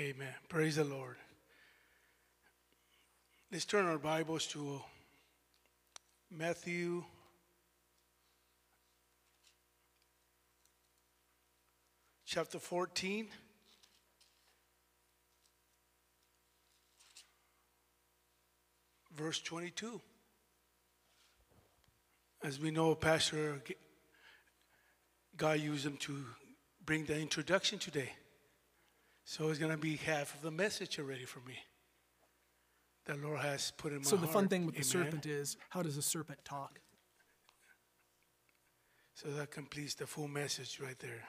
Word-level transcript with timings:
Amen. 0.00 0.32
Praise 0.48 0.76
the 0.76 0.84
Lord. 0.84 1.16
Let's 3.50 3.64
turn 3.64 3.84
our 3.84 3.98
Bibles 3.98 4.46
to 4.48 4.80
Matthew 6.30 7.02
chapter 12.24 12.60
14. 12.60 13.26
Verse 19.16 19.40
22. 19.40 20.00
As 22.44 22.60
we 22.60 22.70
know, 22.70 22.94
Pastor, 22.94 23.60
God 25.36 25.58
used 25.58 25.84
him 25.84 25.96
to 25.96 26.24
bring 26.86 27.04
the 27.04 27.18
introduction 27.18 27.80
today. 27.80 28.12
So 29.30 29.50
it's 29.50 29.58
going 29.58 29.72
to 29.72 29.76
be 29.76 29.96
half 29.96 30.34
of 30.34 30.40
the 30.40 30.50
message 30.50 30.98
already 30.98 31.26
for 31.26 31.40
me. 31.40 31.58
The 33.04 33.14
Lord 33.16 33.40
has 33.40 33.72
put 33.76 33.92
in 33.92 33.98
my 33.98 34.04
So 34.04 34.16
the 34.16 34.22
heart. 34.22 34.32
fun 34.32 34.48
thing 34.48 34.64
with 34.64 34.74
the 34.74 34.82
serpent 34.82 35.26
is, 35.26 35.58
how 35.68 35.82
does 35.82 35.98
a 35.98 36.02
serpent 36.02 36.38
talk? 36.46 36.80
So 39.12 39.28
that 39.28 39.50
completes 39.50 39.92
the 39.92 40.06
full 40.06 40.28
message 40.28 40.80
right 40.80 40.98
there. 40.98 41.28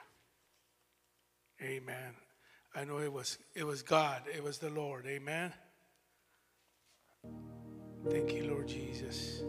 Amen. 1.60 2.14
I 2.74 2.84
know 2.84 3.00
it 3.00 3.12
was 3.12 3.36
it 3.54 3.64
was 3.64 3.82
God, 3.82 4.22
it 4.34 4.42
was 4.42 4.56
the 4.56 4.70
Lord. 4.70 5.04
Amen. 5.06 5.52
Thank 8.08 8.32
you, 8.32 8.44
Lord 8.44 8.66
Jesus. 8.66 9.42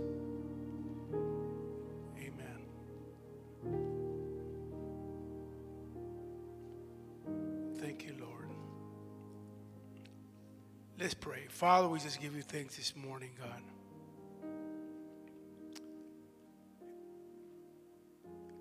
Let's 11.01 11.15
pray. 11.15 11.47
Father, 11.49 11.89
we 11.89 11.99
just 11.99 12.21
give 12.21 12.35
you 12.35 12.43
thanks 12.43 12.77
this 12.77 12.95
morning, 12.95 13.31
God. 13.37 13.61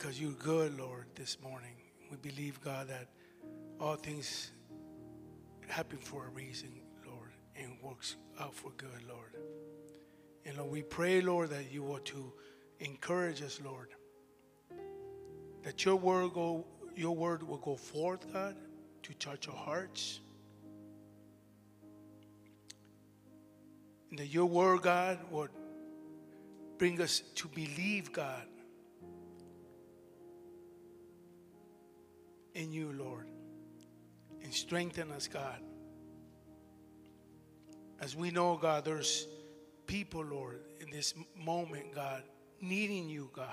because 0.01 0.19
you're 0.19 0.33
good, 0.33 0.79
Lord, 0.79 1.05
this 1.15 1.37
morning. 1.43 1.75
We 2.11 2.17
believe, 2.17 2.59
God, 2.63 2.89
that 2.89 3.09
all 3.79 3.97
things 3.97 4.51
happen 5.69 5.99
for 5.99 6.27
a 6.27 6.31
reason, 6.31 6.71
Lord, 7.07 7.29
and 7.55 7.77
works 7.83 8.17
out 8.41 8.55
for 8.55 8.71
good, 8.79 9.03
Lord. 9.07 9.37
And 10.47 10.57
Lord, 10.57 10.71
we 10.71 10.83
pray, 10.83 11.21
Lord, 11.21 11.51
that 11.51 11.71
you 11.71 11.83
will 11.83 11.99
to 11.99 12.33
encourage 12.79 13.43
us, 13.43 13.61
Lord, 13.63 13.91
that 15.63 15.85
your 15.85 15.97
word 15.97 16.33
go, 16.33 16.67
your 16.97 17.15
word 17.15 17.43
will 17.43 17.59
go 17.59 17.77
forth, 17.77 18.33
God, 18.33 18.57
to 19.03 19.15
touch 19.15 19.49
our 19.49 19.55
hearts. 19.55 20.21
That 24.21 24.27
your 24.27 24.45
word, 24.45 24.83
God, 24.83 25.19
would 25.31 25.49
bring 26.77 27.01
us 27.01 27.23
to 27.37 27.49
believe, 27.49 28.13
God, 28.13 28.47
in 32.55 32.71
you, 32.71 32.93
Lord, 32.93 33.29
and 34.43 34.53
strengthen 34.53 35.11
us, 35.11 35.27
God. 35.27 35.63
As 37.99 38.15
we 38.15 38.31
know, 38.31 38.59
God, 38.59 38.85
there's 38.85 39.27
people, 39.87 40.23
Lord, 40.23 40.61
in 40.83 40.91
this 40.91 41.15
moment, 41.35 41.95
God, 41.95 42.23
needing 42.61 43.09
you, 43.09 43.31
God. 43.33 43.49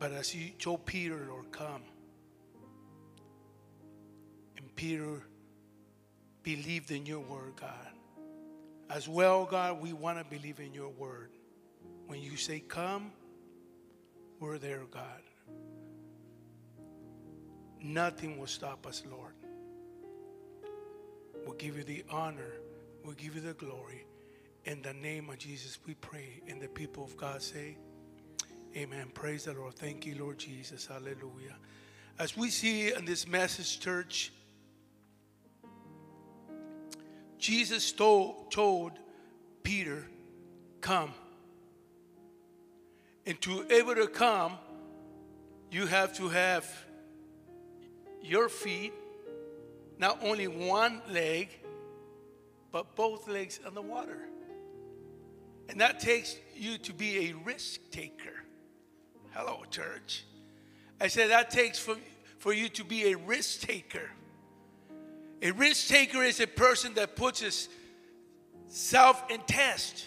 But 0.00 0.10
as 0.10 0.34
you 0.34 0.50
told 0.58 0.84
Peter, 0.84 1.28
Lord, 1.30 1.52
come. 1.52 1.82
And 4.56 4.74
Peter 4.74 5.22
believed 6.56 6.90
in 6.90 7.04
your 7.04 7.20
word, 7.20 7.52
God. 7.60 7.92
As 8.88 9.06
well, 9.06 9.44
God, 9.44 9.82
we 9.82 9.92
want 9.92 10.16
to 10.16 10.24
believe 10.24 10.60
in 10.60 10.72
your 10.72 10.88
word. 10.88 11.28
When 12.06 12.22
you 12.22 12.38
say 12.38 12.60
come, 12.60 13.12
we're 14.40 14.56
there, 14.56 14.80
God. 14.90 15.20
Nothing 17.82 18.38
will 18.38 18.46
stop 18.46 18.86
us, 18.86 19.02
Lord. 19.10 19.34
We'll 21.44 21.56
give 21.56 21.76
you 21.76 21.84
the 21.84 22.02
honor. 22.10 22.54
We'll 23.04 23.12
give 23.12 23.34
you 23.34 23.42
the 23.42 23.52
glory. 23.52 24.06
In 24.64 24.80
the 24.80 24.94
name 24.94 25.28
of 25.28 25.36
Jesus, 25.36 25.78
we 25.86 25.96
pray. 25.96 26.40
And 26.48 26.62
the 26.62 26.68
people 26.68 27.04
of 27.04 27.14
God 27.14 27.42
say, 27.42 27.76
Amen. 28.74 29.08
Praise 29.12 29.44
the 29.44 29.52
Lord. 29.52 29.74
Thank 29.74 30.06
you, 30.06 30.14
Lord 30.18 30.38
Jesus. 30.38 30.86
Hallelujah. 30.86 31.56
As 32.18 32.38
we 32.38 32.48
see 32.48 32.94
in 32.94 33.04
this 33.04 33.28
message, 33.28 33.80
church, 33.80 34.32
Jesus 37.38 37.92
told, 37.92 38.50
told 38.50 38.92
Peter, 39.62 40.06
Come. 40.80 41.12
And 43.26 43.40
to 43.42 43.66
able 43.70 43.94
to 43.94 44.06
come, 44.06 44.52
you 45.70 45.86
have 45.86 46.16
to 46.16 46.28
have 46.28 46.66
your 48.22 48.48
feet, 48.48 48.92
not 49.98 50.22
only 50.22 50.46
one 50.46 51.02
leg, 51.10 51.48
but 52.72 52.96
both 52.96 53.28
legs 53.28 53.60
on 53.66 53.74
the 53.74 53.82
water. 53.82 54.28
And 55.68 55.80
that 55.80 56.00
takes 56.00 56.36
you 56.54 56.78
to 56.78 56.92
be 56.94 57.28
a 57.28 57.32
risk 57.44 57.80
taker. 57.90 58.44
Hello, 59.32 59.62
church. 59.70 60.24
I 61.00 61.08
said 61.08 61.30
that 61.30 61.50
takes 61.50 61.78
for, 61.78 61.96
for 62.38 62.52
you 62.52 62.68
to 62.70 62.84
be 62.84 63.12
a 63.12 63.16
risk 63.16 63.60
taker. 63.60 64.10
A 65.42 65.52
risk 65.52 65.88
taker 65.88 66.22
is 66.22 66.40
a 66.40 66.46
person 66.46 66.94
that 66.94 67.14
puts 67.16 67.40
his 67.40 67.68
self 68.68 69.30
in 69.30 69.40
test. 69.46 70.06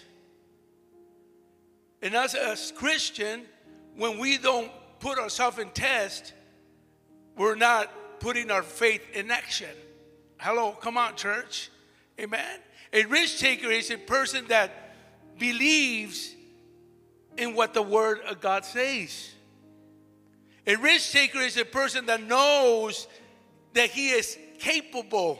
And 2.02 2.14
as 2.14 2.34
a 2.34 2.56
Christian, 2.74 3.42
when 3.96 4.18
we 4.18 4.38
don't 4.38 4.70
put 4.98 5.18
ourselves 5.18 5.58
in 5.58 5.70
test, 5.70 6.32
we're 7.36 7.54
not 7.54 8.20
putting 8.20 8.50
our 8.50 8.62
faith 8.62 9.02
in 9.14 9.30
action. 9.30 9.70
Hello, 10.38 10.72
come 10.72 10.98
on, 10.98 11.16
church. 11.16 11.70
Amen. 12.20 12.60
A 12.92 13.04
risk 13.04 13.38
taker 13.38 13.70
is 13.70 13.90
a 13.90 13.96
person 13.96 14.44
that 14.48 14.94
believes 15.38 16.34
in 17.38 17.54
what 17.54 17.72
the 17.72 17.82
word 17.82 18.20
of 18.28 18.40
God 18.40 18.64
says. 18.64 19.30
A 20.66 20.76
risk 20.76 21.12
taker 21.12 21.38
is 21.38 21.56
a 21.56 21.64
person 21.64 22.06
that 22.06 22.22
knows 22.22 23.08
that 23.72 23.90
he 23.90 24.10
is 24.10 24.38
capable, 24.62 25.38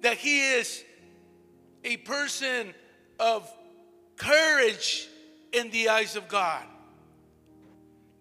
that 0.00 0.16
he 0.16 0.40
is 0.54 0.82
a 1.84 1.98
person 1.98 2.72
of 3.20 3.50
courage 4.16 5.06
in 5.52 5.70
the 5.70 5.90
eyes 5.90 6.16
of 6.16 6.28
God. 6.28 6.64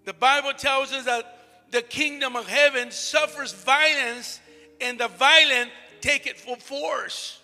The 0.03 0.13
Bible 0.13 0.51
tells 0.53 0.91
us 0.91 1.05
that 1.05 1.71
the 1.71 1.81
kingdom 1.81 2.35
of 2.35 2.45
heaven 2.45 2.91
suffers 2.91 3.53
violence, 3.53 4.39
and 4.81 4.99
the 4.99 5.07
violent 5.07 5.71
take 6.01 6.27
it 6.27 6.37
for 6.37 6.57
force. 6.57 7.39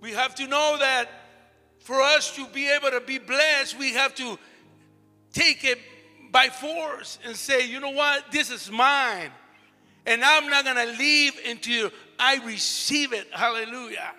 We 0.00 0.12
have 0.12 0.34
to 0.36 0.46
know 0.46 0.76
that 0.78 1.08
for 1.80 2.00
us 2.00 2.36
to 2.36 2.46
be 2.48 2.68
able 2.68 2.90
to 2.90 3.00
be 3.00 3.18
blessed, 3.18 3.78
we 3.78 3.94
have 3.94 4.14
to 4.16 4.38
take 5.32 5.64
it 5.64 5.78
by 6.30 6.48
force 6.48 7.18
and 7.24 7.34
say, 7.34 7.66
you 7.66 7.80
know 7.80 7.90
what, 7.90 8.30
this 8.30 8.50
is 8.50 8.70
mine. 8.70 9.30
And 10.06 10.22
I'm 10.24 10.48
not 10.48 10.64
going 10.64 10.76
to 10.76 10.98
leave 10.98 11.38
until 11.46 11.90
I 12.18 12.44
receive 12.44 13.12
it. 13.12 13.28
Hallelujah. 13.30 14.12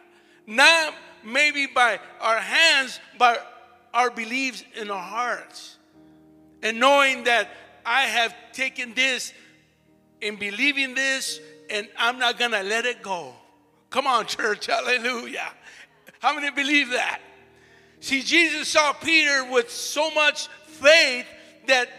Not 0.47 0.93
maybe 1.23 1.67
by 1.67 1.99
our 2.21 2.39
hands, 2.39 2.99
but 3.17 3.49
our 3.93 4.09
beliefs 4.09 4.63
in 4.75 4.89
our 4.89 5.01
hearts. 5.01 5.77
And 6.61 6.79
knowing 6.79 7.25
that 7.25 7.49
I 7.85 8.03
have 8.03 8.33
taken 8.53 8.93
this 8.93 9.33
and 10.21 10.39
believing 10.39 10.95
this, 10.95 11.39
and 11.69 11.87
I'm 11.97 12.17
not 12.19 12.39
going 12.39 12.51
to 12.51 12.63
let 12.63 12.85
it 12.85 13.01
go. 13.01 13.33
Come 13.89 14.07
on, 14.07 14.25
church. 14.25 14.67
Hallelujah. 14.67 15.51
How 16.19 16.33
many 16.33 16.49
believe 16.51 16.91
that? 16.91 17.19
See, 17.99 18.21
Jesus 18.21 18.69
saw 18.69 18.93
Peter 18.93 19.45
with 19.51 19.69
so 19.69 20.11
much 20.11 20.47
faith 20.67 21.25
that 21.67 21.89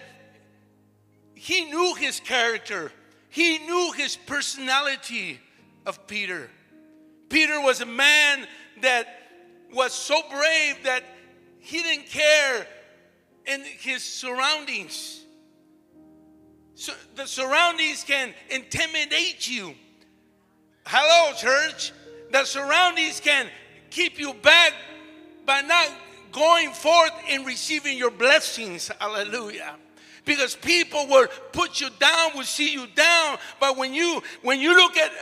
he 1.35 1.65
knew 1.67 1.95
his 1.95 2.21
character, 2.21 2.91
he 3.35 3.59
knew 3.59 3.91
his 3.97 4.15
personality 4.15 5.41
of 5.87 6.07
Peter. 6.07 6.49
Peter 7.29 7.61
was 7.61 7.81
a 7.81 7.87
man 7.87 8.47
that 8.81 9.09
was 9.73 9.93
so 9.93 10.23
brave 10.31 10.85
that 10.85 11.03
he 11.59 11.83
didn't 11.83 12.07
care 12.07 12.65
in 13.45 13.65
his 13.81 14.05
surroundings. 14.05 15.25
So 16.77 16.93
the 17.17 17.27
surroundings 17.27 18.05
can 18.05 18.33
intimidate 18.51 19.51
you. 19.51 19.75
Hello, 20.87 21.35
church. 21.35 21.93
The 22.31 22.45
surroundings 22.45 23.19
can 23.19 23.49
keep 23.91 24.21
you 24.21 24.33
back 24.35 24.75
by 25.45 25.61
not 25.63 25.89
going 26.31 26.71
forth 26.71 27.13
and 27.29 27.45
receiving 27.45 27.99
your 27.99 28.13
blessings. 28.13 28.93
Hallelujah. 29.01 29.75
Because 30.25 30.55
people 30.55 31.07
will 31.07 31.29
put 31.53 31.81
you 31.81 31.89
down, 31.99 32.31
will 32.35 32.45
see 32.45 32.73
you 32.73 32.87
down. 32.95 33.39
But 33.61 33.77
when 33.77 33.95
you 33.95 34.23
when 34.43 34.61
you 34.61 34.75
look 34.75 34.97
at 34.97 35.13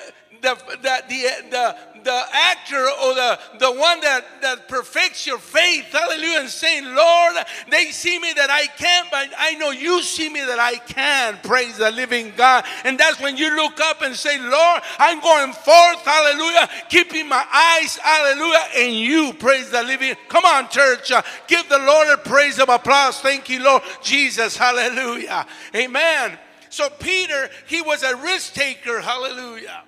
the 0.42 0.54
the 0.82 1.02
the, 1.08 1.48
the 1.50 1.76
the 2.04 2.22
actor 2.32 2.82
or 2.82 3.14
the, 3.14 3.38
the 3.58 3.72
one 3.72 4.00
that, 4.00 4.24
that 4.42 4.68
perfects 4.68 5.26
your 5.26 5.38
faith, 5.38 5.86
hallelujah, 5.92 6.40
and 6.40 6.48
saying, 6.48 6.84
Lord, 6.84 7.36
they 7.70 7.86
see 7.86 8.18
me 8.18 8.32
that 8.34 8.50
I 8.50 8.66
can, 8.76 9.04
but 9.10 9.28
I 9.38 9.54
know 9.54 9.70
you 9.70 10.02
see 10.02 10.28
me 10.28 10.40
that 10.40 10.58
I 10.58 10.76
can. 10.76 11.38
Praise 11.42 11.78
the 11.78 11.90
living 11.90 12.32
God. 12.36 12.64
And 12.84 12.98
that's 12.98 13.20
when 13.20 13.36
you 13.36 13.54
look 13.56 13.80
up 13.80 14.02
and 14.02 14.14
say, 14.14 14.38
Lord, 14.38 14.82
I'm 14.98 15.20
going 15.20 15.52
forth, 15.52 16.00
hallelujah, 16.04 16.68
keeping 16.88 17.28
my 17.28 17.44
eyes, 17.52 17.96
hallelujah, 17.96 18.64
and 18.76 18.94
you. 18.94 19.32
Praise 19.34 19.70
the 19.70 19.82
living. 19.82 20.14
Come 20.28 20.44
on, 20.44 20.68
church. 20.68 21.12
Uh, 21.12 21.22
give 21.46 21.68
the 21.68 21.78
Lord 21.78 22.08
a 22.08 22.16
praise 22.16 22.58
of 22.58 22.68
applause. 22.68 23.20
Thank 23.20 23.48
you, 23.48 23.62
Lord 23.62 23.82
Jesus. 24.02 24.56
Hallelujah. 24.56 25.46
Amen. 25.74 26.38
So 26.68 26.88
Peter, 26.88 27.50
he 27.66 27.82
was 27.82 28.02
a 28.02 28.16
risk 28.16 28.54
taker. 28.54 29.00
Hallelujah. 29.00 29.82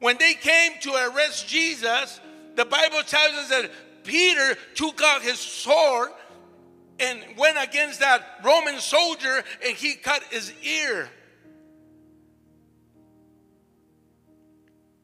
When 0.00 0.16
they 0.18 0.34
came 0.34 0.72
to 0.80 0.92
arrest 0.94 1.46
Jesus, 1.46 2.20
the 2.56 2.64
Bible 2.64 3.02
tells 3.06 3.34
us 3.34 3.48
that 3.50 3.70
Peter 4.02 4.56
took 4.74 5.00
out 5.02 5.22
his 5.22 5.38
sword 5.38 6.10
and 6.98 7.20
went 7.36 7.58
against 7.62 8.00
that 8.00 8.22
Roman 8.42 8.78
soldier 8.78 9.44
and 9.64 9.76
he 9.76 9.94
cut 9.94 10.22
his 10.24 10.52
ear. 10.62 11.08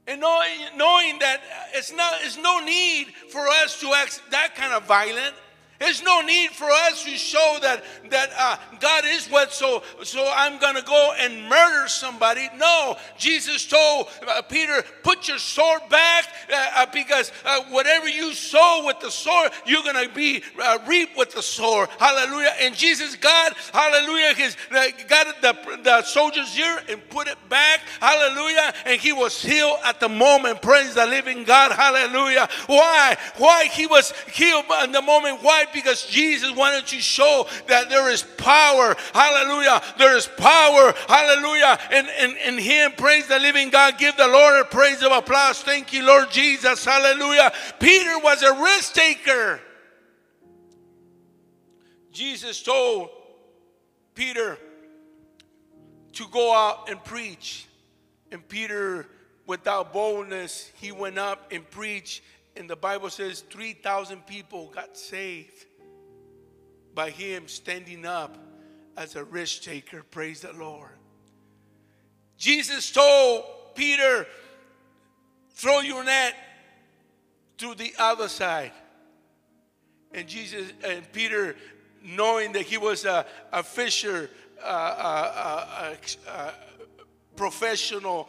And 0.07 0.21
knowing, 0.21 0.61
knowing 0.77 1.19
that 1.19 1.41
it's, 1.75 1.93
not, 1.93 2.15
it's 2.23 2.39
no 2.39 2.65
need 2.65 3.09
for 3.31 3.47
us 3.49 3.81
to 3.81 3.93
act 3.93 4.23
that 4.31 4.55
kind 4.55 4.73
of 4.73 4.85
violent. 4.85 5.35
There's 5.79 6.03
no 6.03 6.21
need 6.23 6.51
for 6.51 6.71
us 6.71 7.05
to 7.05 7.11
show 7.11 7.59
that 7.63 7.85
that 8.11 8.31
uh, 8.39 8.57
God 8.81 9.05
is 9.07 9.27
what. 9.29 9.53
So 9.53 9.83
so 10.03 10.31
I'm 10.35 10.59
gonna 10.59 10.83
go 10.83 11.15
and 11.19 11.49
murder 11.49 11.89
somebody. 11.89 12.49
No, 12.57 12.97
Jesus 13.19 13.67
told 13.67 14.09
uh, 14.27 14.43
Peter, 14.43 14.83
put 15.03 15.29
your 15.29 15.39
sword 15.39 15.83
back 15.91 16.29
uh, 16.53 16.71
uh 16.77 16.87
because 16.93 17.31
uh, 17.45 17.63
whatever 17.71 18.09
you 18.09 18.33
sow 18.33 18.85
with 18.87 19.01
the 19.01 19.11
sword, 19.11 19.53
you're 19.67 19.83
gonna 19.83 20.09
be 20.09 20.43
uh, 20.63 20.79
reap 20.87 21.11
with 21.17 21.33
the 21.33 21.43
sword. 21.43 21.89
Hallelujah. 21.99 22.55
And 22.61 22.75
Jesus, 22.75 23.15
God, 23.17 23.53
Hallelujah, 23.73 24.35
His 24.35 24.57
got 25.09 25.43
the 25.43 25.79
the 25.83 26.03
soldier's 26.03 26.57
ear 26.59 26.83
and 26.89 27.07
put 27.11 27.29
it 27.29 27.37
back. 27.49 27.81
Hallelujah. 28.01 28.73
And 28.87 29.01
he 29.01 29.13
was 29.13 29.43
healed 29.43 29.79
at 29.85 30.01
the 30.01 30.09
moment. 30.09 30.63
Praise 30.63 30.95
the 30.95 31.07
living 31.07 31.45
God. 31.45 31.73
Hallelujah. 31.73 32.49
Why? 32.67 33.17
Why 33.37 33.67
he 33.67 33.87
was 33.87 34.13
healed 34.33 34.65
in 34.85 34.93
the 34.93 35.03
moment? 35.03 35.43
Why? 35.43 35.66
Because 35.73 36.07
Jesus 36.07 36.55
wanted 36.55 36.87
to 36.89 37.01
show 37.01 37.47
that 37.69 37.89
there 37.91 38.11
is 38.11 38.23
power. 38.23 38.97
Hallelujah. 39.13 39.83
There 39.99 40.17
is 40.17 40.27
power. 40.27 40.95
Hallelujah. 41.09 41.79
And 41.91 42.37
in, 42.45 42.59
Him, 42.59 42.93
praise 42.97 43.27
the 43.27 43.39
living 43.39 43.71
God. 43.71 43.99
Give 43.99 44.17
the 44.17 44.29
Lord 44.29 44.61
a 44.61 44.65
praise 44.65 45.03
of 45.03 45.13
applause. 45.13 45.63
Thank 45.63 45.93
you, 45.93 46.05
Lord 46.05 46.31
Jesus. 46.31 46.85
Hallelujah. 46.85 47.53
Peter 47.79 48.19
was 48.19 48.43
a 48.43 48.63
risk 48.63 48.95
taker. 48.95 49.61
Jesus 52.13 52.63
told 52.63 53.11
Peter 54.15 54.59
to 56.13 56.25
go 56.29 56.55
out 56.55 56.89
and 56.89 57.03
preach. 57.05 57.67
And 58.33 58.47
Peter, 58.49 59.07
without 59.47 59.93
boldness, 59.93 60.73
he 60.77 60.93
went 60.93 61.19
up 61.19 61.53
and 61.53 61.69
preached 61.71 62.23
and 62.57 62.69
the 62.69 62.77
Bible 62.77 63.11
says 63.11 63.41
3,000 63.51 64.27
people 64.27 64.71
got 64.75 64.97
saved 64.97 65.67
by 66.95 67.11
him 67.11 67.47
standing 67.49 68.07
up 68.07 68.39
as 68.97 69.17
a 69.17 69.25
risk 69.25 69.63
taker. 69.63 70.03
Praise 70.11 70.41
the 70.41 70.53
Lord. 70.53 70.91
Jesus 72.39 72.91
told 72.91 73.45
Peter, 73.75 74.27
throw 75.51 75.81
your 75.81 76.05
net 76.05 76.35
to 77.59 77.75
the 77.75 77.93
other 77.99 78.29
side. 78.29 78.73
And 80.13 80.27
Jesus 80.27 80.73
and 80.85 81.11
Peter, 81.13 81.57
knowing 82.03 82.53
that 82.53 82.63
he 82.63 82.79
was 82.79 83.05
a, 83.05 83.27
a 83.53 83.63
fisher, 83.63 84.31
uh, 84.63 84.67
uh, 84.67 85.67
uh, 85.79 86.31
uh 86.31 86.51
professional, 87.37 88.29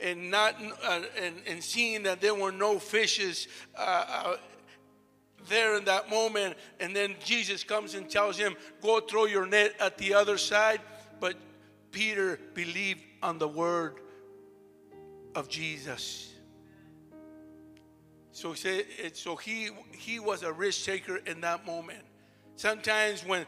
and 0.00 0.30
not 0.30 0.54
uh, 0.84 1.02
and, 1.20 1.36
and 1.46 1.62
seeing 1.62 2.02
that 2.04 2.20
there 2.20 2.34
were 2.34 2.52
no 2.52 2.78
fishes 2.78 3.48
uh, 3.76 4.04
uh, 4.08 4.36
there 5.48 5.76
in 5.76 5.84
that 5.84 6.10
moment. 6.10 6.56
And 6.80 6.94
then 6.94 7.16
jesus 7.24 7.64
comes 7.64 7.94
and 7.94 8.08
tells 8.08 8.36
him 8.36 8.54
go 8.82 9.00
throw 9.00 9.26
your 9.26 9.46
net 9.46 9.74
at 9.80 9.98
the 9.98 10.14
other 10.14 10.38
side. 10.38 10.80
But 11.20 11.36
peter 11.90 12.38
believed 12.54 13.00
on 13.22 13.38
the 13.38 13.48
word 13.48 13.96
of 15.34 15.48
jesus. 15.48 16.28
So, 18.38 18.52
he, 18.52 18.84
so 19.14 19.34
he, 19.34 19.70
he 19.90 20.20
was 20.20 20.44
a 20.44 20.52
risk 20.52 20.84
taker 20.84 21.16
in 21.16 21.40
that 21.40 21.66
moment. 21.66 22.04
Sometimes 22.54 23.26
when 23.26 23.44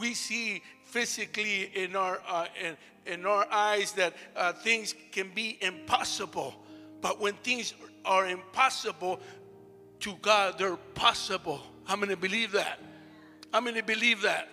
we 0.00 0.14
see 0.14 0.62
physically 0.92 1.70
in 1.74 1.96
our 1.96 2.20
uh, 2.28 2.46
in, 2.62 2.76
in 3.14 3.26
our 3.26 3.46
eyes 3.50 3.92
that 3.92 4.14
uh, 4.36 4.52
things 4.52 4.94
can 5.10 5.30
be 5.34 5.56
impossible. 5.62 6.54
But 7.00 7.18
when 7.18 7.32
things 7.42 7.72
are 8.04 8.28
impossible 8.28 9.18
to 10.00 10.14
God, 10.20 10.58
they're 10.58 10.76
possible. 10.76 11.62
How 11.84 11.96
many 11.96 12.14
believe 12.14 12.52
that? 12.52 12.78
i 13.52 13.56
How 13.56 13.60
many 13.62 13.80
believe 13.80 14.20
that? 14.22 14.48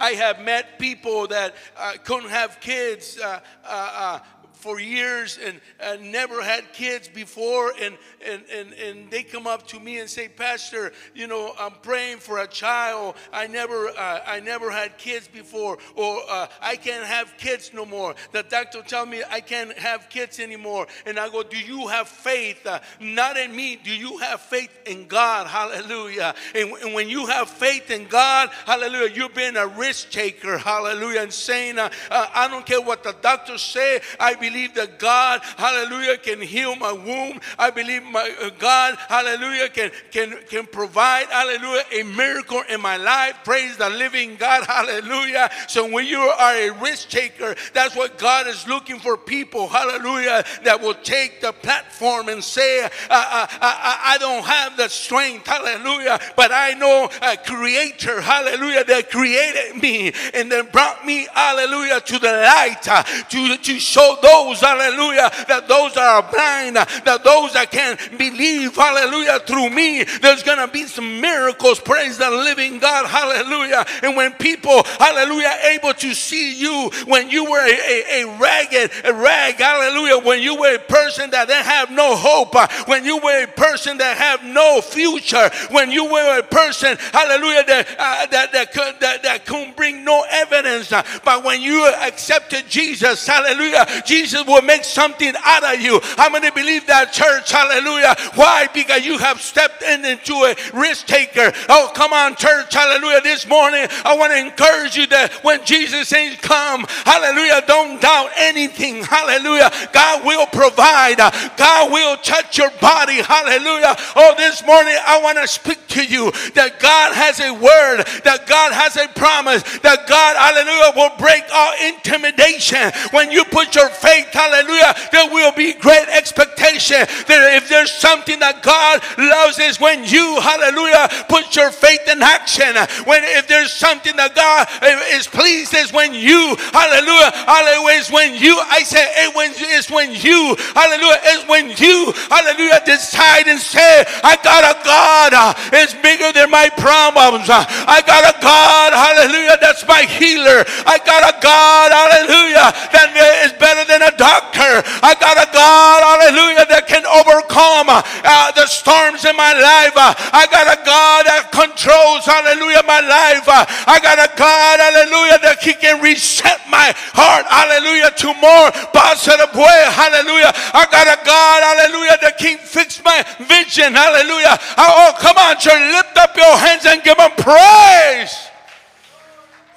I 0.00 0.12
have 0.12 0.40
met 0.40 0.78
people 0.78 1.26
that 1.26 1.54
uh, 1.76 1.92
couldn't 2.02 2.30
have 2.30 2.58
kids. 2.60 3.18
Uh, 3.18 3.40
uh, 3.64 3.68
uh 3.68 4.18
for 4.62 4.78
years 4.78 5.40
and 5.44 5.60
uh, 5.82 5.96
never 6.00 6.40
had 6.40 6.72
kids 6.72 7.08
before. 7.08 7.72
And, 7.80 7.98
and, 8.24 8.42
and, 8.54 8.72
and 8.74 9.10
they 9.10 9.24
come 9.24 9.48
up 9.48 9.66
to 9.68 9.80
me 9.80 9.98
and 9.98 10.08
say 10.08 10.28
pastor 10.28 10.92
you 11.14 11.26
know 11.26 11.52
i'm 11.58 11.72
praying 11.82 12.18
for 12.18 12.38
a 12.38 12.46
child. 12.46 13.16
I 13.32 13.48
never 13.48 13.88
uh, 13.88 14.20
i 14.26 14.38
never 14.38 14.70
had 14.70 14.98
kids 14.98 15.26
before 15.26 15.78
or 15.96 16.20
uh, 16.30 16.46
i 16.60 16.76
can't 16.76 17.04
have 17.04 17.36
kids 17.36 17.72
no 17.74 17.84
more. 17.84 18.14
The 18.30 18.44
doctor 18.44 18.82
tell 18.82 19.04
me 19.04 19.22
i 19.30 19.40
can't 19.40 19.76
have 19.76 20.08
kids 20.08 20.38
anymore. 20.38 20.86
And 21.06 21.18
i 21.18 21.28
go 21.28 21.42
do 21.42 21.58
you 21.58 21.88
have 21.88 22.08
faith? 22.08 22.64
Uh, 22.64 22.78
not 23.00 23.36
in 23.36 23.54
me. 23.54 23.76
Do 23.82 23.94
you 23.94 24.18
have 24.18 24.40
faith 24.40 24.70
in 24.86 25.08
god? 25.08 25.48
Hallelujah. 25.48 26.34
And, 26.54 26.70
and, 26.82 26.94
when 26.94 27.08
you 27.08 27.26
have 27.26 27.48
faith 27.48 27.90
in 27.90 28.06
god 28.06 28.50
hallelujah 28.66 29.12
you've 29.12 29.34
been 29.34 29.56
a 29.56 29.66
risk 29.66 30.10
taker. 30.10 30.58
Hallelujah. 30.58 31.22
And 31.22 31.32
saying 31.32 31.78
uh, 31.78 31.90
uh, 32.10 32.26
i 32.34 32.46
don't 32.46 32.64
care 32.64 32.80
what 32.80 33.02
the 33.02 33.14
doctors 33.20 33.62
say 33.62 34.00
i 34.20 34.34
believe 34.34 34.51
believe 34.52 34.74
that 34.74 34.98
God, 34.98 35.40
hallelujah, 35.56 36.18
can 36.18 36.40
heal 36.40 36.76
my 36.76 36.92
womb. 36.92 37.40
I 37.58 37.70
believe 37.70 38.02
my 38.02 38.34
uh, 38.42 38.50
God, 38.58 38.96
hallelujah, 39.08 39.70
can, 39.70 39.90
can, 40.10 40.36
can 40.48 40.66
provide, 40.66 41.26
hallelujah, 41.28 41.84
a 41.90 42.02
miracle 42.02 42.62
in 42.68 42.82
my 42.82 42.98
life. 42.98 43.36
Praise 43.44 43.78
the 43.78 43.88
living 43.88 44.36
God, 44.36 44.66
hallelujah. 44.66 45.50
So 45.68 45.90
when 45.90 46.06
you 46.06 46.18
are 46.18 46.54
a 46.54 46.70
risk 46.82 47.08
taker, 47.08 47.54
that's 47.72 47.96
what 47.96 48.18
God 48.18 48.46
is 48.46 48.68
looking 48.68 48.98
for 48.98 49.16
people, 49.16 49.68
hallelujah, 49.68 50.44
that 50.64 50.80
will 50.80 50.94
take 50.94 51.40
the 51.40 51.52
platform 51.52 52.28
and 52.28 52.44
say, 52.44 52.84
I, 52.84 52.88
I, 53.10 53.48
I, 53.62 54.14
I 54.14 54.18
don't 54.18 54.44
have 54.44 54.76
the 54.76 54.88
strength, 54.88 55.46
hallelujah, 55.46 56.20
but 56.36 56.50
I 56.52 56.74
know 56.74 57.08
a 57.22 57.38
creator, 57.38 58.20
hallelujah, 58.20 58.84
that 58.84 59.10
created 59.10 59.80
me 59.80 60.12
and 60.34 60.52
then 60.52 60.68
brought 60.70 61.06
me, 61.06 61.26
hallelujah, 61.32 62.00
to 62.00 62.18
the 62.18 62.32
light 62.32 62.86
uh, 62.86 63.02
to, 63.30 63.56
to 63.56 63.78
show 63.78 64.16
those 64.20 64.41
those, 64.42 64.60
hallelujah, 64.60 65.30
that 65.48 65.68
those 65.68 65.94
that 65.94 66.02
are 66.02 66.30
blind, 66.30 66.76
that 66.76 67.20
those 67.24 67.52
that 67.54 67.70
can 67.70 67.96
believe, 68.18 68.74
hallelujah, 68.74 69.38
through 69.40 69.70
me, 69.70 70.04
there's 70.20 70.42
going 70.42 70.58
to 70.58 70.72
be 70.72 70.86
some 70.86 71.20
miracles. 71.20 71.80
Praise 71.80 72.18
the 72.18 72.30
living 72.30 72.78
God, 72.78 73.06
hallelujah. 73.06 73.84
And 74.02 74.16
when 74.16 74.32
people, 74.32 74.82
hallelujah, 74.98 75.52
able 75.70 75.94
to 75.94 76.14
see 76.14 76.54
you 76.54 76.90
when 77.06 77.30
you 77.30 77.44
were 77.44 77.66
a, 77.66 77.72
a, 77.72 78.22
a 78.22 78.38
ragged 78.38 78.90
a 79.04 79.14
rag, 79.14 79.54
hallelujah, 79.56 80.18
when 80.24 80.40
you 80.42 80.56
were 80.56 80.76
a 80.76 80.78
person 80.78 81.30
that 81.30 81.48
didn't 81.48 81.66
have 81.66 81.90
no 81.90 82.16
hope, 82.16 82.54
when 82.88 83.04
you 83.04 83.18
were 83.18 83.44
a 83.44 83.46
person 83.46 83.98
that 83.98 84.16
have 84.16 84.44
no 84.44 84.80
future, 84.80 85.50
when 85.70 85.90
you 85.90 86.04
were 86.04 86.38
a 86.38 86.42
person, 86.42 86.96
hallelujah, 87.12 87.64
that, 87.64 87.88
uh, 87.98 88.26
that, 88.26 88.52
that, 88.52 88.72
could, 88.72 89.00
that, 89.00 89.22
that 89.22 89.46
couldn't 89.46 89.76
bring 89.76 90.04
no 90.04 90.24
evidence, 90.28 90.90
but 91.24 91.44
when 91.44 91.60
you 91.60 91.86
accepted 91.86 92.68
Jesus, 92.68 93.26
hallelujah, 93.26 93.86
Jesus 94.04 94.21
Jesus 94.22 94.46
will 94.46 94.62
make 94.62 94.84
something 94.84 95.34
out 95.42 95.64
of 95.74 95.80
you. 95.80 95.98
How 96.16 96.30
many 96.30 96.52
believe 96.52 96.86
that, 96.86 97.12
church? 97.12 97.50
Hallelujah. 97.50 98.14
Why? 98.36 98.68
Because 98.72 99.04
you 99.04 99.18
have 99.18 99.40
stepped 99.42 99.82
in 99.82 100.04
into 100.04 100.34
a 100.46 100.54
risk 100.72 101.08
taker. 101.08 101.50
Oh, 101.68 101.90
come 101.92 102.12
on, 102.12 102.36
church. 102.36 102.72
Hallelujah. 102.72 103.20
This 103.22 103.48
morning, 103.48 103.84
I 104.04 104.14
want 104.14 104.32
to 104.32 104.38
encourage 104.38 104.94
you 104.94 105.08
that 105.08 105.32
when 105.42 105.64
Jesus 105.64 106.06
says, 106.06 106.38
Come, 106.38 106.86
hallelujah, 107.02 107.66
don't 107.66 108.00
doubt 108.00 108.30
anything. 108.36 109.02
Hallelujah. 109.02 109.72
God 109.92 110.24
will 110.24 110.46
provide, 110.46 111.18
God 111.56 111.90
will 111.90 112.16
touch 112.18 112.58
your 112.58 112.70
body. 112.80 113.22
Hallelujah. 113.22 113.96
Oh, 114.14 114.34
this 114.38 114.64
morning, 114.64 114.94
I 115.04 115.20
want 115.20 115.38
to 115.38 115.48
speak 115.48 115.84
to 115.98 116.04
you 116.04 116.30
that 116.54 116.78
God 116.78 117.12
has 117.12 117.40
a 117.40 117.50
word, 117.50 118.06
that 118.22 118.46
God 118.46 118.70
has 118.72 118.94
a 118.96 119.08
promise, 119.18 119.62
that 119.80 120.06
God, 120.06 120.38
hallelujah, 120.38 120.94
will 120.94 121.16
break 121.18 121.42
all 121.52 121.74
intimidation. 121.82 122.92
When 123.10 123.32
you 123.32 123.42
put 123.50 123.74
your 123.74 123.88
faith, 123.88 124.11
hallelujah, 124.32 124.94
there 125.12 125.28
will 125.30 125.52
be 125.52 125.72
great 125.72 126.08
expectation. 126.08 127.00
That 127.28 127.56
if 127.56 127.68
there's 127.68 127.90
something 127.90 128.38
that 128.40 128.62
God 128.62 129.00
loves 129.18 129.58
is 129.58 129.80
when 129.80 130.04
you, 130.04 130.40
hallelujah, 130.40 131.08
put 131.28 131.56
your 131.56 131.70
faith 131.70 132.06
in 132.08 132.22
action. 132.22 132.76
When 133.04 133.24
if 133.24 133.48
there's 133.48 133.72
something 133.72 134.16
that 134.16 134.34
God 134.34 134.68
is 135.16 135.26
pleased 135.26 135.74
is 135.74 135.92
when 135.92 136.14
you, 136.14 136.56
hallelujah, 136.72 137.32
hallelujah, 137.48 137.98
is 137.98 138.10
when 138.10 138.34
you, 138.36 138.58
I 138.70 138.82
say 138.82 139.02
it 139.24 139.34
when 139.34 139.52
it's 139.56 139.90
when 139.90 140.12
you, 140.12 140.56
hallelujah, 140.74 141.20
is 141.38 141.42
when 141.48 141.64
you, 141.78 142.12
hallelujah, 142.28 142.82
decide 142.84 143.48
and 143.48 143.60
say, 143.60 144.04
I 144.22 144.36
got 144.42 144.62
a 144.66 144.76
God, 144.84 145.30
uh, 145.34 145.54
it's 145.72 145.94
bigger 145.94 146.32
than 146.32 146.50
my 146.50 146.68
problems. 146.76 147.48
I 147.48 148.02
got 148.04 148.26
a 148.26 148.34
God, 148.42 148.90
hallelujah, 148.92 149.56
that's 149.60 149.86
my 149.86 150.02
healer. 150.02 150.64
I 150.84 150.98
got 151.06 151.22
a 151.22 151.34
God, 151.40 151.88
hallelujah, 151.94 152.68
that 152.92 153.14
is 153.46 153.52
better 153.54 153.84
than 153.86 154.01
a 154.02 154.14
doctor. 154.18 154.82
I 155.02 155.14
got 155.18 155.38
a 155.38 155.48
God, 155.54 155.98
hallelujah, 156.02 156.66
that 156.68 156.90
can 156.90 157.06
overcome 157.06 157.88
uh, 157.88 158.50
the 158.52 158.66
storms 158.66 159.24
in 159.24 159.34
my 159.38 159.54
life. 159.54 159.94
Uh, 159.94 160.14
I 160.34 160.46
got 160.50 160.66
a 160.66 160.78
God 160.82 161.20
that 161.30 161.54
controls, 161.54 162.26
hallelujah, 162.26 162.82
my 162.84 163.00
life. 163.00 163.46
Uh, 163.46 163.64
I 163.86 164.02
got 164.02 164.18
a 164.18 164.30
God, 164.34 164.76
hallelujah, 164.82 165.38
that 165.46 165.62
He 165.62 165.74
can 165.74 166.02
reset 166.02 166.60
my 166.68 166.92
heart, 167.14 167.46
hallelujah, 167.46 168.10
to 168.22 168.28
more 168.42 168.68
positive 168.90 169.54
way, 169.54 169.80
hallelujah. 169.94 170.52
I 170.74 170.84
got 170.90 171.06
a 171.06 171.18
God, 171.22 171.58
hallelujah, 171.62 172.18
that 172.22 172.38
can 172.38 172.58
fix 172.58 173.02
my 173.04 173.22
vision, 173.46 173.94
hallelujah. 173.94 174.58
Oh, 174.78 175.14
come 175.18 175.38
on, 175.38 175.58
church, 175.58 175.80
lift 175.94 176.16
up 176.18 176.36
your 176.36 176.56
hands 176.58 176.84
and 176.86 177.02
give 177.02 177.18
Him 177.18 177.32
praise. 177.38 178.52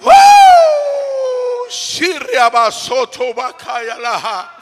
Woo! 0.01 1.14
Shiriaba 1.69 2.71
Soto 2.71 3.33
Bakayalaha. 3.33 4.54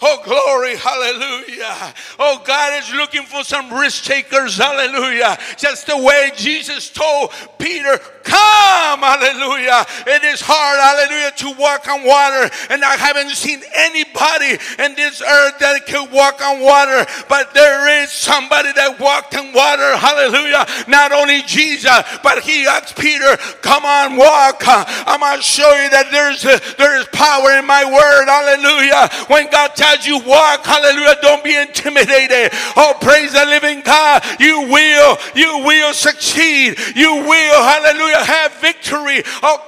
Oh, 0.00 0.22
glory, 0.24 0.76
hallelujah. 0.76 1.92
Oh, 2.20 2.40
God 2.44 2.80
is 2.80 2.94
looking 2.94 3.24
for 3.24 3.42
some 3.42 3.72
risk 3.72 4.04
takers, 4.04 4.56
hallelujah. 4.56 5.36
Just 5.56 5.88
the 5.88 5.96
way 5.96 6.30
Jesus 6.36 6.88
told 6.88 7.32
Peter, 7.58 7.98
Come, 8.22 9.00
hallelujah. 9.00 9.86
It 10.06 10.22
is 10.22 10.40
hard, 10.44 10.78
hallelujah, 10.78 11.32
to 11.42 11.58
walk 11.58 11.88
on 11.88 12.04
water. 12.06 12.48
And 12.70 12.84
I 12.84 12.94
haven't 12.94 13.30
seen 13.30 13.62
anybody 13.74 14.60
in 14.78 14.94
this 14.94 15.22
earth 15.22 15.58
that 15.58 15.86
can 15.86 16.10
walk 16.12 16.44
on 16.44 16.60
water, 16.60 17.06
but 17.28 17.52
there 17.54 18.02
is 18.02 18.12
somebody 18.12 18.70
that 18.74 19.00
walked 19.00 19.34
on 19.34 19.52
water, 19.52 19.96
hallelujah. 19.96 20.66
Not 20.86 21.10
only 21.10 21.42
Jesus, 21.42 21.90
but 22.22 22.44
he 22.44 22.66
asked 22.66 22.96
Peter, 22.96 23.36
Come 23.62 23.84
on, 23.84 24.16
walk. 24.16 24.62
I'm 24.62 25.20
going 25.20 25.38
to 25.38 25.42
show 25.42 25.72
you 25.74 25.90
that 25.90 26.12
there's, 26.12 26.42
there 26.76 27.00
is 27.00 27.08
power 27.10 27.58
in 27.58 27.66
my 27.66 27.82
word, 27.82 28.26
hallelujah. 28.28 29.08
When 29.26 29.50
God 29.50 29.74
tells 29.74 29.87
as 29.88 30.06
you 30.06 30.18
walk, 30.20 30.64
hallelujah, 30.64 31.16
don't 31.22 31.42
be 31.42 31.56
intimidated. 31.56 32.50
Oh, 32.76 32.96
praise 33.00 33.32
the 33.32 33.44
living 33.46 33.80
God. 33.82 34.22
You 34.38 34.62
will, 34.62 35.18
you 35.34 35.64
will 35.64 35.92
succeed. 35.92 36.78
You 36.94 37.14
will, 37.14 37.62
hallelujah, 37.62 38.24
have 38.24 38.54
victory. 38.54 39.22
Oh, 39.42 39.64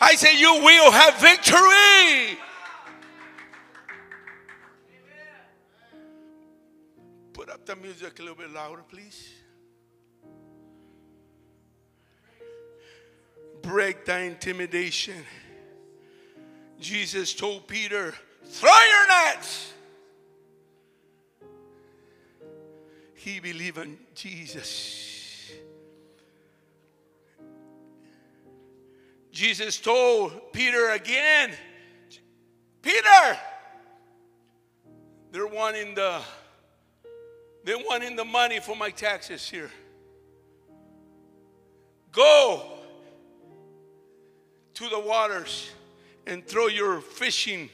I 0.00 0.14
say 0.14 0.38
you 0.38 0.60
will 0.62 0.90
have 0.90 1.14
victory. 1.20 2.38
Put 7.32 7.50
up 7.50 7.66
the 7.66 7.76
music 7.76 8.18
a 8.18 8.22
little 8.22 8.36
bit 8.36 8.52
louder, 8.52 8.82
please. 8.88 9.32
Break 13.62 14.04
the 14.04 14.20
intimidation. 14.20 15.24
Jesus 16.78 17.32
told 17.34 17.66
Peter, 17.66 18.14
Throw 18.54 18.70
your 18.70 19.08
nets. 19.08 19.72
He 23.14 23.40
believed 23.40 23.78
in 23.78 23.98
Jesus. 24.14 25.50
Jesus 29.32 29.80
told 29.80 30.52
Peter 30.52 30.90
again, 30.90 31.50
Peter, 32.80 33.38
they're 35.32 35.48
wanting 35.48 35.96
the 35.96 36.20
they're 37.64 37.84
wanting 37.84 38.14
the 38.14 38.24
money 38.24 38.60
for 38.60 38.76
my 38.76 38.90
taxes 38.90 39.50
here. 39.50 39.72
Go 42.12 42.62
to 44.74 44.88
the 44.88 45.00
waters 45.00 45.70
and 46.24 46.46
throw 46.46 46.68
your 46.68 47.00
fishing 47.00 47.68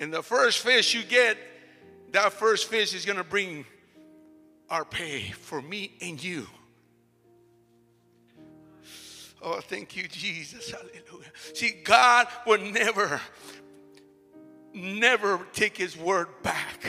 And 0.00 0.12
the 0.12 0.22
first 0.22 0.58
fish 0.58 0.94
you 0.94 1.02
get, 1.02 1.36
that 2.12 2.32
first 2.32 2.68
fish 2.68 2.94
is 2.94 3.04
going 3.04 3.18
to 3.18 3.24
bring 3.24 3.64
our 4.68 4.84
pay 4.84 5.30
for 5.30 5.62
me 5.62 5.92
and 6.00 6.22
you. 6.22 6.46
Oh, 9.42 9.60
thank 9.60 9.96
you, 9.96 10.06
Jesus. 10.06 10.70
Hallelujah. 10.70 11.30
See, 11.54 11.70
God 11.82 12.28
will 12.46 12.58
never, 12.58 13.20
never 14.72 15.46
take 15.52 15.76
his 15.76 15.96
word 15.96 16.28
back. 16.42 16.86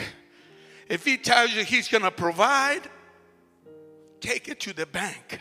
If 0.88 1.04
he 1.04 1.16
tells 1.16 1.52
you 1.52 1.64
he's 1.64 1.88
going 1.88 2.04
to 2.04 2.10
provide, 2.10 2.82
take 4.20 4.48
it 4.48 4.60
to 4.60 4.72
the 4.72 4.86
bank. 4.86 5.40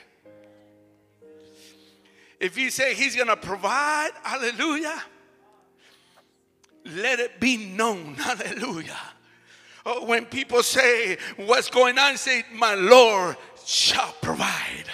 If 2.40 2.56
he 2.56 2.70
say 2.70 2.94
he's 2.94 3.16
going 3.16 3.28
to 3.28 3.38
provide, 3.38 4.12
hallelujah, 4.24 5.02
let 6.86 7.20
it 7.20 7.40
be 7.40 7.58
known. 7.58 8.16
Hallelujah. 8.20 9.00
Oh, 9.86 10.06
when 10.06 10.26
people 10.26 10.64
say, 10.64 11.18
What's 11.38 11.70
going 11.70 11.98
on? 11.98 12.18
Say, 12.18 12.44
My 12.54 12.76
Lord 12.76 13.38
shall 13.66 14.14
provide. 14.22 14.86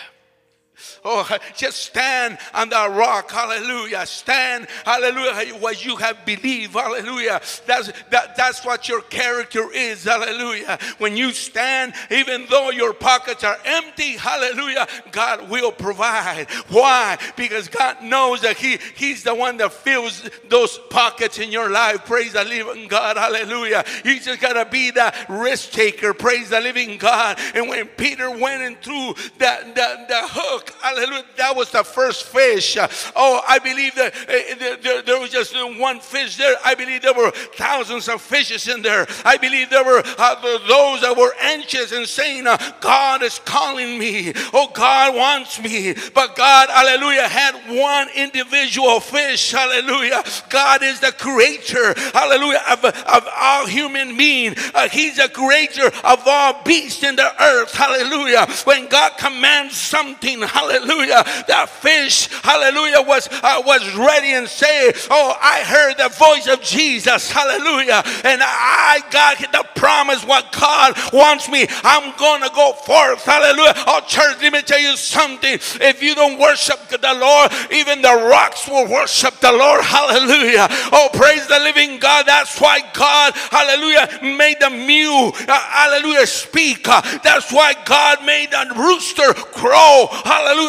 Oh, 1.06 1.28
just 1.56 1.78
stand 1.78 2.38
on 2.54 2.70
that 2.70 2.92
rock. 2.92 3.32
Hallelujah. 3.32 4.06
Stand, 4.06 4.68
hallelujah, 4.86 5.56
what 5.56 5.86
you 5.86 5.96
have 5.96 6.26
believed. 6.26 6.74
Hallelujah. 6.74 7.42
That's, 7.66 7.92
that, 8.10 8.36
that's 8.36 8.66
what 8.66 8.90
your 8.90 9.02
character 9.02 9.72
is. 9.74 10.04
Hallelujah. 10.04 10.78
When 10.98 11.16
you 11.16 11.32
stand, 11.32 11.94
even 12.12 12.46
though 12.50 12.70
your 12.72 12.94
pockets 12.94 13.44
are 13.44 13.58
empty, 13.66 14.18
hallelujah, 14.18 14.88
God 15.12 15.50
will 15.50 15.72
provide. 15.72 16.48
Why? 16.70 17.18
Because 17.36 17.68
God 17.68 18.02
knows 18.04 18.42
that 18.42 18.58
he, 18.58 18.78
He's 18.96 19.24
the 19.24 19.36
one 19.36 19.58
that 19.58 19.72
fills 19.72 20.30
those 20.50 20.78
pockets 20.90 21.40
in 21.40 21.52
your 21.52 21.70
life. 21.70 22.06
Praise 22.06 22.34
the 22.34 22.44
living 22.44 22.88
God. 22.88 23.18
Hallelujah. 23.18 23.84
You 24.04 24.20
just 24.20 24.42
got 24.42 24.54
to 24.54 24.70
be 24.70 24.92
the 24.92 25.14
risk 25.30 25.72
taker. 25.72 26.14
Praise 26.14 26.50
the 26.50 26.60
living 26.60 26.98
God. 26.98 27.40
And 27.54 27.70
when 27.70 27.88
Peter 27.88 28.30
went 28.30 28.64
and 28.64 28.78
threw 28.82 29.14
the, 29.38 29.72
the, 29.76 30.06
the 30.08 30.22
hook, 30.28 30.74
Hallelujah. 30.90 31.26
That 31.38 31.56
was 31.56 31.70
the 31.70 31.84
first 31.84 32.24
fish. 32.24 32.76
Oh, 33.16 33.42
I 33.48 33.60
believe 33.60 33.94
that 33.94 34.12
uh, 34.16 35.02
there 35.06 35.20
was 35.20 35.30
just 35.30 35.56
one 35.78 36.00
fish 36.00 36.36
there. 36.36 36.56
I 36.66 36.74
believe 36.74 37.04
there 37.04 37.14
were 37.14 37.30
thousands 37.32 38.10
of 38.10 38.22
fishes 38.24 38.68
in 38.68 38.82
there. 38.82 39.06
I 39.24 39.38
believe 39.38 39.70
there 39.70 39.84
were 39.84 40.02
uh, 40.18 40.42
those 40.68 41.02
that 41.02 41.16
were 41.16 41.32
anxious 41.42 41.92
and 41.92 42.08
saying, 42.08 42.48
uh, 42.48 42.58
God 42.82 43.22
is 43.22 43.38
calling 43.46 44.00
me. 44.00 44.34
Oh, 44.52 44.72
God 44.74 45.16
wants 45.16 45.62
me. 45.62 45.94
But 46.16 46.36
God, 46.36 46.70
hallelujah, 46.70 47.28
had 47.28 47.54
one 47.70 48.08
individual 48.16 49.00
fish. 49.00 49.52
Hallelujah. 49.52 50.24
God 50.50 50.82
is 50.82 51.00
the 51.00 51.12
creator. 51.12 51.94
Hallelujah. 52.14 52.64
Of, 52.68 52.84
of 52.84 53.28
all 53.40 53.68
human 53.68 54.18
being. 54.18 54.56
Uh, 54.74 54.90
he's 54.90 55.18
the 55.18 55.30
creator 55.30 55.86
of 56.04 56.24
all 56.26 56.64
beasts 56.64 57.04
in 57.04 57.16
the 57.16 57.44
earth. 57.44 57.76
Hallelujah. 57.76 58.48
When 58.64 58.88
God 58.88 59.12
commands 59.20 59.78
something, 59.78 60.42
hallelujah 60.42 60.79
hallelujah, 60.80 61.24
that 61.48 61.70
fish, 61.70 62.28
hallelujah, 62.44 63.02
was, 63.02 63.28
uh, 63.44 63.62
was 63.66 63.84
ready 63.96 64.34
and 64.34 64.48
say, 64.48 64.92
oh, 65.10 65.36
I 65.42 65.62
heard 65.64 65.98
the 65.98 66.10
voice 66.10 66.48
of 66.48 66.62
Jesus. 66.62 67.32
Hallelujah. 67.32 68.04
And 68.24 68.42
I 68.44 69.02
got 69.12 69.40
the 69.40 69.66
promise 69.76 70.26
what 70.26 70.52
God 70.52 70.96
wants 71.14 71.50
me. 71.50 71.68
I'm 71.84 72.16
going 72.18 72.42
to 72.42 72.52
go 72.56 72.74
forth. 72.74 73.24
Hallelujah. 73.24 73.74
Oh, 73.88 74.02
church, 74.08 74.38
let 74.42 74.54
me 74.54 74.62
tell 74.62 74.80
you 74.80 74.96
something. 74.96 75.60
If 75.82 76.02
you 76.02 76.16
don't 76.16 76.40
worship 76.40 76.80
the 76.90 77.14
Lord, 77.14 77.52
even 77.72 78.02
the 78.02 78.28
rocks 78.30 78.68
will 78.68 78.88
worship 78.88 79.40
the 79.40 79.52
Lord. 79.52 79.82
Hallelujah. 79.84 80.68
Oh, 80.92 81.10
praise 81.14 81.48
the 81.48 81.60
living 81.60 82.00
God. 82.00 82.26
That's 82.26 82.60
why 82.60 82.80
God, 82.94 83.34
hallelujah, 83.36 84.36
made 84.38 84.58
the 84.60 84.70
mule, 84.70 85.34
uh, 85.48 85.60
hallelujah, 85.60 86.28
speak. 86.28 86.88
Uh, 86.88 87.02
that's 87.24 87.52
why 87.52 87.74
God 87.86 88.26
made 88.26 88.52
the 88.52 88.74
rooster 88.76 89.34
crow. 89.34 90.08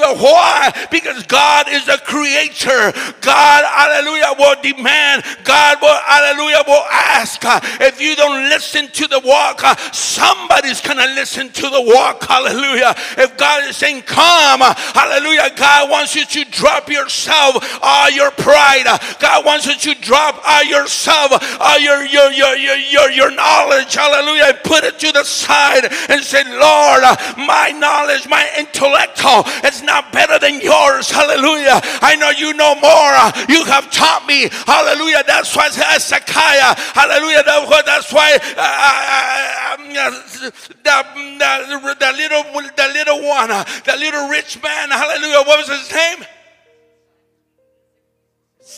Hallelujah. 0.00 0.22
Why? 0.22 0.88
Because 0.90 1.22
God 1.24 1.66
is 1.68 1.88
a 1.88 1.98
creator. 1.98 2.92
God, 3.20 3.64
hallelujah, 3.64 4.34
will 4.38 4.56
demand. 4.62 5.24
God 5.44 5.78
will, 5.80 5.98
hallelujah, 6.06 6.62
will 6.66 6.84
ask. 6.90 7.40
If 7.80 8.00
you 8.00 8.16
don't 8.16 8.48
listen 8.48 8.88
to 8.88 9.06
the 9.06 9.20
walk, 9.24 9.60
somebody's 9.92 10.80
going 10.80 10.98
to 10.98 11.14
listen 11.14 11.50
to 11.50 11.68
the 11.68 11.82
walk. 11.82 12.24
Hallelujah. 12.24 12.94
If 13.18 13.36
God 13.36 13.68
is 13.68 13.76
saying, 13.76 14.02
come, 14.02 14.60
hallelujah, 14.60 15.50
God 15.56 15.90
wants 15.90 16.14
you 16.14 16.24
to 16.24 16.44
drop 16.50 16.88
yourself, 16.88 17.78
all 17.82 18.10
your 18.10 18.30
pride. 18.30 18.84
God 19.18 19.44
wants 19.44 19.66
you 19.66 19.94
to 19.94 20.00
drop 20.00 20.40
all 20.46 20.64
yourself, 20.64 21.32
all 21.60 21.78
your, 21.78 22.04
your, 22.04 22.30
your, 22.32 22.56
your, 22.56 22.76
your, 22.76 23.10
your 23.10 23.30
knowledge. 23.30 23.94
Hallelujah. 23.94 24.58
Put 24.64 24.84
it 24.84 24.98
to 25.00 25.12
the 25.12 25.24
side 25.24 25.84
and 26.08 26.22
say, 26.22 26.44
Lord, 26.44 27.02
my 27.36 27.74
knowledge, 27.76 28.28
my 28.28 28.48
intellectual 28.58 29.44
is 29.64 29.82
not 29.82 29.89
better 30.12 30.38
than 30.38 30.60
yours. 30.60 31.10
Hallelujah. 31.10 31.80
I 32.02 32.16
know 32.16 32.30
you 32.30 32.54
know 32.54 32.74
more. 32.78 33.14
You 33.48 33.64
have 33.66 33.90
taught 33.90 34.26
me. 34.26 34.48
Hallelujah. 34.66 35.22
That's 35.26 35.54
why 35.54 35.68
Hezekiah. 35.70 36.74
Hallelujah. 36.94 37.42
That's 37.44 38.12
why 38.12 38.38
uh, 38.56 38.62
uh, 38.62 39.74
um, 39.74 39.92
the, 39.92 40.52
the, 40.82 41.96
the 41.98 42.12
little 42.16 42.42
the 42.52 42.88
little 42.94 43.20
one, 43.26 43.48
the 43.48 43.96
little 43.98 44.28
rich 44.28 44.62
man. 44.62 44.90
Hallelujah. 44.90 45.42
What 45.46 45.58
was 45.58 45.68
his 45.68 45.90
name? 45.92 46.24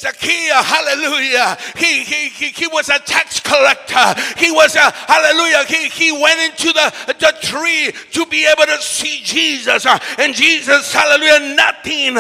Zacchaeus, 0.03 0.67
hallelujah. 0.67 1.57
He, 1.77 2.03
he, 2.03 2.29
he, 2.29 2.49
he 2.49 2.67
was 2.67 2.89
a 2.89 2.99
tax 2.99 3.39
collector. 3.39 4.21
He 4.37 4.51
was 4.51 4.75
a, 4.75 4.91
hallelujah. 4.91 5.65
He, 5.67 5.89
he 5.89 6.11
went 6.11 6.41
into 6.41 6.73
the, 6.73 7.15
the 7.21 7.33
tree 7.41 7.93
to 8.11 8.27
be 8.27 8.45
able 8.45 8.67
to 8.67 8.83
see 8.83 9.21
Jesus. 9.23 9.87
And 10.19 10.35
Jesus, 10.35 10.93
hallelujah, 10.93 11.55
nothing, 11.55 12.15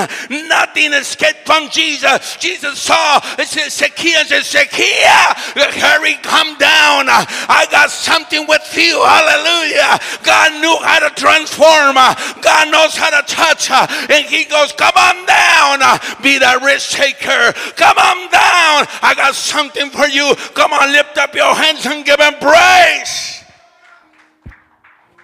nothing 0.47 0.93
escaped 0.93 1.45
from 1.45 1.71
Jesus. 1.71 2.37
Jesus 2.37 2.79
saw 2.79 3.19
Zacchaeus 3.19 4.31
and 4.31 4.45
said, 4.45 4.71
Zacchaeus, 4.71 5.75
hurry, 5.75 6.15
come 6.23 6.57
down. 6.59 7.11
I 7.11 7.67
got 7.73 7.91
something 7.91 8.47
with 8.47 8.62
you. 8.77 9.03
Hallelujah. 9.03 9.99
God 10.23 10.61
knew 10.61 10.79
how 10.87 11.01
to 11.03 11.11
transform. 11.19 11.99
God 12.43 12.71
knows 12.71 12.95
how 12.95 13.11
to 13.11 13.27
touch. 13.27 13.71
And 13.73 14.25
he 14.25 14.45
goes, 14.45 14.71
come 14.71 14.95
on 14.95 15.27
down. 15.27 15.83
Be 16.23 16.39
the 16.39 16.61
risk 16.62 16.93
taker. 16.93 17.53
Come 17.76 17.99
on 17.99 18.31
down. 18.31 18.87
I 19.02 19.14
got 19.17 19.35
something 19.35 19.91
for 19.91 20.07
you. 20.07 20.35
Come 20.55 20.73
on, 20.73 20.93
lift 20.93 21.19
up 21.19 21.35
your 21.35 21.55
hands 21.55 21.85
and 21.87 22.05
give 22.05 22.21
him 22.21 22.35
praise. 22.41 23.45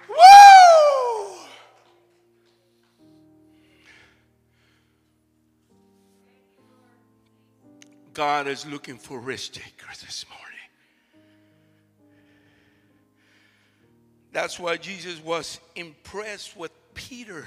Woo! 0.09 1.35
God 8.13 8.47
is 8.47 8.65
looking 8.65 8.97
for 8.97 9.19
risk 9.19 9.53
takers 9.53 10.01
this 10.01 10.25
morning. 10.29 10.45
That's 14.31 14.59
why 14.59 14.77
Jesus 14.77 15.23
was 15.23 15.59
impressed 15.75 16.55
with 16.55 16.71
Peter. 16.93 17.45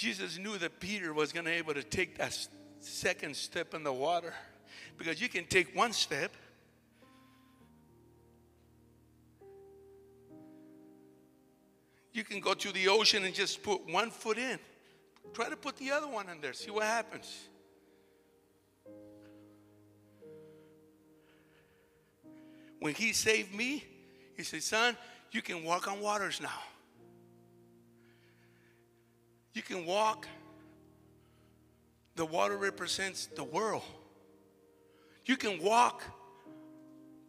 Jesus 0.00 0.38
knew 0.38 0.56
that 0.56 0.80
Peter 0.80 1.12
was 1.12 1.30
going 1.30 1.44
to 1.44 1.50
be 1.50 1.58
able 1.58 1.74
to 1.74 1.82
take 1.82 2.16
that 2.16 2.34
second 2.78 3.36
step 3.36 3.74
in 3.74 3.82
the 3.84 3.92
water 3.92 4.32
because 4.96 5.20
you 5.20 5.28
can 5.28 5.44
take 5.44 5.76
one 5.76 5.92
step. 5.92 6.34
You 12.14 12.24
can 12.24 12.40
go 12.40 12.54
to 12.54 12.72
the 12.72 12.88
ocean 12.88 13.26
and 13.26 13.34
just 13.34 13.62
put 13.62 13.86
one 13.92 14.10
foot 14.10 14.38
in. 14.38 14.58
Try 15.34 15.50
to 15.50 15.56
put 15.56 15.76
the 15.76 15.90
other 15.90 16.08
one 16.08 16.30
in 16.30 16.40
there 16.40 16.54
see 16.54 16.70
what 16.70 16.84
happens. 16.84 17.30
When 22.78 22.94
he 22.94 23.12
saved 23.12 23.54
me 23.54 23.84
he 24.34 24.44
said 24.44 24.62
son 24.62 24.96
you 25.30 25.42
can 25.42 25.62
walk 25.62 25.88
on 25.88 26.00
waters 26.00 26.40
now 26.40 26.69
you 29.54 29.62
can 29.62 29.86
walk. 29.86 30.26
The 32.16 32.24
water 32.24 32.56
represents 32.56 33.26
the 33.26 33.44
world. 33.44 33.82
You 35.24 35.36
can 35.36 35.62
walk 35.62 36.02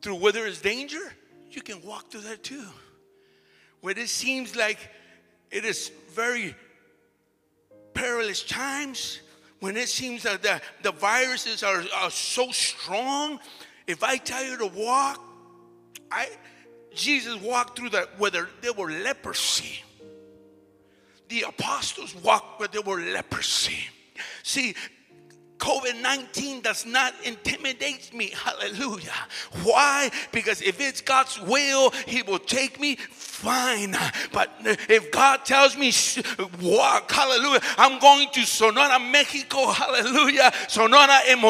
through 0.02 0.15
where 0.15 0.32
there 0.32 0.48
is 0.48 0.62
danger, 0.62 1.13
you 1.52 1.62
can 1.62 1.82
walk 1.84 2.10
through 2.10 2.22
that 2.22 2.43
too. 2.43 2.65
Where 3.82 3.98
it 3.98 4.10
seems 4.10 4.56
like 4.56 4.78
it 5.52 5.65
is 5.65 5.91
very 6.12 6.56
perilous 7.93 8.43
times, 8.43 9.19
when 9.60 9.78
it 9.78 9.89
seems 9.89 10.24
that 10.24 10.41
the, 10.41 10.62
the 10.82 10.91
viruses 10.91 11.62
are, 11.62 11.84
are 11.95 12.10
so 12.10 12.52
strong, 12.52 13.39
if 13.86 14.04
I 14.04 14.17
tell 14.17 14.43
you 14.43 14.58
to 14.58 14.67
walk, 14.67 15.22
I 16.12 16.30
Jesus 16.93 17.39
walked 17.41 17.78
through 17.78 17.89
that 17.91 18.19
where 18.19 18.32
there, 18.32 18.50
there 18.62 18.74
were 18.74 18.91
leprosy 18.91 19.84
the 21.32 21.44
apostles 21.44 22.13
walked 22.13 22.60
where 22.60 22.67
there 22.67 22.82
were 22.82 23.00
leprosy. 23.00 23.88
See, 24.44 24.76
COVID 25.62 26.02
19 26.02 26.62
does 26.62 26.88
not 26.88 27.13
intimidate 27.24 28.12
me. 28.15 28.32
Hallelujah. 28.34 29.13
Why? 29.62 30.10
Because 30.32 30.60
if 30.63 30.82
it's 30.82 31.02
God's 31.02 31.39
will, 31.39 31.91
He 32.08 32.24
will 32.24 32.39
take 32.39 32.80
me 32.80 32.95
fine. 32.95 33.95
But 34.34 34.52
if 34.89 35.12
God 35.12 35.45
tells 35.45 35.78
me 35.78 35.91
walk, 36.62 37.12
hallelujah, 37.12 37.62
I'm 37.78 38.00
going 38.00 38.30
to 38.34 38.41
Sonora, 38.43 39.00
Mexico, 39.00 39.67
hallelujah, 39.71 40.52
Sonora 40.67 41.19
and 41.28 41.41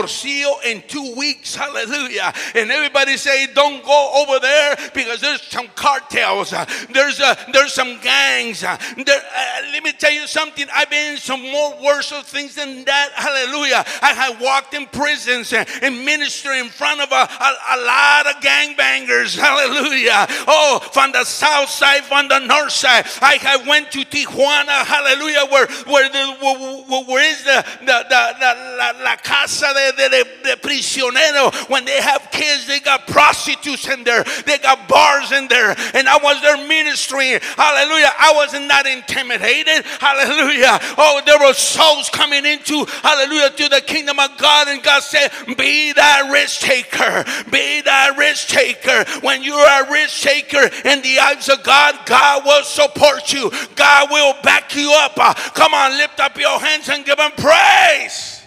in 0.66 0.84
two 0.88 1.16
weeks, 1.16 1.56
hallelujah. 1.56 2.34
And 2.56 2.70
everybody 2.70 3.16
say, 3.16 3.48
don't 3.54 3.84
go 3.84 4.12
over 4.28 4.40
there 4.40 4.76
because 4.94 5.22
there's 5.22 5.42
some 5.42 5.68
cartels, 5.70 6.54
there's 6.92 7.22
uh, 7.22 7.36
there's 7.54 7.74
some 7.74 8.00
gangs. 8.02 8.62
There, 8.62 8.76
uh, 8.76 9.62
let 9.72 9.84
me 9.84 9.94
tell 9.94 10.12
you 10.12 10.28
something. 10.28 10.68
I've 10.74 10.90
been 10.90 11.14
in 11.14 11.18
some 11.18 11.42
more 11.42 11.82
worse 11.82 12.12
things 12.24 12.56
than 12.56 12.84
that, 12.86 13.12
hallelujah. 13.16 13.86
I 14.02 14.14
have 14.14 14.42
walked 14.42 14.74
in 14.74 14.88
prisons 14.88 15.54
and, 15.54 15.68
and 15.82 16.04
ministered 16.04 16.58
in 16.58 16.70
front 16.70 17.02
of 17.02 17.12
a, 17.12 17.16
a, 17.16 17.50
a 17.72 17.78
lot 17.86 18.28
of 18.28 18.42
gangbangers, 18.42 19.38
hallelujah. 19.40 20.26
Oh, 20.48 20.80
from 20.92 21.12
the 21.12 21.24
south 21.24 21.70
side, 21.70 22.04
from 22.06 22.28
the 22.28 22.40
north 22.40 22.72
side. 22.72 23.06
I, 23.22 23.38
I 23.42 23.68
went 23.68 23.92
to 23.92 24.00
Tijuana, 24.00 24.86
hallelujah, 24.86 25.46
where, 25.50 25.68
where, 25.86 26.10
the, 26.10 26.36
where, 26.42 27.04
where 27.06 27.32
is 27.32 27.44
the, 27.44 27.66
the, 27.82 28.06
the, 28.10 28.36
the 28.40 28.78
la, 28.78 29.04
la, 29.04 29.16
casa 29.18 29.68
de, 29.74 29.92
de, 29.98 30.10
de, 30.10 30.24
de 30.44 30.56
prisionero. 30.58 31.54
When 31.70 31.86
they 31.86 32.02
have 32.02 32.30
kids, 32.32 32.68
they 32.68 32.80
got 32.80 33.08
prostitutes 33.08 33.88
in 33.88 34.04
there, 34.04 34.24
they 34.46 34.58
got 34.58 34.88
bars 34.88 35.32
in 35.32 35.48
there. 35.48 35.76
And 35.94 36.10
I 36.10 36.18
was 36.18 36.42
there 36.42 36.58
ministering, 36.68 37.40
hallelujah. 37.56 38.12
I 38.18 38.34
was 38.36 38.54
not 38.54 38.86
intimidated, 38.88 39.86
hallelujah. 40.00 40.80
Oh, 40.98 41.22
there 41.26 41.40
were 41.40 41.54
souls 41.54 42.10
coming 42.10 42.46
into, 42.46 42.86
hallelujah, 43.04 43.52
to 43.52 43.70
the 43.70 43.82
kingdom 43.92 44.20
of 44.20 44.38
God. 44.38 44.68
And 44.68 44.82
God 44.82 45.04
said, 45.04 45.30
Be 45.58 45.94
that 45.94 46.30
risk 46.32 46.62
taker, 46.62 47.26
be 47.52 47.82
that 47.82 48.16
risk 48.18 48.48
taker. 48.48 49.04
When 49.22 49.44
you 49.44 49.54
are 49.54 49.86
a 49.86 49.92
risk 49.92 50.22
taker 50.22 50.70
in 50.86 51.02
the 51.02 51.20
eyes 51.20 51.50
of 51.50 51.64
God, 51.64 51.72
God, 51.72 52.06
God 52.06 52.46
will 52.46 52.64
support 52.64 53.34
you. 53.34 53.52
God 53.76 54.10
will 54.12 54.36
back 54.44 54.76
you 54.76 54.92
up. 54.94 55.14
Uh, 55.18 55.34
come 55.34 55.74
on, 55.74 55.98
lift 55.98 56.20
up 56.20 56.38
your 56.38 56.60
hands 56.60 56.90
and 56.90 57.06
give 57.06 57.20
him 57.20 57.32
praise. 57.38 58.44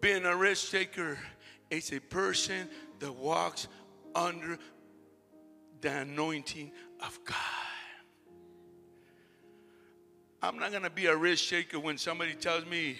Being 0.00 0.24
a 0.24 0.36
risk 0.36 0.70
taker 0.72 1.18
is 1.70 1.92
a 1.92 2.00
person 2.00 2.68
that 2.98 3.12
walks 3.12 3.68
under 4.14 4.58
the 5.80 5.98
anointing 5.98 6.72
of 7.00 7.18
God. 7.24 7.36
I'm 10.42 10.58
not 10.58 10.72
going 10.72 10.82
to 10.82 10.90
be 10.90 11.06
a 11.06 11.16
risk 11.16 11.48
taker 11.48 11.78
when 11.78 11.96
somebody 11.96 12.34
tells 12.34 12.66
me, 12.66 12.96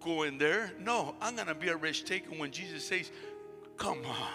go 0.00 0.22
in 0.22 0.38
there. 0.38 0.72
No, 0.78 1.16
I'm 1.20 1.34
going 1.34 1.48
to 1.48 1.54
be 1.54 1.68
a 1.68 1.76
risk 1.76 2.06
taker 2.06 2.30
when 2.30 2.52
Jesus 2.52 2.86
says, 2.86 3.10
Come 3.76 3.98
on. 4.06 4.28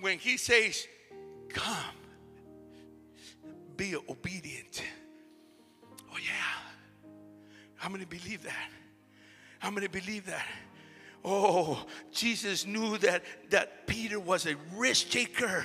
When 0.00 0.18
he 0.18 0.38
says, 0.38 0.86
Come, 1.50 1.76
be 3.76 3.94
obedient. 3.96 4.82
Oh, 6.10 6.16
yeah. 6.18 6.30
How 7.76 7.90
many 7.90 8.06
believe 8.06 8.42
that? 8.44 8.70
How 9.58 9.70
many 9.70 9.86
believe 9.86 10.26
that? 10.26 10.46
Oh, 11.24 11.84
Jesus 12.10 12.66
knew 12.66 12.96
that, 12.98 13.22
that 13.50 13.86
Peter 13.86 14.18
was 14.18 14.46
a 14.46 14.56
risk 14.74 15.10
taker. 15.10 15.64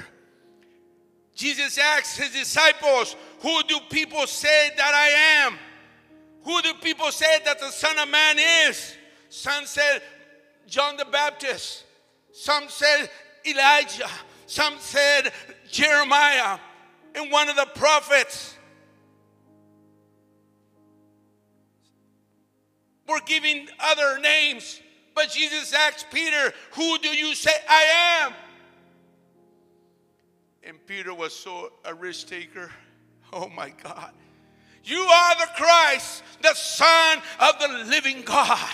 Jesus 1.38 1.78
asked 1.78 2.17
his 2.17 2.32
disciples, 2.32 3.15
Who 3.41 3.62
do 3.67 3.78
people 3.91 4.26
say 4.26 4.71
that 4.76 4.93
I 4.93 5.45
am? 5.45 5.58
Who 6.43 6.62
do 6.63 6.73
people 6.82 7.12
say 7.12 7.38
that 7.45 7.60
the 7.60 7.69
Son 7.69 7.97
of 8.00 8.10
Man 8.10 8.38
is? 8.67 8.95
Some 9.30 9.67
said 9.67 10.02
John 10.65 10.97
the 10.97 11.06
Baptist. 11.06 11.86
Some 12.34 12.67
said 12.69 13.12
Elijah. 13.45 14.10
Some 14.47 14.73
said 14.80 15.32
Jeremiah 15.69 16.58
and 17.13 17.32
one 17.32 17.50
of 17.50 17.56
the 17.56 17.67
prophets. 17.76 18.56
We're 23.08 23.19
giving 23.28 23.67
other 23.80 24.17
names. 24.19 24.82
But 25.13 25.30
Jesus 25.30 25.71
asked 25.71 26.08
Peter, 26.12 26.52
Who 26.71 26.97
do 26.97 27.10
you 27.10 27.36
say 27.36 27.52
I 27.69 28.23
am? 28.23 28.34
And 30.67 30.86
Peter 30.86 31.13
was 31.13 31.34
so 31.34 31.71
a 31.86 31.93
risk 31.93 32.27
taker. 32.27 32.69
Oh 33.34 33.49
my 33.49 33.73
God. 33.84 34.13
You 34.86 35.01
are 35.01 35.36
the 35.36 35.49
Christ, 35.58 36.23
the 36.41 36.53
Son 36.53 37.21
of 37.41 37.60
the 37.60 37.89
living 37.89 38.21
God. 38.21 38.69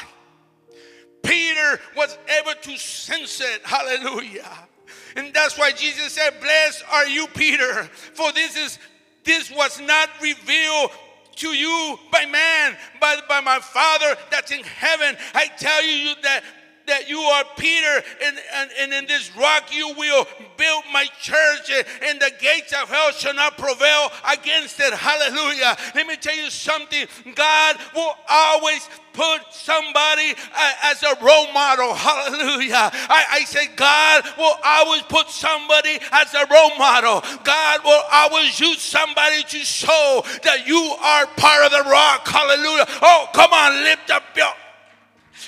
Peter 1.24 1.80
was 1.98 2.20
able 2.40 2.54
to 2.62 2.78
sense 2.78 3.42
it. 3.42 3.62
Hallelujah. 3.64 4.68
And 5.16 5.34
that's 5.34 5.58
why 5.58 5.72
Jesus 5.72 6.12
said, 6.14 6.40
Blessed 6.40 6.84
are 6.92 7.08
you, 7.08 7.26
Peter, 7.34 7.86
for 8.14 8.32
this 8.32 8.56
is 8.56 8.78
this 9.24 9.50
was 9.50 9.82
not 9.82 10.10
revealed 10.22 10.92
to 11.38 11.48
you 11.48 11.98
by 12.12 12.28
man, 12.28 12.78
but 13.02 13.28
by 13.28 13.42
my 13.42 13.58
Father 13.58 14.16
that's 14.30 14.52
in 14.52 14.64
heaven. 14.64 15.18
I 15.34 15.48
tell 15.58 15.84
you 15.84 16.14
that 16.22 16.44
that 16.88 17.10
you 17.10 17.20
are 17.20 17.44
Peter, 17.58 18.04
and, 18.24 18.38
and, 18.56 18.70
and, 18.80 18.94
in 18.94 19.06
this 19.08 19.36
rock 19.36 19.74
you 19.76 19.94
will 19.98 20.28
build 20.58 20.84
my 20.92 21.06
church, 21.22 21.72
and 22.04 22.20
the 22.20 22.32
gates 22.40 22.74
of 22.74 22.90
hell 22.90 23.12
shall 23.12 23.34
not 23.34 23.58
prevail 23.58 24.12
against 24.32 24.80
it. 24.80 24.94
Hallelujah. 24.94 25.76
Let 25.96 26.08
me 26.08 26.16
tell 26.16 26.36
you 26.36 26.50
something 26.50 27.08
God 27.36 27.78
will 27.96 28.14
always 28.30 28.88
put 29.14 29.42
somebody 29.52 30.34
uh, 30.56 30.74
as 30.86 31.04
a 31.04 31.16
role 31.24 31.52
model. 31.54 31.94
Hallelujah. 31.94 32.90
I, 32.94 33.26
I 33.32 33.44
say, 33.46 33.68
God 33.76 34.24
will 34.38 34.56
always 34.64 35.04
put 35.04 35.30
somebody 35.30 36.00
as 36.12 36.34
a 36.34 36.46
role 36.52 36.78
model. 36.78 37.24
God 37.44 37.84
will 37.84 38.02
always 38.12 38.60
use 38.60 38.82
somebody 38.82 39.44
to 39.44 39.60
show 39.60 40.24
that 40.44 40.68
you 40.68 40.96
are 41.02 41.28
part 41.38 41.66
of 41.66 41.72
the 41.72 41.90
rock. 41.90 42.28
Hallelujah. 42.28 42.86
Oh, 43.02 43.28
come 43.34 43.54
on, 43.54 43.84
lift 43.84 44.10
up 44.10 44.24
your 44.36 44.52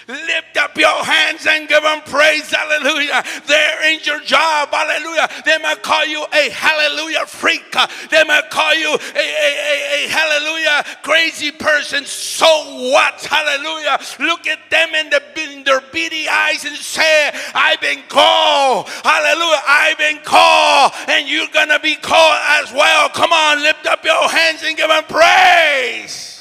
Lift 0.08 0.58
up 0.58 0.78
your 0.78 1.04
hands 1.04 1.46
and 1.48 1.68
give 1.68 1.82
them 1.82 2.02
praise. 2.06 2.52
Hallelujah. 2.52 3.24
They're 3.48 3.94
in 3.94 4.00
your 4.04 4.20
job. 4.22 4.70
Hallelujah. 4.70 5.28
They 5.46 5.58
might 5.60 5.82
call 5.82 6.06
you 6.06 6.26
a 6.34 6.50
hallelujah 6.50 7.26
freak. 7.26 7.76
They 8.12 8.24
might 8.24 8.50
call 8.50 8.76
you 8.76 8.90
a, 8.90 8.98
a, 8.98 9.50
a, 9.56 10.06
a 10.06 10.10
hallelujah 10.10 10.84
crazy 11.02 11.52
person. 11.52 12.06
So 12.06 12.46
what? 12.92 13.24
Hallelujah. 13.26 14.00
Look 14.20 14.48
at 14.48 14.70
them 14.70 14.94
in, 14.96 15.10
the, 15.10 15.22
in 15.40 15.64
their 15.64 15.82
beady 15.92 16.28
eyes 16.28 16.66
and 16.66 16.76
say, 16.76 17.32
I've 17.54 17.82
been 17.82 18.04
called. 18.10 18.90
Hallelujah. 18.90 19.62
I've 19.68 19.98
been 19.98 20.20
called. 20.24 20.92
And 21.08 21.28
you're 21.28 21.48
going 21.54 21.70
to 21.70 21.80
be 21.80 21.96
called 21.96 22.40
as 22.62 22.72
well. 22.72 23.10
Come 23.10 23.32
on. 23.32 23.64
Lift 23.64 23.88
up 23.88 24.04
your 24.04 24.30
hands 24.30 24.62
and 24.64 24.78
give 24.78 24.90
them 24.90 25.04
praise. 25.06 26.35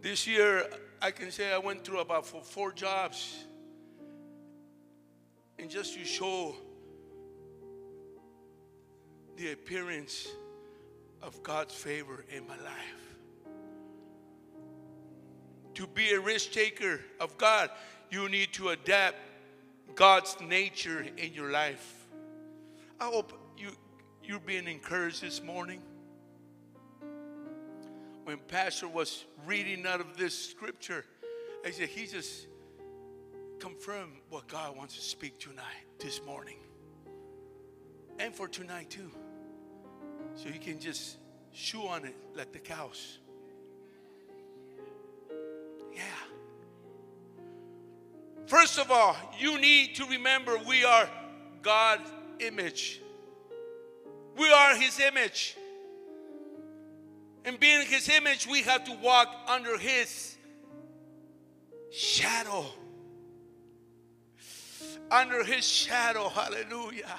This 0.00 0.26
year, 0.26 0.64
I 1.02 1.10
can 1.10 1.30
say 1.30 1.52
I 1.52 1.58
went 1.58 1.84
through 1.84 2.00
about 2.00 2.24
four, 2.24 2.42
four 2.42 2.72
jobs. 2.72 3.44
And 5.58 5.68
just 5.68 5.94
to 5.94 6.04
show 6.04 6.54
the 9.36 9.52
appearance 9.52 10.28
of 11.20 11.42
God's 11.42 11.74
favor 11.74 12.24
in 12.30 12.46
my 12.46 12.56
life. 12.56 13.16
To 15.74 15.86
be 15.86 16.12
a 16.12 16.20
risk 16.20 16.52
taker 16.52 17.00
of 17.20 17.36
God, 17.36 17.70
you 18.10 18.28
need 18.28 18.52
to 18.54 18.70
adapt 18.70 19.16
God's 19.94 20.36
nature 20.40 21.06
in 21.16 21.34
your 21.34 21.50
life. 21.50 22.06
I 23.00 23.06
hope 23.06 23.32
you, 23.56 23.70
you're 24.22 24.40
being 24.40 24.68
encouraged 24.68 25.22
this 25.22 25.42
morning 25.42 25.82
when 28.28 28.36
Pastor 28.36 28.86
was 28.86 29.24
reading 29.46 29.86
out 29.86 30.02
of 30.02 30.18
this 30.18 30.34
scripture, 30.38 31.02
I 31.64 31.70
said, 31.70 31.88
he 31.88 32.06
just 32.06 32.46
confirmed 33.58 34.12
what 34.28 34.46
God 34.48 34.76
wants 34.76 34.96
to 34.96 35.00
speak 35.00 35.38
tonight, 35.38 35.86
this 35.98 36.20
morning, 36.26 36.58
and 38.18 38.34
for 38.34 38.46
tonight 38.46 38.90
too. 38.90 39.10
So 40.34 40.50
you 40.50 40.60
can 40.60 40.78
just 40.78 41.16
chew 41.54 41.86
on 41.86 42.04
it 42.04 42.14
like 42.36 42.52
the 42.52 42.58
cows. 42.58 43.16
Yeah. 45.94 46.02
First 48.46 48.78
of 48.78 48.90
all, 48.90 49.16
you 49.38 49.58
need 49.58 49.94
to 49.94 50.04
remember 50.04 50.58
we 50.68 50.84
are 50.84 51.08
God's 51.62 52.12
image. 52.40 53.00
We 54.36 54.52
are 54.52 54.76
His 54.76 55.00
image. 55.00 55.56
And 57.48 57.58
being 57.58 57.86
his 57.86 58.10
image, 58.10 58.46
we 58.46 58.60
have 58.60 58.84
to 58.84 58.92
walk 59.02 59.34
under 59.48 59.78
his 59.78 60.36
shadow. 61.90 62.66
Under 65.10 65.42
his 65.42 65.66
shadow, 65.66 66.28
hallelujah. 66.28 67.16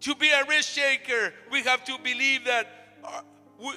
To 0.00 0.14
be 0.14 0.30
a 0.30 0.42
risk 0.48 0.74
taker, 0.74 1.34
we 1.52 1.60
have 1.64 1.84
to 1.84 1.98
believe 2.02 2.46
that 2.46 2.66
we, 3.62 3.72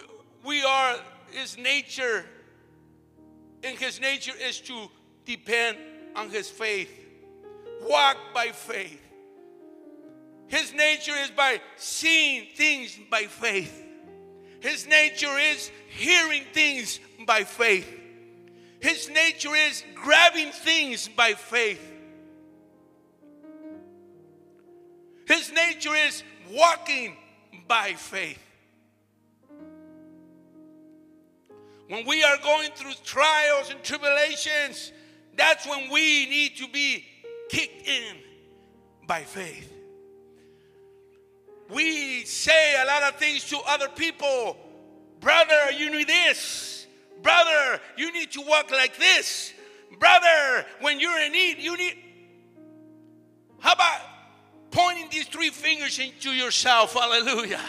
we 0.46 0.64
are 0.64 0.96
his 1.30 1.58
nature, 1.58 2.24
and 3.66 3.78
his 3.78 4.00
nature 4.00 4.32
is 4.42 4.62
to 4.62 4.90
depend 5.26 5.78
on 6.16 6.30
his 6.30 6.50
faith. 6.50 6.90
Walk 7.82 8.16
by 8.34 8.48
faith. 8.48 9.03
His 10.48 10.74
nature 10.74 11.16
is 11.16 11.32
by 11.32 11.60
seeing 11.78 12.48
things 12.56 12.98
by 13.10 13.24
faith. 13.24 13.84
His 14.60 14.88
nature 14.88 15.38
is 15.38 15.72
hearing 15.90 16.44
things 16.54 17.00
by 17.26 17.44
faith. 17.44 17.88
His 18.80 19.10
nature 19.10 19.56
is 19.56 19.84
grabbing 19.96 20.52
things 20.52 21.08
by 21.08 21.34
faith. 21.34 21.92
His 25.26 25.52
nature 25.52 25.96
is 25.96 26.24
walking 26.52 27.16
by 27.68 27.94
faith. 27.94 28.40
When 31.88 32.06
we 32.06 32.24
are 32.24 32.38
going 32.38 32.72
through 32.72 32.94
trials 33.04 33.70
and 33.70 33.84
tribulations, 33.84 34.92
that's 35.36 35.68
when 35.68 35.90
we 35.92 36.26
need 36.28 36.58
to 36.58 36.68
be 36.68 37.06
kicked 37.50 37.88
in 37.88 38.18
by 39.08 39.22
faith. 39.22 39.72
We 41.70 42.26
say 42.26 42.82
a 42.82 42.86
lot 42.86 43.04
of 43.04 43.16
things 43.20 43.50
to 43.50 43.60
other 43.68 43.88
people. 43.90 44.58
Brother, 45.20 45.72
you 45.78 45.90
need 45.90 46.08
this. 46.08 46.88
Brother, 47.22 47.80
you 47.98 48.12
need 48.12 48.32
to 48.32 48.42
walk 48.42 48.70
like 48.72 48.98
this. 48.98 49.54
Brother, 50.00 50.66
when 50.82 51.00
you're 51.00 51.20
in 51.22 51.32
need, 51.32 51.60
you 51.60 51.78
need. 51.78 51.96
How 53.60 53.74
about 53.74 54.02
pointing 54.72 55.08
these 55.10 55.28
three 55.28 55.50
fingers 55.50 56.00
into 56.00 56.32
yourself? 56.32 56.94
Hallelujah. 56.94 57.62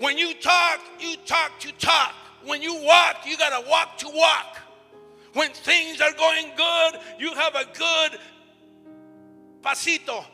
When 0.00 0.18
you 0.18 0.34
talk, 0.34 0.80
you 0.98 1.16
talk 1.24 1.60
to 1.60 1.72
talk. 1.72 2.14
When 2.44 2.60
you 2.60 2.82
walk, 2.82 3.18
you 3.24 3.38
got 3.38 3.62
to 3.62 3.70
walk 3.70 3.98
to 3.98 4.08
walk. 4.08 4.58
When 5.34 5.50
things 5.50 6.00
are 6.00 6.12
going 6.12 6.46
good, 6.56 7.00
you 7.18 7.32
have 7.34 7.54
a 7.54 7.64
good 7.76 8.18
pasito 9.62 10.24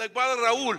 like 0.00 0.14
Brother 0.14 0.40
Raúl. 0.40 0.78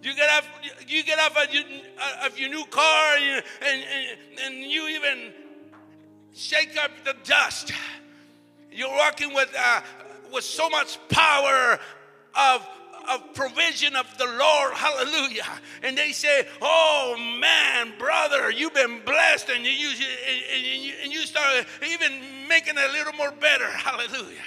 You 0.00 0.14
get 0.14 0.30
off, 0.30 0.48
you 0.86 1.02
get 1.02 1.18
off 1.18 1.36
of 1.36 1.52
your, 1.52 1.64
of 2.24 2.38
your 2.38 2.48
new 2.48 2.64
car 2.66 3.16
and, 3.16 3.42
and, 3.62 3.84
and 4.44 4.54
you 4.70 4.86
even 4.88 5.32
shake 6.32 6.76
up 6.76 6.92
the 7.04 7.16
dust. 7.24 7.72
You're 8.70 8.88
walking 8.88 9.34
with, 9.34 9.52
uh, 9.58 9.80
with 10.32 10.44
so 10.44 10.68
much 10.70 10.96
power 11.08 11.80
of, 12.36 12.68
of 13.08 13.34
provision 13.34 13.96
of 13.96 14.06
the 14.18 14.26
Lord. 14.26 14.72
Hallelujah. 14.74 15.46
And 15.82 15.96
they 15.96 16.12
say, 16.12 16.46
Oh 16.60 17.16
man, 17.40 17.92
brother, 17.98 18.50
you've 18.50 18.74
been 18.74 19.00
blessed. 19.04 19.48
And 19.50 19.64
you, 19.64 19.90
and 19.90 20.82
you, 20.82 20.92
and 21.02 21.12
you 21.12 21.20
start 21.26 21.66
even 21.88 22.48
making 22.48 22.74
it 22.76 22.90
a 22.90 22.92
little 22.92 23.12
more 23.14 23.32
better. 23.32 23.66
Hallelujah. 23.70 24.38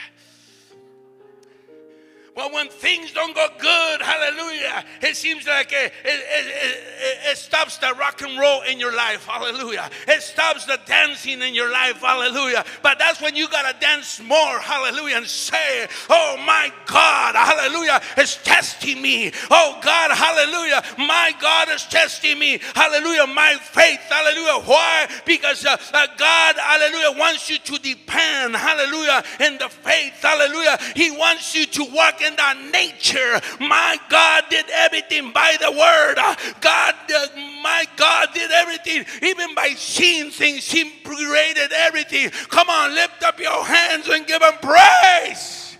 But 2.36 2.54
when 2.54 2.70
things 2.70 3.12
don't 3.12 3.36
go 3.36 3.48
good, 3.60 4.02
hallelujah, 4.02 4.86
it 5.02 5.16
seems 5.16 5.48
like 5.48 5.72
it, 5.72 5.92
it, 6.06 6.24
it, 6.30 7.18
it, 7.32 7.38
stops 7.38 7.78
the 7.78 7.94
rock 8.00 8.22
and 8.22 8.40
roll 8.40 8.62
in 8.62 8.80
your 8.80 8.96
life, 8.96 9.26
hallelujah. 9.26 9.90
It 10.08 10.22
stops 10.22 10.66
the 10.66 10.80
dancing 10.86 11.42
in 11.42 11.54
your 11.54 11.72
life, 11.72 11.98
hallelujah. 11.98 12.64
But 12.82 13.00
that's 13.00 13.22
when 13.22 13.36
you 13.36 13.50
got 13.50 13.72
to 13.72 13.80
dance 13.80 14.22
more, 14.22 14.60
hallelujah, 14.60 15.18
and 15.18 15.26
say, 15.26 15.88
Oh 16.10 16.42
my 16.46 16.72
God, 16.86 17.36
hallelujah, 17.36 18.02
is 18.18 18.38
testing 18.38 19.02
me. 19.02 19.32
Oh 19.50 19.80
God, 19.82 20.12
hallelujah, 20.12 20.84
my 20.98 21.34
God 21.42 21.70
is 21.70 21.86
testing 21.86 22.38
me, 22.38 22.60
hallelujah, 22.76 23.28
my 23.28 23.56
faith, 23.56 24.02
hallelujah. 24.10 24.64
Why? 24.66 25.08
Because 25.26 25.66
uh, 25.66 25.78
uh, 25.94 26.08
God, 26.18 26.56
hallelujah, 26.58 27.20
wants 27.20 27.50
you 27.50 27.58
to 27.58 27.80
depend, 27.80 28.56
hallelujah, 28.56 29.24
in 29.40 29.58
the 29.58 29.70
faith, 29.70 30.22
hallelujah. 30.22 30.78
He 30.96 31.12
wants 31.12 31.56
you 31.56 31.66
to 31.66 31.86
walk 31.92 32.19
in 32.22 32.36
the 32.36 32.54
nature. 32.72 33.40
My 33.60 33.98
God 34.10 34.46
did 34.50 34.66
everything 34.70 35.32
by 35.32 35.58
the 35.60 35.72
word. 35.72 36.16
God, 36.62 36.96
uh, 37.14 37.28
my 37.62 37.86
God 37.96 38.30
did 38.34 38.52
everything, 38.52 39.06
even 39.22 39.56
by 39.56 39.70
seeing 39.70 40.32
things. 40.32 40.70
He 40.70 40.90
created 41.04 41.72
everything. 41.72 42.30
Come 42.50 42.70
on, 42.70 42.94
lift 42.94 43.24
up 43.24 43.40
your 43.40 43.66
hands 43.66 44.08
and 44.08 44.26
give 44.26 44.42
him 44.42 44.54
praise. 44.62 45.78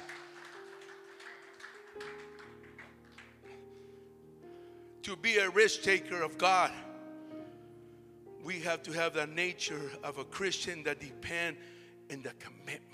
To 5.04 5.16
be 5.16 5.38
a 5.38 5.50
risk 5.50 5.82
taker 5.82 6.22
of 6.22 6.38
God, 6.38 6.72
we 8.44 8.60
have 8.60 8.84
to 8.84 8.92
have 8.92 9.14
the 9.14 9.28
nature 9.28 9.92
of 10.04 10.18
a 10.18 10.24
Christian 10.24 10.84
that 10.84 11.00
depend 11.00 11.58
in 12.10 12.22
the 12.22 12.32
commitment 12.40 12.89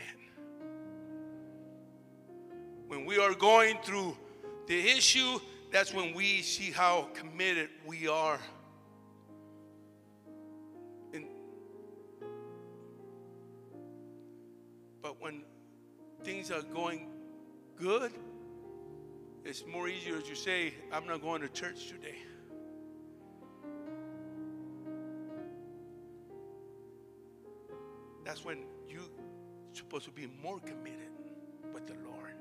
when 2.88 3.06
we 3.06 3.17
are 3.17 3.34
going 3.34 3.78
through 3.84 4.15
the 4.67 4.80
issue, 4.80 5.39
that's 5.71 5.93
when 5.93 6.13
we 6.13 6.41
see 6.41 6.71
how 6.71 7.10
committed 7.13 7.69
we 7.86 8.08
are. 8.08 8.39
And, 11.13 11.26
but 15.02 15.21
when 15.21 15.43
things 16.24 16.52
are 16.52 16.62
going 16.62 17.10
good, 17.76 18.12
it's 19.43 19.65
more 19.65 19.88
easier 19.88 20.21
to 20.21 20.36
say, 20.36 20.74
I'm 20.91 21.06
not 21.06 21.21
going 21.21 21.41
to 21.41 21.50
church 21.50 21.88
today. 21.88 22.15
That's 28.24 28.43
when 28.43 28.63
you're 28.89 29.02
supposed 29.74 30.06
to 30.06 30.12
be 30.12 30.28
more 30.41 30.60
committed 30.60 31.12
with 31.74 31.86
the 31.86 31.93
Lord. 31.93 32.34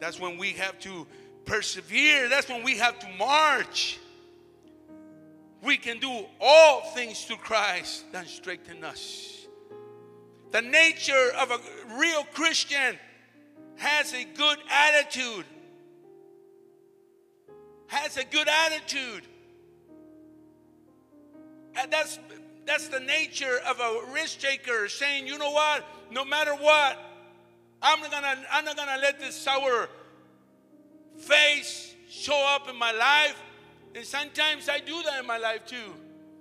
That's 0.00 0.20
when 0.20 0.38
we 0.38 0.52
have 0.52 0.78
to 0.80 1.06
persevere. 1.44 2.28
That's 2.28 2.48
when 2.48 2.62
we 2.62 2.78
have 2.78 2.98
to 3.00 3.08
march. 3.18 3.98
We 5.62 5.76
can 5.76 5.98
do 5.98 6.26
all 6.40 6.82
things 6.94 7.24
through 7.24 7.38
Christ 7.38 8.04
that 8.12 8.28
strengthen 8.28 8.84
us. 8.84 9.46
The 10.50 10.62
nature 10.62 11.32
of 11.40 11.50
a 11.50 11.58
real 11.98 12.24
Christian 12.34 12.98
has 13.76 14.12
a 14.12 14.24
good 14.24 14.58
attitude. 14.70 15.44
Has 17.86 18.16
a 18.16 18.24
good 18.24 18.48
attitude. 18.48 19.22
And 21.76 21.92
that's 21.92 22.18
that's 22.66 22.88
the 22.88 23.00
nature 23.00 23.58
of 23.66 23.78
a 23.80 24.12
risk 24.12 24.40
taker 24.40 24.88
saying, 24.88 25.26
you 25.26 25.38
know 25.38 25.50
what, 25.50 25.84
no 26.10 26.24
matter 26.24 26.54
what, 26.54 26.98
I'm 27.84 28.00
not 28.00 28.10
gonna, 28.10 28.36
I'm 28.50 28.64
not 28.64 28.76
gonna 28.76 28.96
let 29.00 29.20
this 29.20 29.36
sour 29.36 29.90
face 31.18 31.94
show 32.08 32.54
up 32.54 32.68
in 32.68 32.76
my 32.76 32.92
life. 32.92 33.36
And 33.94 34.04
sometimes 34.04 34.70
I 34.70 34.80
do 34.80 35.02
that 35.02 35.20
in 35.20 35.26
my 35.26 35.36
life 35.36 35.66
too. 35.66 35.92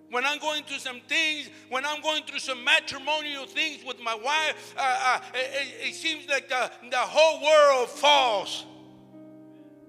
When 0.10 0.26
I'm 0.26 0.40
going 0.40 0.64
through 0.64 0.78
some 0.78 1.02
things, 1.08 1.50
when 1.70 1.86
I'm 1.86 2.02
going 2.02 2.24
through 2.24 2.40
some 2.40 2.64
matrimonial 2.64 3.46
things 3.46 3.84
with 3.84 4.00
my 4.00 4.16
wife, 4.16 4.74
uh, 4.78 4.82
uh, 5.06 5.20
it, 5.34 5.90
it, 5.90 5.96
seems 5.96 6.30
like 6.30 6.48
the, 6.48 6.72
the 6.90 6.98
whole 6.98 7.44
world 7.44 7.90
falls. 7.90 8.66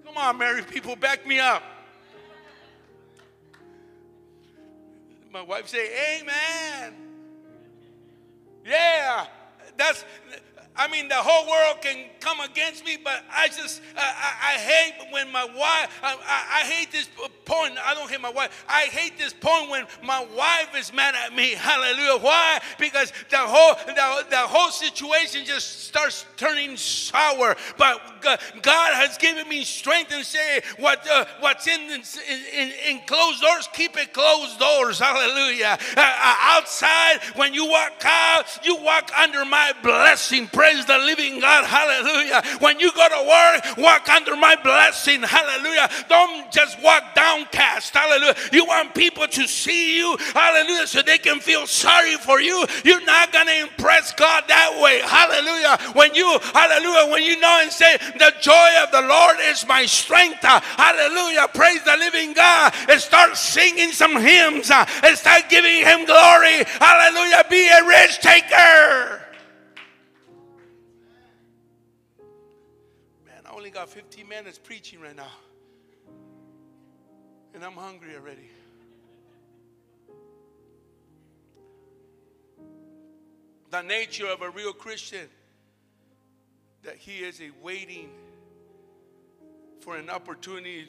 Come 0.04 0.16
on, 0.16 0.36
married 0.38 0.66
people, 0.66 0.96
back 0.96 1.26
me 1.26 1.38
up. 1.38 1.62
My 5.32 5.42
wife 5.42 5.68
say, 5.68 6.20
Amen. 6.20 6.94
Yeah, 8.64 9.26
that's 9.76 10.04
I 10.76 10.88
mean, 10.88 11.06
the 11.06 11.14
whole 11.14 11.48
world 11.48 11.80
can 11.82 12.06
come 12.18 12.40
against 12.40 12.84
me, 12.84 12.98
but 13.02 13.22
I 13.30 13.46
just, 13.46 13.80
I, 13.96 14.00
I, 14.00 14.54
I 14.54 14.58
hate 14.58 15.12
when 15.12 15.30
my 15.30 15.44
wife, 15.44 16.00
I, 16.02 16.14
I, 16.14 16.62
I, 16.62 16.64
hate 16.64 16.90
this 16.90 17.08
point. 17.44 17.74
I 17.84 17.94
don't 17.94 18.10
hate 18.10 18.20
my 18.20 18.30
wife. 18.30 18.64
I 18.68 18.82
hate 18.82 19.16
this 19.16 19.32
point 19.32 19.70
when 19.70 19.86
my 20.02 20.26
wife 20.36 20.76
is 20.76 20.92
mad 20.92 21.14
at 21.14 21.32
me. 21.32 21.50
Hallelujah. 21.56 22.18
Why? 22.20 22.60
Because 22.80 23.12
the 23.30 23.38
whole, 23.38 23.76
the, 23.86 24.26
the 24.30 24.38
whole 24.38 24.70
situation 24.70 25.44
just 25.44 25.84
starts 25.84 26.26
turning 26.36 26.76
sour. 26.76 27.54
But 27.78 28.00
God 28.62 28.94
has 28.94 29.16
given 29.18 29.48
me 29.48 29.62
strength 29.62 30.12
and 30.12 30.24
say, 30.24 30.60
what, 30.78 31.06
uh, 31.08 31.24
what's 31.38 31.68
in, 31.68 31.80
in, 31.82 32.72
in, 32.88 33.00
closed 33.06 33.42
doors, 33.42 33.68
keep 33.74 33.96
it 33.96 34.12
closed 34.12 34.58
doors. 34.58 34.98
Hallelujah. 34.98 35.78
Uh, 35.96 36.00
uh, 36.00 36.36
outside, 36.40 37.20
when 37.36 37.54
you 37.54 37.68
walk 37.68 38.02
out, 38.04 38.44
you 38.64 38.76
walk 38.82 39.12
under 39.16 39.44
my 39.44 39.72
blessing. 39.80 40.48
Praise 40.48 40.63
the 40.86 40.98
living 40.98 41.40
God. 41.40 41.64
Hallelujah. 41.64 42.42
When 42.60 42.80
you 42.80 42.90
go 42.92 43.08
to 43.08 43.28
work, 43.28 43.76
walk 43.78 44.08
under 44.08 44.36
my 44.36 44.56
blessing. 44.56 45.22
Hallelujah. 45.22 45.88
Don't 46.08 46.50
just 46.50 46.80
walk 46.82 47.14
downcast. 47.14 47.94
Hallelujah. 47.94 48.34
You 48.52 48.64
want 48.64 48.94
people 48.94 49.26
to 49.26 49.46
see 49.46 49.98
you. 49.98 50.16
Hallelujah. 50.32 50.86
So 50.86 51.02
they 51.02 51.18
can 51.18 51.40
feel 51.40 51.66
sorry 51.66 52.16
for 52.16 52.40
you. 52.40 52.64
You're 52.84 53.04
not 53.04 53.32
going 53.32 53.46
to 53.46 53.60
impress 53.62 54.12
God 54.14 54.44
that 54.48 54.80
way. 54.82 55.00
Hallelujah. 55.00 55.76
When 55.94 56.14
you, 56.14 56.38
hallelujah, 56.52 57.10
when 57.10 57.22
you 57.22 57.38
know 57.40 57.58
and 57.62 57.70
say, 57.70 57.96
the 58.18 58.32
joy 58.40 58.70
of 58.82 58.90
the 58.90 59.02
Lord 59.02 59.36
is 59.42 59.66
my 59.66 59.86
strength. 59.86 60.42
Hallelujah. 60.42 61.48
Praise 61.52 61.82
the 61.84 61.96
living 61.96 62.32
God. 62.32 62.72
And 62.88 63.00
start 63.00 63.36
singing 63.36 63.92
some 63.92 64.16
hymns 64.16 64.70
and 64.70 65.18
start 65.18 65.48
giving 65.48 65.84
him 65.84 66.06
glory. 66.06 66.64
Hallelujah. 66.80 67.44
Be 67.50 67.68
a 67.68 67.86
risk 67.86 68.20
taker. 68.20 69.20
Got 73.70 73.88
15 73.88 74.28
minutes 74.28 74.58
preaching 74.58 75.00
right 75.00 75.16
now. 75.16 75.32
And 77.54 77.64
I'm 77.64 77.72
hungry 77.72 78.14
already. 78.16 78.50
The 83.70 83.82
nature 83.82 84.26
of 84.26 84.42
a 84.42 84.50
real 84.50 84.72
Christian 84.72 85.28
that 86.82 86.96
he 86.96 87.18
is 87.18 87.40
a 87.40 87.50
waiting 87.62 88.10
for 89.80 89.96
an 89.96 90.10
opportunity 90.10 90.88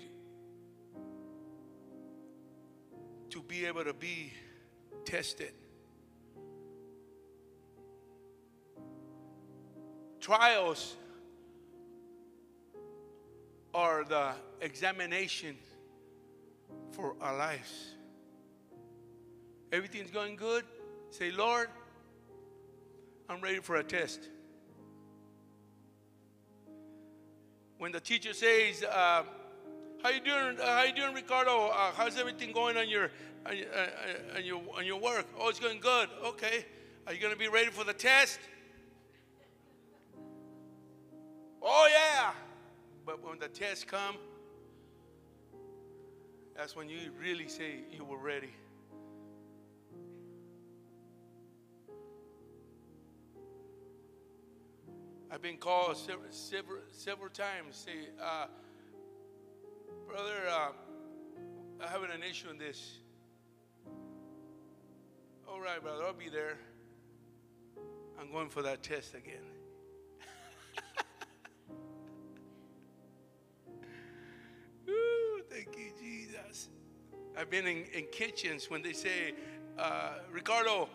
to 3.29 3.41
be 3.41 3.65
able 3.65 3.83
to 3.83 3.93
be 3.93 4.31
tested. 5.03 5.51
Trials 10.19 10.95
are 13.75 14.05
the 14.05 14.31
examination 14.61 15.57
for 16.91 17.13
our 17.19 17.38
lives. 17.38 17.95
Everything's 19.73 20.11
going 20.11 20.38
good. 20.38 20.63
Say, 21.09 21.31
Lord, 21.31 21.67
I'm 23.27 23.41
ready 23.41 23.59
for 23.59 23.75
a 23.75 23.83
test. 23.83 24.29
When 27.77 27.91
the 27.91 27.99
teacher 27.99 28.33
says, 28.33 28.81
uh, 28.83 29.23
"How 30.01 30.09
you 30.09 30.21
doing? 30.21 30.57
Uh, 30.57 30.65
how 30.65 30.83
you 30.83 30.93
doing, 30.93 31.13
Ricardo? 31.13 31.67
Uh, 31.67 31.91
how's 31.97 32.17
everything 32.17 32.53
going 32.53 32.77
on 32.77 32.88
your 32.88 33.11
on, 33.45 33.53
uh, 33.53 34.38
on 34.38 34.45
your 34.45 34.61
on 34.77 34.85
your 34.85 35.01
work? 35.01 35.27
Oh, 35.38 35.49
it's 35.49 35.59
going 35.59 35.81
good. 35.81 36.07
Okay. 36.23 36.65
Are 37.05 37.13
you 37.13 37.19
going 37.19 37.33
to 37.33 37.39
be 37.39 37.49
ready 37.49 37.71
for 37.71 37.83
the 37.83 37.93
test? 37.93 38.39
Oh 41.61 41.89
yeah. 41.91 42.31
But 43.05 43.23
when 43.23 43.39
the 43.39 43.47
tests 43.47 43.83
come, 43.83 44.15
that's 46.55 46.75
when 46.75 46.89
you 46.89 47.11
really 47.21 47.47
say 47.47 47.83
you 47.91 48.03
were 48.03 48.17
ready. 48.17 48.49
I've 55.29 55.41
been 55.41 55.57
called 55.57 55.97
several, 55.97 56.31
several, 56.31 56.79
several 56.91 57.29
times. 57.29 57.75
Say, 57.75 58.09
uh, 58.21 58.47
Brother, 60.07 60.47
uh, 60.49 60.69
I'm 61.81 61.87
having 61.89 62.11
an 62.11 62.23
issue 62.23 62.49
in 62.49 62.57
this. 62.57 62.99
All 65.47 65.59
right, 65.59 65.81
brother, 65.81 66.03
I'll 66.03 66.13
be 66.13 66.29
there. 66.29 66.57
I'm 68.19 68.31
going 68.31 68.49
for 68.49 68.61
that 68.61 68.81
test 68.81 69.13
again. 69.13 69.43
I've 77.45 77.51
been 77.51 77.67
in, 77.67 77.86
in 77.93 78.05
kitchens 78.12 78.71
when 78.71 78.81
they 78.81 78.93
say, 78.93 79.36
uh, 79.77 80.13
Ricardo, 80.31 80.89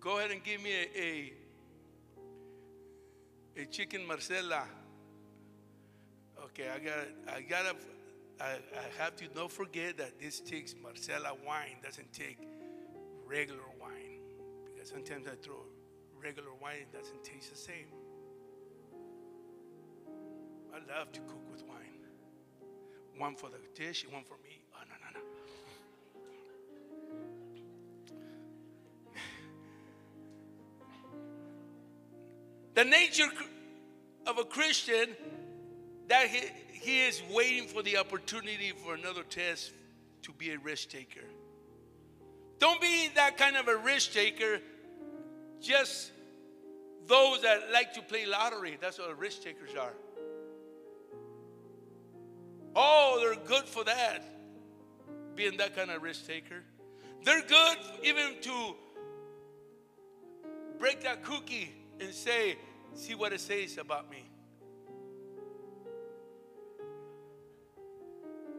go 0.00 0.18
ahead 0.18 0.32
and 0.32 0.42
give 0.42 0.60
me 0.60 0.72
a, 0.72 0.88
a, 1.00 1.32
a 3.62 3.66
chicken 3.66 4.04
Marsala. 4.04 4.64
Okay, 6.46 6.64
I 6.74 6.78
gotta, 6.80 7.06
I 7.36 7.40
gotta, 7.42 7.76
I, 8.40 8.46
I 8.46 9.00
have 9.00 9.14
to 9.16 9.26
not 9.36 9.52
forget 9.52 9.96
that 9.98 10.18
this 10.18 10.40
takes 10.40 10.74
Marsala 10.82 11.34
wine, 11.46 11.76
doesn't 11.80 12.12
take 12.12 12.38
regular 13.28 13.62
wine. 13.80 14.18
Because 14.64 14.88
sometimes 14.88 15.28
I 15.28 15.36
throw 15.40 15.62
regular 16.20 16.50
wine, 16.60 16.78
it 16.80 16.92
doesn't 16.92 17.22
taste 17.22 17.50
the 17.52 17.56
same. 17.56 17.86
I 20.72 20.98
love 20.98 21.12
to 21.12 21.20
cook 21.20 21.48
with 21.52 21.62
wine. 21.62 21.78
One 23.16 23.36
for 23.36 23.50
the 23.50 23.60
dish 23.80 24.04
one 24.10 24.24
for 24.24 24.36
me. 24.42 24.63
The 32.74 32.84
nature 32.84 33.28
of 34.26 34.38
a 34.38 34.44
Christian 34.44 35.08
that 36.08 36.26
he, 36.26 36.40
he 36.72 37.00
is 37.02 37.22
waiting 37.30 37.68
for 37.68 37.82
the 37.82 37.98
opportunity 37.98 38.72
for 38.84 38.94
another 38.94 39.22
test 39.22 39.72
to 40.22 40.32
be 40.32 40.50
a 40.50 40.58
risk 40.58 40.90
taker. 40.90 41.24
Don't 42.58 42.80
be 42.80 43.10
that 43.14 43.36
kind 43.36 43.56
of 43.56 43.68
a 43.68 43.76
risk 43.76 44.12
taker. 44.12 44.60
Just 45.60 46.10
those 47.06 47.42
that 47.42 47.70
like 47.72 47.94
to 47.94 48.02
play 48.02 48.26
lottery. 48.26 48.76
That's 48.80 48.98
what 48.98 49.16
risk 49.18 49.42
takers 49.42 49.74
are. 49.74 49.92
Oh, 52.74 53.18
they're 53.20 53.44
good 53.44 53.64
for 53.64 53.84
that. 53.84 54.24
Being 55.36 55.56
that 55.58 55.76
kind 55.76 55.90
of 55.90 56.02
risk 56.02 56.26
taker. 56.26 56.62
They're 57.22 57.42
good 57.42 57.76
even 58.02 58.40
to 58.42 58.74
break 60.78 61.02
that 61.02 61.22
cookie 61.22 61.72
and 62.04 62.14
say, 62.14 62.56
see 62.94 63.14
what 63.14 63.32
it 63.32 63.40
says 63.40 63.78
about 63.78 64.10
me. 64.10 64.30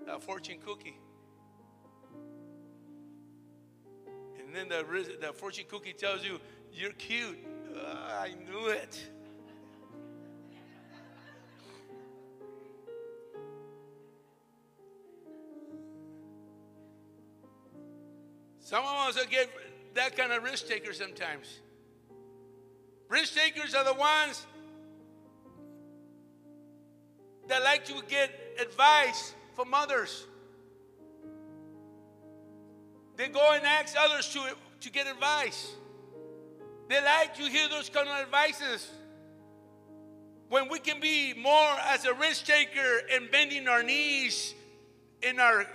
That 0.05 0.21
fortune 0.21 0.57
cookie. 0.65 0.99
And 4.39 4.55
then 4.55 4.69
the, 4.69 5.17
the 5.21 5.33
fortune 5.33 5.65
cookie 5.69 5.93
tells 5.93 6.23
you, 6.23 6.39
you're 6.73 6.91
cute. 6.91 7.37
Uh, 7.75 8.19
I 8.19 8.33
knew 8.49 8.67
it. 8.67 9.09
Some 18.59 18.83
of 18.83 19.15
us 19.15 19.25
get 19.27 19.49
that 19.93 20.17
kind 20.17 20.31
of 20.31 20.43
risk 20.43 20.67
taker 20.67 20.91
sometimes. 20.91 21.61
Risk 23.09 23.35
takers 23.35 23.75
are 23.75 23.83
the 23.83 23.93
ones 23.93 24.45
that 27.47 27.63
like 27.63 27.85
to 27.85 27.93
get 28.07 28.31
advice 28.59 29.33
from 29.55 29.73
others. 29.73 30.25
They 33.15 33.27
go 33.27 33.53
and 33.53 33.65
ask 33.65 33.95
others 33.97 34.29
to, 34.33 34.41
to 34.81 34.91
get 34.91 35.07
advice. 35.07 35.71
They 36.89 37.01
like 37.01 37.35
to 37.35 37.43
hear 37.43 37.69
those 37.69 37.89
kind 37.89 38.07
of 38.07 38.15
advices. 38.15 38.89
When 40.49 40.69
we 40.69 40.79
can 40.79 40.99
be 40.99 41.33
more 41.33 41.71
as 41.87 42.05
a 42.05 42.13
risk 42.13 42.45
taker 42.45 43.01
and 43.11 43.31
bending 43.31 43.67
our 43.67 43.83
knees 43.83 44.53
in 45.21 45.39
our 45.39 45.65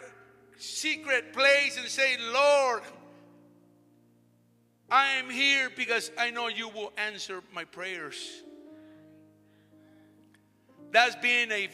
secret 0.58 1.32
place 1.32 1.78
and 1.78 1.88
say, 1.88 2.16
Lord, 2.32 2.82
I 4.90 5.10
am 5.12 5.30
here 5.30 5.70
because 5.76 6.10
I 6.18 6.30
know 6.30 6.48
you 6.48 6.68
will 6.68 6.92
answer 6.96 7.42
my 7.54 7.64
prayers. 7.64 8.42
That's 10.90 11.14
being 11.16 11.50
a, 11.52 11.68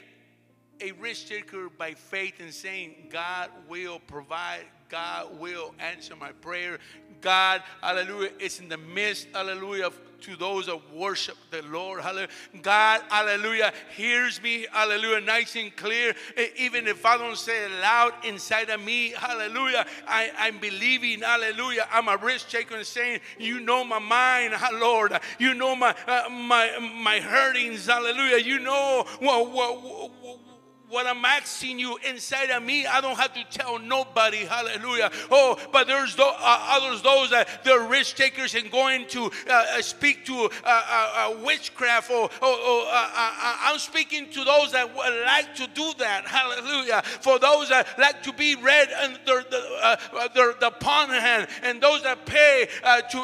a 0.83 0.93
risk 0.93 1.29
taker 1.29 1.71
by 1.71 1.95
faith 1.95 2.35
and 2.41 2.53
saying, 2.53 3.09
God 3.11 3.51
will 3.69 4.01
provide, 4.01 4.67
God 4.91 5.41
will 5.41 5.75
answer 5.79 6.15
my 6.15 6.33
prayer. 6.33 6.79
God, 7.21 7.63
hallelujah, 7.83 8.31
is 8.39 8.61
in 8.61 8.69
the 8.69 8.79
midst, 8.79 9.29
hallelujah, 9.33 9.91
to 10.23 10.37
those 10.37 10.67
that 10.67 10.81
worship 10.93 11.37
the 11.51 11.63
Lord. 11.63 12.03
Hallelujah. 12.03 12.29
God, 12.63 13.03
hallelujah, 13.09 13.73
hears 13.95 14.43
me, 14.43 14.67
hallelujah, 14.73 15.21
nice 15.21 15.57
and 15.57 15.75
clear. 15.77 16.15
Even 16.57 16.87
if 16.87 17.05
I 17.05 17.17
don't 17.17 17.37
say 17.37 17.65
it 17.65 17.71
loud 17.81 18.13
inside 18.25 18.71
of 18.71 18.83
me, 18.83 19.11
hallelujah, 19.11 19.87
I, 20.07 20.31
I'm 20.39 20.59
believing, 20.59 21.21
hallelujah. 21.21 21.87
I'm 21.93 22.09
a 22.09 22.17
risk 22.17 22.49
taker 22.49 22.77
and 22.77 22.87
saying, 22.87 23.21
You 23.39 23.61
know 23.61 23.85
my 23.85 23.99
mind, 23.99 24.55
Lord. 24.75 25.19
You 25.39 25.55
know 25.55 25.77
my 25.77 25.95
uh, 26.07 26.29
my 26.31 26.79
my 27.03 27.21
hurtings, 27.21 27.87
hallelujah. 27.87 28.39
You 28.39 28.59
know 28.59 29.05
what, 29.21 29.51
what, 29.51 29.83
what 29.83 30.56
what 30.89 31.07
I'm 31.07 31.25
asking 31.25 31.79
you 31.79 31.99
inside 32.09 32.51
of 32.51 32.63
me, 32.63 32.87
I 32.87 33.01
don't 33.01 33.19
have 33.19 33.35
to 33.35 33.45
tell 33.51 33.79
nobody. 33.79 34.39
Hallelujah. 34.39 35.11
Oh, 35.31 35.59
but 35.73 35.87
there's 35.87 36.15
th- 36.15 36.29
uh, 36.29 36.67
others, 36.71 37.03
those 37.03 37.31
that 37.31 37.65
they're 37.65 37.89
risk 37.89 38.17
takers 38.17 38.55
and 38.55 38.71
going 38.71 39.07
to 39.09 39.25
uh, 39.25 39.31
uh 39.51 39.83
speak 39.83 40.25
to 40.27 40.35
uh, 40.35 40.49
uh, 40.65 41.37
witchcraft. 41.45 42.11
Or, 42.11 42.31
or, 42.41 42.49
or 42.49 42.85
I'm 42.89 43.79
speaking 43.79 44.31
to 44.31 44.45
those 44.45 44.73
that 44.73 44.95
like 44.95 45.55
to 45.57 45.67
do 45.75 45.93
that. 45.99 46.27
Hallelujah. 46.27 47.03
For 47.03 47.39
those 47.39 47.69
that 47.71 47.99
like 47.99 48.23
to 48.23 48.33
be 48.33 48.55
read 48.55 48.89
under 48.93 49.43
the, 49.49 49.99
the, 50.35 50.57
the 50.61 50.71
palm 50.71 51.11
hand 51.11 51.49
and 51.63 51.81
those 51.81 52.03
that 52.05 52.25
pay 52.27 52.69
to 52.83 53.19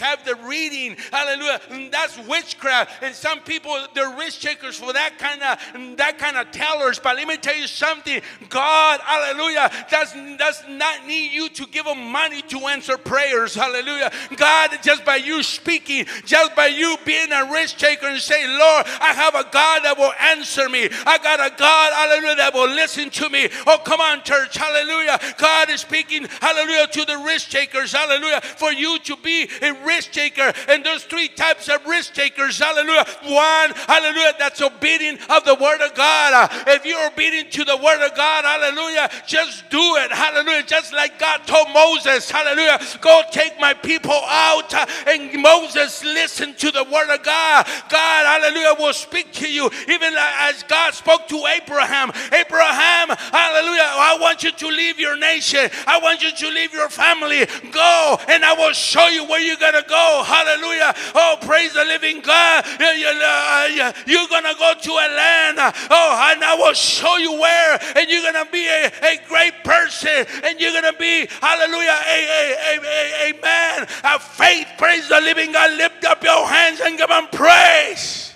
have 0.00 0.24
the 0.24 0.34
reading. 0.46 0.96
Hallelujah. 1.12 1.60
And 1.70 1.92
that's 1.92 2.18
witchcraft. 2.26 3.02
And 3.02 3.14
some 3.14 3.40
people, 3.40 3.76
they're 3.94 4.16
risk 4.16 4.40
takers 4.40 4.76
for 4.76 4.92
that 4.92 5.18
kind 5.18 5.42
of 5.42 5.96
that 5.98 6.18
kind 6.18 6.36
of 6.36 6.50
tellers 6.50 6.98
but 7.04 7.16
let 7.16 7.28
me 7.28 7.36
tell 7.36 7.54
you 7.54 7.68
something 7.68 8.22
God, 8.48 9.00
hallelujah, 9.00 9.70
does, 9.90 10.12
does 10.38 10.62
not 10.68 11.06
need 11.06 11.32
you 11.32 11.48
to 11.50 11.66
give 11.66 11.86
him 11.86 12.10
money 12.10 12.40
to 12.42 12.58
answer 12.66 12.96
prayers. 12.96 13.54
Hallelujah. 13.54 14.10
God, 14.36 14.70
just 14.82 15.04
by 15.04 15.16
you 15.16 15.42
speaking, 15.42 16.06
just 16.24 16.56
by 16.56 16.66
you 16.66 16.96
being 17.04 17.30
a 17.30 17.50
risk 17.52 17.76
taker 17.76 18.06
and 18.06 18.20
say, 18.20 18.46
Lord, 18.46 18.86
I 19.00 19.12
have 19.12 19.34
a 19.34 19.44
God 19.50 19.84
that 19.84 19.98
will 19.98 20.12
answer 20.18 20.68
me. 20.68 20.88
I 21.06 21.18
got 21.18 21.40
a 21.40 21.54
God, 21.56 21.92
hallelujah, 21.92 22.36
that 22.36 22.54
will 22.54 22.70
listen 22.70 23.10
to 23.10 23.28
me. 23.28 23.48
Oh, 23.66 23.78
come 23.84 24.00
on, 24.00 24.22
church. 24.22 24.56
Hallelujah. 24.56 25.18
God 25.36 25.70
is 25.70 25.82
speaking, 25.82 26.26
hallelujah, 26.40 26.86
to 26.86 27.04
the 27.04 27.18
risk 27.18 27.50
takers. 27.50 27.92
Hallelujah. 27.92 28.40
For 28.40 28.72
you 28.72 28.98
to 29.00 29.16
be 29.16 29.48
a 29.60 29.72
risk 29.84 30.12
taker. 30.12 30.52
And 30.68 30.84
there's 30.84 31.04
three 31.04 31.28
types 31.28 31.68
of 31.68 31.84
risk 31.86 32.14
takers. 32.14 32.58
Hallelujah. 32.58 33.04
One, 33.24 33.70
hallelujah, 33.86 34.32
that's 34.38 34.62
obedient 34.62 35.20
of 35.30 35.44
the 35.44 35.54
word 35.54 35.82
of 35.82 35.94
God. 35.94 36.32
Uh, 36.34 36.64
if 36.68 36.86
you 36.86 36.93
you're 36.94 37.10
obedient 37.10 37.50
to 37.52 37.64
the 37.64 37.76
word 37.76 38.04
of 38.04 38.14
God, 38.16 38.44
hallelujah, 38.44 39.10
just 39.26 39.68
do 39.70 39.96
it, 39.96 40.12
hallelujah. 40.12 40.62
Just 40.62 40.92
like 40.92 41.18
God 41.18 41.46
told 41.46 41.68
Moses, 41.72 42.30
hallelujah, 42.30 42.78
go 43.00 43.22
take 43.30 43.58
my 43.58 43.74
people 43.74 44.12
out. 44.12 44.72
Uh, 44.72 44.86
and 45.08 45.42
Moses 45.42 46.04
listened 46.04 46.58
to 46.58 46.70
the 46.70 46.84
word 46.84 47.12
of 47.12 47.22
God. 47.22 47.66
God, 47.88 48.42
hallelujah, 48.42 48.74
will 48.78 48.92
speak 48.92 49.32
to 49.32 49.50
you, 49.50 49.70
even 49.88 50.14
as 50.16 50.62
God 50.64 50.94
spoke 50.94 51.26
to 51.28 51.46
Abraham. 51.60 52.10
Abraham, 52.32 53.08
hallelujah, 53.08 53.90
I 53.90 54.18
want 54.20 54.42
you 54.44 54.52
to 54.52 54.68
leave 54.68 54.98
your 54.98 55.16
nation, 55.16 55.70
I 55.86 55.98
want 55.98 56.22
you 56.22 56.30
to 56.30 56.48
leave 56.50 56.72
your 56.72 56.88
family. 56.88 57.46
Go, 57.72 58.18
and 58.28 58.44
I 58.44 58.54
will 58.54 58.72
show 58.72 59.08
you 59.08 59.24
where 59.24 59.40
you're 59.40 59.56
gonna 59.56 59.84
go, 59.88 60.22
hallelujah. 60.26 60.94
Oh, 61.14 61.38
praise 61.42 61.72
the 61.72 61.84
living 61.84 62.20
God. 62.20 62.64
Uh, 62.80 63.92
you're 64.06 64.28
gonna 64.28 64.54
go 64.58 64.74
to 64.80 64.90
a 64.90 65.08
land, 65.16 65.58
uh, 65.58 65.72
oh, 65.90 66.30
and 66.32 66.44
I 66.44 66.54
will 66.54 66.74
show 66.84 67.16
you 67.16 67.32
where, 67.32 67.78
and 67.96 68.08
you're 68.08 68.22
going 68.22 68.44
to 68.44 68.50
be 68.50 68.66
a, 68.66 68.86
a 69.02 69.18
great 69.28 69.64
person, 69.64 70.26
and 70.44 70.60
you're 70.60 70.72
going 70.72 70.92
to 70.92 70.98
be, 70.98 71.26
hallelujah, 71.40 71.98
a, 72.06 72.18
a, 72.24 72.78
a, 72.78 73.30
a, 73.30 73.40
man 73.42 73.82
of 74.04 74.22
faith. 74.22 74.68
Praise 74.78 75.08
the 75.08 75.20
living 75.20 75.52
God. 75.52 75.76
Lift 75.76 76.04
up 76.04 76.22
your 76.22 76.46
hands 76.46 76.80
and 76.80 76.98
give 76.98 77.10
him 77.10 77.26
praise. 77.32 78.32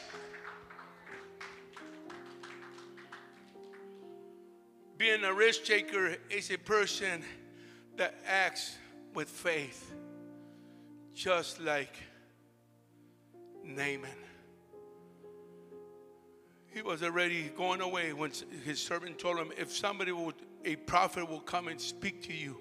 Being 4.96 5.22
a 5.22 5.32
risk 5.32 5.64
taker 5.64 6.16
is 6.28 6.50
a 6.50 6.58
person 6.58 7.22
that 7.96 8.14
acts 8.26 8.76
with 9.14 9.28
faith, 9.28 9.92
just 11.14 11.60
like 11.60 11.94
Naaman. 13.64 14.27
He 16.70 16.82
was 16.82 17.02
already 17.02 17.50
going 17.56 17.80
away 17.80 18.12
when 18.12 18.30
his 18.64 18.78
servant 18.78 19.18
told 19.18 19.38
him, 19.38 19.52
if 19.56 19.74
somebody 19.74 20.12
would, 20.12 20.34
a 20.64 20.76
prophet 20.76 21.28
will 21.28 21.40
come 21.40 21.68
and 21.68 21.80
speak 21.80 22.22
to 22.24 22.32
you 22.32 22.58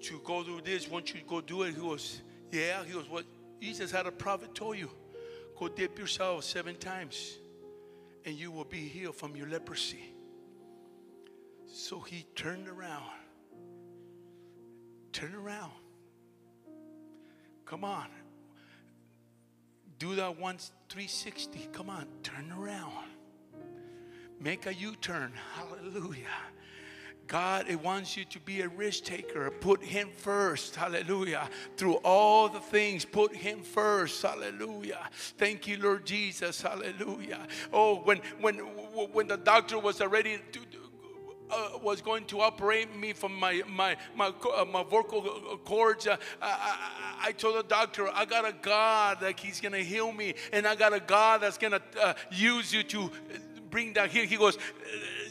to 0.00 0.20
go 0.24 0.42
do 0.42 0.60
this, 0.60 0.90
won't 0.90 1.14
you 1.14 1.20
go 1.26 1.40
do 1.40 1.62
it? 1.62 1.74
He 1.74 1.80
was, 1.80 2.22
yeah. 2.50 2.84
He 2.84 2.96
was, 2.96 3.08
what? 3.08 3.24
Jesus 3.60 3.90
had 3.90 4.06
a 4.06 4.12
prophet 4.12 4.54
told 4.54 4.76
you, 4.76 4.90
go 5.58 5.68
dip 5.68 5.98
yourself 5.98 6.44
seven 6.44 6.76
times 6.76 7.38
and 8.24 8.34
you 8.34 8.50
will 8.50 8.64
be 8.64 8.88
healed 8.88 9.14
from 9.14 9.36
your 9.36 9.48
leprosy. 9.48 10.12
So 11.66 12.00
he 12.00 12.26
turned 12.34 12.68
around. 12.68 13.04
Turn 15.12 15.34
around. 15.34 15.72
Come 17.64 17.84
on. 17.84 18.06
Do 19.98 20.14
that 20.16 20.38
once 20.38 20.72
360. 20.88 21.68
Come 21.72 21.90
on, 21.90 22.06
turn 22.22 22.52
around. 22.52 22.92
Make 24.40 24.66
a 24.66 24.74
U 24.74 24.94
turn. 24.96 25.32
Hallelujah. 25.54 26.26
God 27.26 27.66
it 27.68 27.82
wants 27.82 28.16
you 28.16 28.24
to 28.26 28.38
be 28.40 28.60
a 28.60 28.68
risk 28.68 29.04
taker. 29.04 29.50
Put 29.50 29.82
Him 29.82 30.10
first. 30.16 30.76
Hallelujah. 30.76 31.48
Through 31.76 31.96
all 32.04 32.48
the 32.48 32.60
things, 32.60 33.04
put 33.04 33.34
Him 33.34 33.62
first. 33.62 34.22
Hallelujah. 34.22 35.08
Thank 35.36 35.66
you, 35.66 35.78
Lord 35.78 36.06
Jesus. 36.06 36.62
Hallelujah. 36.62 37.46
Oh, 37.72 37.96
when 37.96 38.20
when 38.40 38.56
when 39.12 39.26
the 39.26 39.36
doctor 39.36 39.78
was 39.78 40.00
already 40.00 40.38
uh, 41.50 41.78
was 41.82 42.00
going 42.00 42.24
to 42.26 42.40
operate 42.40 42.94
me 42.96 43.12
from 43.12 43.34
my 43.34 43.62
my 43.68 43.96
my, 44.14 44.32
uh, 44.56 44.64
my 44.64 44.82
vocal 44.82 45.58
cords. 45.64 46.06
Uh, 46.06 46.16
I, 46.40 46.76
I, 47.26 47.32
told 47.32 47.56
the 47.56 47.62
doctor, 47.62 48.08
I 48.12 48.24
got 48.24 48.46
a 48.46 48.54
God 48.62 49.18
that 49.20 49.38
He's 49.38 49.60
gonna 49.60 49.78
heal 49.78 50.12
me, 50.12 50.34
and 50.52 50.66
I 50.66 50.74
got 50.74 50.92
a 50.92 51.00
God 51.00 51.42
that's 51.42 51.58
gonna 51.58 51.80
uh, 52.00 52.14
use 52.30 52.72
you 52.72 52.82
to 52.84 53.10
bring 53.70 53.92
that 53.94 54.10
here. 54.10 54.24
He 54.24 54.36
goes, 54.36 54.58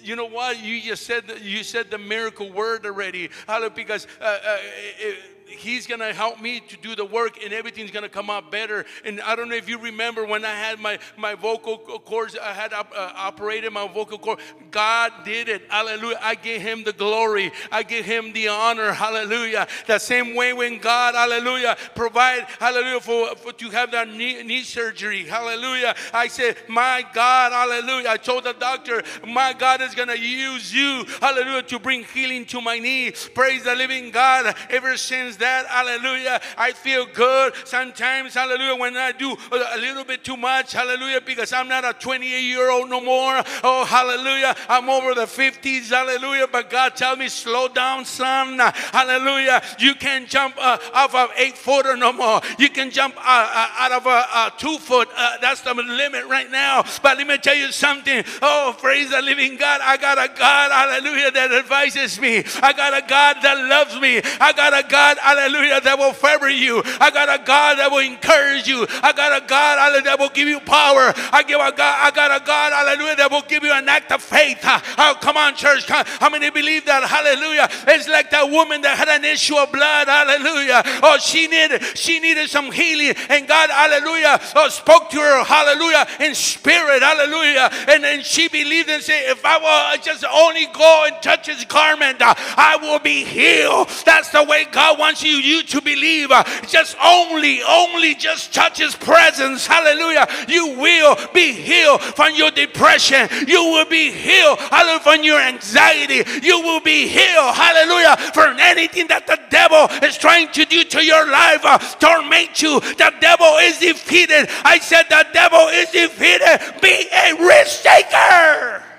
you 0.03 0.15
know 0.15 0.27
what? 0.27 0.63
You 0.63 0.81
just 0.81 1.05
said 1.05 1.23
you 1.41 1.63
said 1.63 1.89
the 1.89 1.97
miracle 1.97 2.51
word 2.51 2.85
already. 2.85 3.29
Because 3.75 4.07
uh, 4.21 4.23
uh, 4.23 4.57
it, 4.99 5.34
he's 5.47 5.87
gonna 5.87 6.13
help 6.13 6.41
me 6.41 6.59
to 6.59 6.77
do 6.77 6.95
the 6.95 7.05
work 7.05 7.43
and 7.43 7.53
everything's 7.53 7.91
gonna 7.91 8.09
come 8.09 8.29
out 8.29 8.51
better. 8.51 8.85
And 9.03 9.21
i 9.21 9.35
don't 9.35 9.49
know 9.49 9.55
if 9.55 9.69
you 9.69 9.77
remember 9.77 10.25
when 10.25 10.43
i 10.43 10.51
had 10.51 10.79
my 10.79 10.99
my 11.17 11.35
vocal 11.35 11.77
cords 11.77 12.37
i 12.37 12.53
had 12.53 12.73
op, 12.73 12.91
uh, 12.95 13.11
operated 13.15 13.71
my 13.71 13.87
vocal 13.87 14.17
cord. 14.17 14.39
God 14.71 15.11
did 15.23 15.47
it. 15.47 15.63
Hallelujah. 15.69 16.19
I 16.21 16.35
give 16.35 16.61
him 16.61 16.83
the 16.83 16.93
glory. 16.93 17.51
I 17.71 17.83
give 17.83 18.05
him 18.05 18.33
the 18.33 18.49
honor. 18.49 18.91
Hallelujah. 18.91 19.67
The 19.87 19.99
same 19.99 20.35
way 20.35 20.53
when 20.53 20.79
god 20.79 21.15
hallelujah 21.15 21.77
provide 21.95 22.43
hallelujah 22.59 22.99
for, 22.99 23.35
for 23.35 23.53
to 23.53 23.69
have 23.69 23.91
that 23.91 24.09
knee, 24.09 24.43
knee 24.43 24.63
surgery. 24.63 25.23
Hallelujah. 25.25 25.95
I 26.13 26.27
said 26.27 26.57
my 26.67 27.05
god 27.13 27.51
hallelujah. 27.51 28.09
I 28.09 28.17
told 28.17 28.45
the 28.45 28.53
doctor 28.53 29.03
my 29.27 29.53
god 29.53 29.81
is 29.81 29.95
gonna 29.95 30.15
use 30.15 30.73
you 30.73 31.05
hallelujah 31.21 31.63
to 31.63 31.79
bring 31.79 32.03
healing 32.03 32.45
to 32.45 32.61
my 32.61 32.79
knee. 32.79 33.11
Praise 33.33 33.63
the 33.63 33.75
living 33.75 34.11
god. 34.11 34.55
Ever 34.69 34.97
since 34.97 35.34
that. 35.37 35.67
Hallelujah. 35.67 36.41
I 36.57 36.71
feel 36.73 37.05
good 37.05 37.53
sometimes. 37.65 38.33
Hallelujah. 38.33 38.75
When 38.75 38.97
I 38.97 39.11
do 39.11 39.35
a 39.51 39.77
little 39.77 40.03
bit 40.03 40.23
too 40.23 40.37
much. 40.37 40.73
Hallelujah. 40.73 41.21
Because 41.21 41.53
I'm 41.53 41.67
not 41.67 41.85
a 41.85 41.93
28 41.93 42.41
year 42.41 42.69
old 42.69 42.89
no 42.89 43.01
more. 43.01 43.41
Oh, 43.63 43.85
hallelujah. 43.85 44.55
I'm 44.69 44.89
over 44.89 45.13
the 45.13 45.25
50s. 45.25 45.89
Hallelujah. 45.89 46.47
But 46.51 46.69
God 46.69 46.95
tell 46.95 47.15
me, 47.15 47.27
slow 47.29 47.67
down, 47.67 48.05
son. 48.05 48.59
Hallelujah. 48.59 49.61
You 49.79 49.95
can't 49.95 50.27
jump 50.27 50.55
uh, 50.57 50.77
off 50.93 51.15
of 51.15 51.31
eight 51.37 51.57
footer 51.57 51.95
no 51.95 52.11
more. 52.13 52.41
You 52.57 52.69
can 52.69 52.91
jump 52.91 53.15
uh, 53.17 53.21
uh, 53.21 53.69
out 53.79 53.91
of 53.91 54.05
a, 54.05 54.09
a 54.09 54.53
two 54.57 54.77
foot. 54.77 55.09
Uh, 55.15 55.37
that's 55.41 55.61
the 55.61 55.73
limit 55.73 56.25
right 56.25 56.49
now. 56.49 56.83
But 57.01 57.17
let 57.17 57.27
me 57.27 57.37
tell 57.37 57.55
you 57.55 57.71
something. 57.71 58.23
Oh, 58.41 58.75
praise 58.79 59.11
the 59.11 59.21
living 59.21 59.57
God. 59.57 59.81
I 59.83 59.97
got 59.97 60.17
a 60.17 60.31
God, 60.37 60.71
hallelujah, 60.71 61.31
that 61.31 61.51
advises 61.51 62.19
me. 62.19 62.43
I 62.61 62.73
got 62.73 62.93
a 62.93 63.05
God 63.07 63.37
that 63.41 63.57
loves 63.57 63.99
me. 63.99 64.21
I 64.39 64.53
got 64.53 64.73
a 64.73 64.87
God, 64.87 65.17
hallelujah, 65.25 65.81
that 65.81 65.97
will 65.97 66.13
favor 66.13 66.49
you. 66.49 66.81
I 67.01 67.09
got 67.09 67.27
a 67.27 67.43
God 67.43 67.79
that 67.79 67.89
will 67.89 68.05
encourage 68.05 68.67
you. 68.67 68.85
I 69.01 69.11
got 69.11 69.33
a 69.33 69.45
God, 69.45 69.79
hallelujah, 69.79 70.03
that 70.03 70.19
will 70.19 70.29
give 70.29 70.47
you 70.47 70.59
power. 70.59 71.13
I 71.33 71.41
give 71.41 71.59
a 71.59 71.73
God, 71.73 71.95
I 71.97 72.11
got 72.13 72.29
a 72.29 72.45
God, 72.45 72.71
hallelujah, 72.73 73.15
that 73.17 73.31
will 73.31 73.41
give 73.49 73.63
you 73.63 73.73
an 73.73 73.89
act 73.89 74.11
of 74.11 74.21
faith. 74.21 74.59
Oh, 74.63 75.17
come 75.19 75.37
on, 75.37 75.55
church. 75.55 75.89
How 75.89 76.29
many 76.29 76.49
believe 76.49 76.85
that? 76.85 77.03
Hallelujah. 77.03 77.67
It's 77.87 78.07
like 78.07 78.29
that 78.29 78.49
woman 78.49 78.81
that 78.81 78.97
had 78.97 79.09
an 79.09 79.25
issue 79.25 79.57
of 79.57 79.71
blood. 79.71 80.07
Hallelujah. 80.07 80.83
Oh, 81.01 81.17
she 81.17 81.47
needed, 81.47 81.81
she 81.97 82.19
needed 82.19 82.49
some 82.49 82.71
healing. 82.71 83.15
And 83.29 83.47
God, 83.47 83.69
hallelujah, 83.69 84.39
oh, 84.55 84.69
spoke 84.69 85.09
to 85.09 85.17
her, 85.17 85.43
hallelujah, 85.43 86.05
in 86.19 86.35
spirit. 86.35 87.01
Hallelujah. 87.01 87.69
And 87.89 88.03
then 88.03 88.21
she 88.21 88.47
believed 88.47 88.89
and 88.89 89.01
said, 89.01 89.31
if 89.31 89.43
I 89.43 89.57
will 89.57 90.01
just 90.01 90.23
only 90.25 90.67
go 90.67 91.05
and 91.07 91.15
touch 91.21 91.47
his 91.47 91.65
garment, 91.65 92.17
I 92.21 92.77
will 92.81 92.99
be 92.99 93.23
healed. 93.23 93.89
That's 94.05 94.29
the 94.29 94.43
way 94.43 94.65
God 94.71 94.99
wants 94.99 95.14
you, 95.23 95.37
you 95.37 95.63
to 95.63 95.81
believe. 95.81 96.31
Uh, 96.31 96.43
just 96.67 96.95
only, 97.03 97.61
only 97.63 98.15
just 98.15 98.53
touch 98.53 98.79
his 98.79 98.95
presence. 98.95 99.65
Hallelujah. 99.67 100.27
You 100.47 100.77
will 100.77 101.17
be 101.33 101.53
healed 101.53 102.01
from 102.01 102.35
your 102.35 102.51
depression. 102.51 103.27
You 103.47 103.63
will 103.63 103.85
be 103.85 104.11
healed, 104.11 104.59
hallelujah, 104.59 104.99
from 104.99 105.23
your 105.23 105.39
anxiety. 105.39 106.23
You 106.41 106.61
will 106.61 106.81
be 106.81 107.07
healed, 107.07 107.55
hallelujah, 107.55 108.17
from 108.33 108.57
anything 108.59 109.07
that 109.07 109.27
the 109.27 109.39
devil 109.49 109.87
is 110.07 110.17
trying 110.17 110.49
to 110.53 110.65
do 110.65 110.83
to 110.83 111.03
your 111.03 111.29
life, 111.29 111.61
uh, 111.63 111.77
torment 111.99 112.61
you. 112.61 112.79
The 112.79 113.13
devil 113.19 113.57
is 113.61 113.79
defeated. 113.79 114.49
I 114.63 114.79
said 114.79 115.03
the 115.09 115.25
devil 115.33 115.67
is 115.69 115.89
defeated. 115.91 116.81
Be 116.81 117.07
a 117.11 117.33
risk 117.35 117.83
taker. 117.83 118.94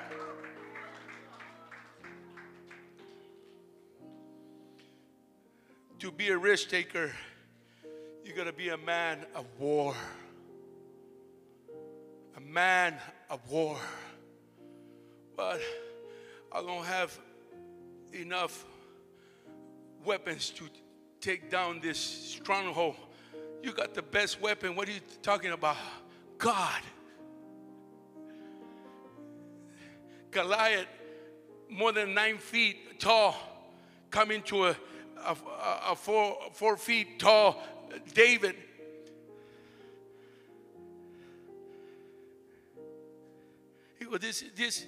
To 5.98 6.10
be 6.10 6.28
a 6.28 6.36
risk 6.36 6.68
taker, 6.68 7.10
you 8.24 8.34
got 8.34 8.44
to 8.44 8.52
be 8.52 8.68
a 8.68 8.76
man 8.76 9.24
of 9.34 9.46
war. 9.58 9.94
A 12.36 12.40
man 12.40 12.96
of 13.30 13.40
war. 13.50 13.78
But 15.36 15.60
I 16.52 16.60
don't 16.60 16.84
have 16.84 17.18
enough 18.12 18.64
weapons 20.04 20.50
to 20.50 20.64
take 21.20 21.50
down 21.50 21.80
this 21.80 21.98
stronghold. 21.98 22.96
You 23.62 23.72
got 23.72 23.94
the 23.94 24.02
best 24.02 24.40
weapon. 24.40 24.76
What 24.76 24.88
are 24.88 24.92
you 24.92 25.00
talking 25.22 25.52
about? 25.52 25.76
God. 26.38 26.82
Goliath, 30.30 30.86
more 31.70 31.92
than 31.92 32.12
nine 32.12 32.38
feet 32.38 33.00
tall, 33.00 33.34
coming 34.10 34.42
to 34.42 34.66
a 34.66 34.76
a, 35.24 35.36
a 35.90 35.96
four, 35.96 36.38
four 36.52 36.76
feet 36.76 37.18
tall 37.18 37.62
David. 38.14 38.56
He 43.98 44.04
goes, 44.04 44.20
this, 44.20 44.44
this, 44.54 44.86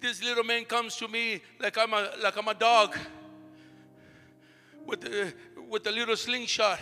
this 0.00 0.22
little 0.22 0.44
man 0.44 0.64
comes 0.64 0.96
to 0.96 1.08
me 1.08 1.40
like 1.60 1.76
I'm 1.76 1.92
a, 1.92 2.10
like 2.22 2.36
I'm 2.36 2.48
a 2.48 2.54
dog 2.54 2.96
with 4.86 5.00
the, 5.00 5.32
with 5.68 5.86
a 5.86 5.90
little 5.90 6.16
slingshot. 6.16 6.80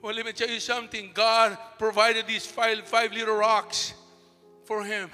Well, 0.00 0.14
let 0.14 0.24
me 0.24 0.32
tell 0.32 0.48
you 0.48 0.60
something. 0.60 1.10
God 1.12 1.58
provided 1.78 2.26
these 2.26 2.46
five, 2.46 2.86
five 2.86 3.12
little 3.12 3.34
rocks 3.34 3.94
for 4.64 4.84
him. 4.84 5.10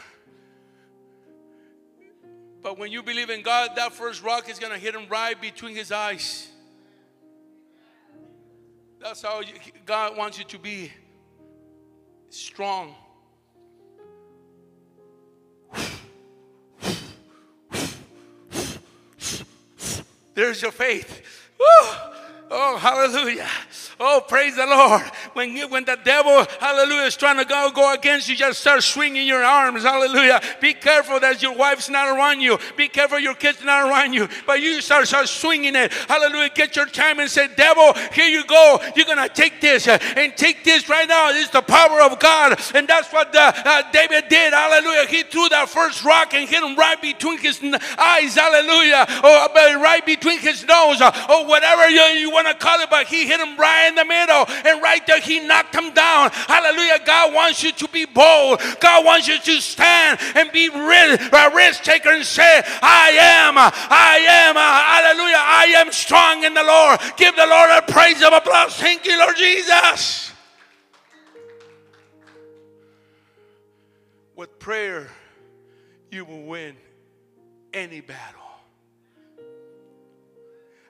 But 2.63 2.79
when 2.79 2.93
you 2.93 3.03
believe 3.03 3.31
in 3.31 3.43
God, 3.43 3.71
that 3.77 3.93
first 3.93 4.23
rock 4.23 4.49
is 4.49 4.59
going 4.59 4.73
to 4.73 4.79
hit 4.79 4.95
him 4.95 5.07
right 5.11 5.39
between 5.41 5.75
his 5.75 5.91
eyes. 5.91 6.49
That's 9.05 9.21
how 9.21 9.41
you, 9.41 9.53
God 9.85 10.17
wants 10.17 10.39
you 10.39 10.45
to 10.47 10.59
be 10.59 10.91
strong. 12.31 12.95
There's 20.33 20.63
your 20.63 20.73
faith. 20.73 21.23
Woo! 21.61 21.67
Oh, 22.51 22.79
hallelujah. 22.79 23.47
Oh, 24.01 24.25
praise 24.27 24.57
the 24.57 24.65
Lord. 24.65 25.03
When, 25.35 25.57
you, 25.57 25.69
when 25.69 25.85
the 25.85 25.99
devil, 26.05 26.47
hallelujah, 26.61 27.07
is 27.07 27.17
trying 27.17 27.39
to 27.39 27.45
go, 27.45 27.71
go 27.75 27.93
against 27.93 28.29
you, 28.29 28.37
just 28.37 28.61
start 28.61 28.83
swinging 28.83 29.27
your 29.27 29.43
arms. 29.43 29.83
Hallelujah. 29.83 30.41
Be 30.61 30.75
careful 30.75 31.19
that 31.21 31.43
your 31.43 31.55
wife's 31.55 31.89
not 31.89 32.17
around 32.17 32.41
you. 32.41 32.59
Be 32.77 32.89
careful 32.89 33.19
your 33.19 33.35
kid's 33.35 33.63
not 33.65 33.91
around 33.91 34.13
you. 34.13 34.29
But 34.47 34.61
you 34.61 34.81
start, 34.81 35.09
start 35.09 35.29
swinging 35.29 35.75
it. 35.75 35.93
Hallelujah. 35.93 36.51
Get 36.55 36.77
your 36.77 36.87
time 36.87 37.19
and 37.19 37.29
say, 37.29 37.49
devil, 37.57 37.95
here 38.13 38.29
you 38.29 38.45
go. 38.47 38.81
You're 38.95 39.07
going 39.07 39.19
to 39.19 39.29
take 39.29 39.61
this 39.61 39.89
uh, 39.89 39.99
and 40.17 40.37
take 40.37 40.63
this 40.63 40.89
right 40.89 41.09
now. 41.09 41.31
Is 41.31 41.51
the 41.51 41.63
power 41.63 42.01
of 42.03 42.21
God. 42.21 42.61
And 42.75 42.87
that's 42.87 43.13
what 43.13 43.33
the, 43.33 43.41
uh, 43.43 43.83
David 43.91 44.29
did. 44.29 44.53
Hallelujah. 44.53 45.07
He 45.09 45.25
threw 45.25 45.49
that 45.49 45.69
first 45.69 46.05
rock 46.05 46.33
and 46.33 46.49
hit 46.49 46.63
him 46.63 46.77
right 46.77 47.01
between 47.01 47.39
his 47.39 47.61
eyes. 47.99 48.37
Hallelujah. 48.37 49.05
Or 49.25 49.51
uh, 49.51 49.81
right 49.83 50.07
between 50.07 50.39
his 50.39 50.65
nose. 50.65 51.01
Uh, 51.01 51.11
or 51.29 51.47
whatever 51.47 51.89
you, 51.89 52.01
you 52.23 52.31
want 52.31 52.47
to 52.47 52.55
call 52.55 52.79
it. 52.81 52.89
But 52.89 53.09
he 53.09 53.27
hit 53.27 53.41
him 53.41 53.57
right 53.59 53.89
in 53.89 53.97
the 53.97 54.05
middle. 54.05 54.47
And 54.65 54.81
right 54.81 55.05
there, 55.07 55.21
He 55.25 55.41
knocked 55.41 55.73
them 55.73 55.93
down. 55.93 56.31
Hallelujah. 56.31 57.01
God 57.05 57.35
wants 57.35 57.63
you 57.63 57.73
to 57.73 57.89
be 57.89 58.05
bold. 58.05 58.61
God 58.81 59.05
wants 59.05 59.29
you 59.29 59.39
to 59.39 59.61
stand 59.61 60.21
and 60.35 60.53
be 60.53 60.67
a 60.67 61.51
risk 61.55 61.83
taker 61.83 62.11
and 62.11 62.25
say, 62.25 62.63
I 62.83 63.11
am, 63.11 63.59
I 63.59 64.19
am, 64.29 64.55
hallelujah, 64.55 65.37
I 65.37 65.65
am 65.79 65.93
strong 65.93 66.45
in 66.45 66.55
the 66.55 66.63
Lord. 66.63 67.01
Give 67.17 67.35
the 67.35 67.47
Lord 67.47 67.71
a 67.71 67.83
praise 67.83 68.23
of 68.23 68.33
applause. 68.33 68.75
Thank 68.77 69.07
you, 69.07 69.19
Lord 69.19 69.37
Jesus. 69.37 70.33
With 74.37 74.59
prayer, 74.59 75.11
you 76.11 76.25
will 76.25 76.43
win 76.43 76.77
any 77.73 78.01
battle. 78.01 78.41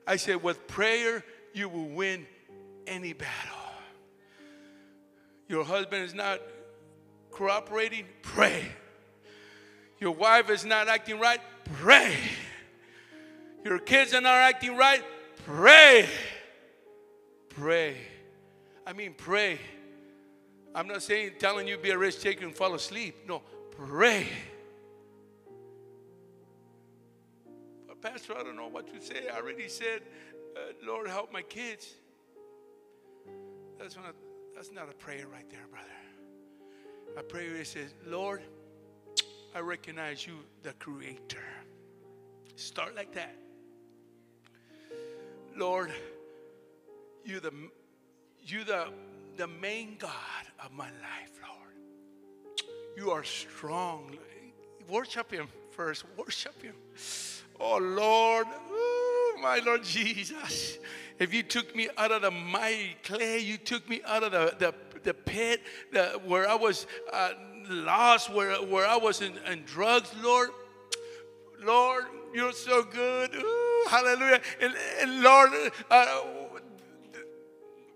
I 0.06 0.16
said, 0.16 0.42
with 0.42 0.66
prayer, 0.66 1.24
you 1.52 1.68
will 1.68 1.88
win 1.88 2.26
any 2.86 3.12
battle. 3.12 3.53
Your 5.48 5.64
husband 5.64 6.04
is 6.04 6.14
not 6.14 6.40
cooperating, 7.30 8.06
pray. 8.22 8.64
Your 9.98 10.12
wife 10.12 10.50
is 10.50 10.64
not 10.64 10.88
acting 10.88 11.18
right, 11.18 11.40
pray. 11.74 12.16
Your 13.64 13.78
kids 13.78 14.14
are 14.14 14.20
not 14.20 14.36
acting 14.36 14.76
right, 14.76 15.02
pray. 15.44 16.08
Pray. 17.48 17.96
I 18.86 18.92
mean, 18.92 19.14
pray. 19.16 19.58
I'm 20.74 20.88
not 20.88 21.02
saying 21.02 21.32
telling 21.38 21.68
you 21.68 21.78
be 21.78 21.90
a 21.90 21.98
risk 21.98 22.20
taker 22.20 22.44
and 22.44 22.54
fall 22.54 22.74
asleep. 22.74 23.14
No, 23.28 23.42
pray. 23.70 24.26
But 27.86 28.00
Pastor, 28.02 28.34
I 28.36 28.42
don't 28.42 28.56
know 28.56 28.68
what 28.68 28.92
to 28.92 29.00
say. 29.00 29.28
I 29.32 29.36
already 29.36 29.68
said, 29.68 30.02
uh, 30.56 30.72
Lord, 30.84 31.08
help 31.08 31.32
my 31.32 31.42
kids. 31.42 31.88
That's 33.78 33.96
not, 33.96 34.14
that's 34.54 34.72
not 34.72 34.88
a 34.90 34.94
prayer 34.94 35.26
right 35.32 35.48
there, 35.50 35.66
brother. 35.70 35.88
A 37.16 37.22
prayer 37.22 37.56
that 37.56 37.66
says, 37.66 37.94
Lord, 38.06 38.42
I 39.54 39.60
recognize 39.60 40.26
you, 40.26 40.34
the 40.62 40.72
creator. 40.74 41.44
Start 42.56 42.96
like 42.96 43.12
that. 43.14 43.36
Lord, 45.56 45.92
you 47.24 47.40
the 47.40 47.52
you 48.42 48.64
the 48.64 48.88
the 49.36 49.46
main 49.46 49.96
God 49.98 50.10
of 50.64 50.72
my 50.72 50.86
life, 50.86 51.40
Lord. 51.48 52.68
You 52.96 53.10
are 53.10 53.24
strong. 53.24 54.16
Worship 54.88 55.30
him 55.30 55.48
first. 55.70 56.04
Worship 56.16 56.60
him. 56.62 56.74
Oh 57.60 57.78
Lord, 57.78 58.46
my 59.44 59.58
Lord 59.58 59.84
Jesus. 59.84 60.78
If 61.18 61.34
you 61.34 61.42
took 61.42 61.76
me 61.76 61.90
out 61.98 62.10
of 62.10 62.22
the 62.22 62.30
mighty 62.30 62.96
clay, 63.04 63.40
you 63.40 63.58
took 63.58 63.86
me 63.90 64.00
out 64.06 64.22
of 64.22 64.32
the, 64.32 64.54
the, 64.58 64.74
the 65.02 65.12
pit 65.12 65.60
the, 65.92 66.18
where 66.24 66.48
I 66.48 66.54
was 66.54 66.86
uh, 67.12 67.32
lost, 67.68 68.32
where, 68.32 68.54
where 68.54 68.86
I 68.86 68.96
was 68.96 69.20
in, 69.20 69.34
in 69.46 69.62
drugs, 69.64 70.10
Lord. 70.22 70.48
Lord, 71.62 72.04
you're 72.32 72.52
so 72.52 72.82
good. 72.84 73.34
Ooh, 73.34 73.86
hallelujah. 73.90 74.40
And, 74.62 74.74
and 75.00 75.22
Lord, 75.22 75.50
uh, 75.90 76.22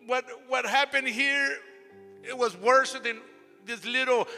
what, 0.05 0.27
what 0.49 0.67
happened 0.67 1.09
here, 1.09 1.57
it 2.25 2.37
was 2.37 2.59
worse 2.59 2.93
than 2.93 3.23
this 3.65 3.87
little 3.87 4.29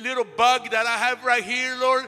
little 0.00 0.26
bug 0.36 0.70
that 0.70 0.86
I 0.86 0.98
have 0.98 1.24
right 1.24 1.42
here, 1.42 1.74
Lord. 1.80 2.06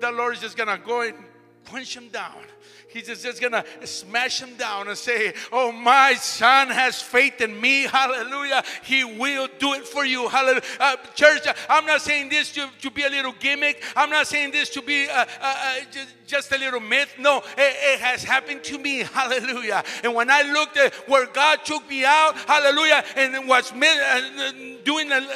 The 0.00 0.10
Lord 0.12 0.34
is 0.34 0.40
just 0.40 0.56
gonna 0.56 0.78
go 0.78 1.02
and 1.02 1.16
punch 1.64 1.96
him 1.96 2.08
down. 2.08 2.42
He's 2.88 3.06
just, 3.06 3.22
just 3.22 3.40
gonna 3.40 3.64
smash 3.84 4.40
him 4.40 4.56
down 4.56 4.88
and 4.88 4.98
say, 4.98 5.32
Oh, 5.52 5.70
my 5.70 6.14
son 6.14 6.68
has 6.68 7.00
faith 7.00 7.40
in 7.40 7.60
me. 7.60 7.82
Hallelujah. 7.82 8.64
He 8.82 9.04
will 9.04 9.48
do 9.58 9.74
it 9.74 9.86
for 9.86 10.04
you. 10.04 10.28
Hallelujah. 10.28 10.62
Uh, 10.78 10.96
church, 11.14 11.46
I'm 11.68 11.86
not 11.86 12.02
saying 12.02 12.30
this 12.30 12.52
to, 12.52 12.68
to 12.82 12.90
be 12.90 13.04
a 13.04 13.08
little 13.08 13.34
gimmick. 13.38 13.82
I'm 13.94 14.10
not 14.10 14.26
saying 14.26 14.50
this 14.50 14.70
to 14.70 14.82
be 14.82 15.08
uh, 15.08 15.12
uh, 15.14 15.24
uh 15.40 15.74
just, 15.92 16.08
just 16.26 16.52
a 16.52 16.58
little 16.58 16.80
myth. 16.80 17.14
No, 17.18 17.38
it, 17.38 17.44
it, 17.58 18.00
has 18.00 18.24
happened 18.24 18.64
to 18.64 18.78
me. 18.78 18.98
Hallelujah. 19.14 19.84
And 20.02 20.14
when 20.14 20.28
I 20.28 20.42
looked 20.42 20.76
at 20.76 20.92
where 21.08 21.26
God 21.26 21.64
took 21.64 21.88
me 21.88 22.04
out, 22.04 22.36
hallelujah, 22.46 23.04
and 23.16 23.48
was 23.48 23.72
uh, 23.72 24.52
doing 24.84 25.08
the 25.08 25.26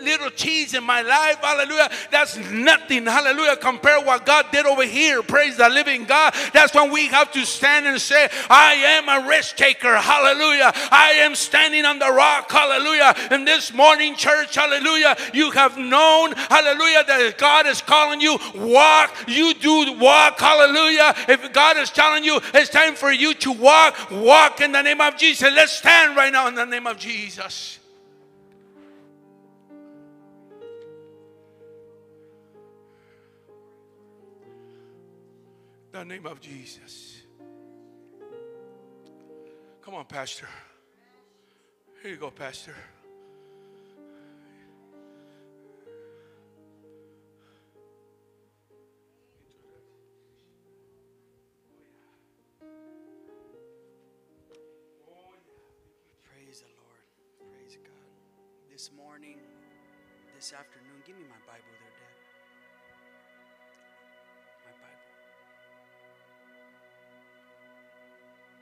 little 0.00 0.30
cheese 0.30 0.74
in 0.74 0.84
my 0.84 1.02
life, 1.02 1.36
hallelujah, 1.36 1.90
that's 2.10 2.36
nothing, 2.50 3.06
hallelujah, 3.06 3.56
compare 3.56 4.00
what 4.00 4.26
God 4.26 4.46
did 4.52 4.66
over 4.66 4.84
here. 4.84 5.22
Praise 5.22 5.56
the 5.56 5.68
living 5.68 6.04
God. 6.04 6.34
That's 6.52 6.74
when 6.74 6.90
we 6.90 7.06
have 7.08 7.32
to 7.32 7.44
stand 7.44 7.86
and 7.86 8.00
say, 8.00 8.28
I 8.48 8.74
am 8.74 9.08
a 9.08 9.28
risk 9.28 9.56
taker, 9.56 9.96
hallelujah. 9.96 10.72
I 10.90 11.12
am 11.20 11.34
standing 11.34 11.84
on 11.84 11.98
the 11.98 12.10
rock, 12.12 12.50
hallelujah. 12.50 13.14
And 13.30 13.46
this 13.46 13.72
morning, 13.72 14.14
church, 14.14 14.54
hallelujah, 14.54 15.16
you 15.32 15.50
have 15.52 15.76
known, 15.78 16.32
hallelujah, 16.32 17.04
that 17.06 17.34
God 17.38 17.66
is 17.66 17.80
calling 17.82 18.20
you, 18.20 18.38
walk, 18.54 19.16
you 19.26 19.54
do 19.54 19.92
walk, 19.98 20.38
hallelujah. 20.38 21.14
If 21.28 21.52
God 21.52 21.76
is 21.76 21.90
telling 21.90 22.24
you 22.24 22.40
it's 22.54 22.70
time 22.70 22.94
for 22.94 23.12
you 23.12 23.34
to 23.34 23.52
walk, 23.52 24.10
walk 24.10 24.60
in 24.60 24.72
the 24.72 24.82
name 24.82 25.00
of 25.00 25.16
Jesus. 25.16 25.50
Let's 25.54 25.72
stand 25.72 26.16
right 26.16 26.32
now 26.32 26.48
in 26.48 26.54
the 26.54 26.64
name 26.64 26.86
of 26.86 26.98
Jesus. 26.98 27.78
The 35.98 36.04
name 36.04 36.26
of 36.26 36.40
Jesus. 36.42 37.22
Come 39.80 39.94
on, 39.94 40.04
Pastor. 40.04 40.46
Here 42.02 42.10
you 42.10 42.18
go, 42.18 42.30
Pastor. 42.30 42.74
Praise 56.22 56.60
the 56.60 56.66
Lord. 56.76 57.04
Praise 57.50 57.78
God. 57.82 57.92
This 58.70 58.90
morning, 58.94 59.38
this 60.34 60.52
afternoon, 60.52 61.00
give 61.06 61.16
me 61.16 61.22
my 61.22 61.40
Bible 61.46 61.64
there, 61.80 61.90
Dad. 61.98 62.05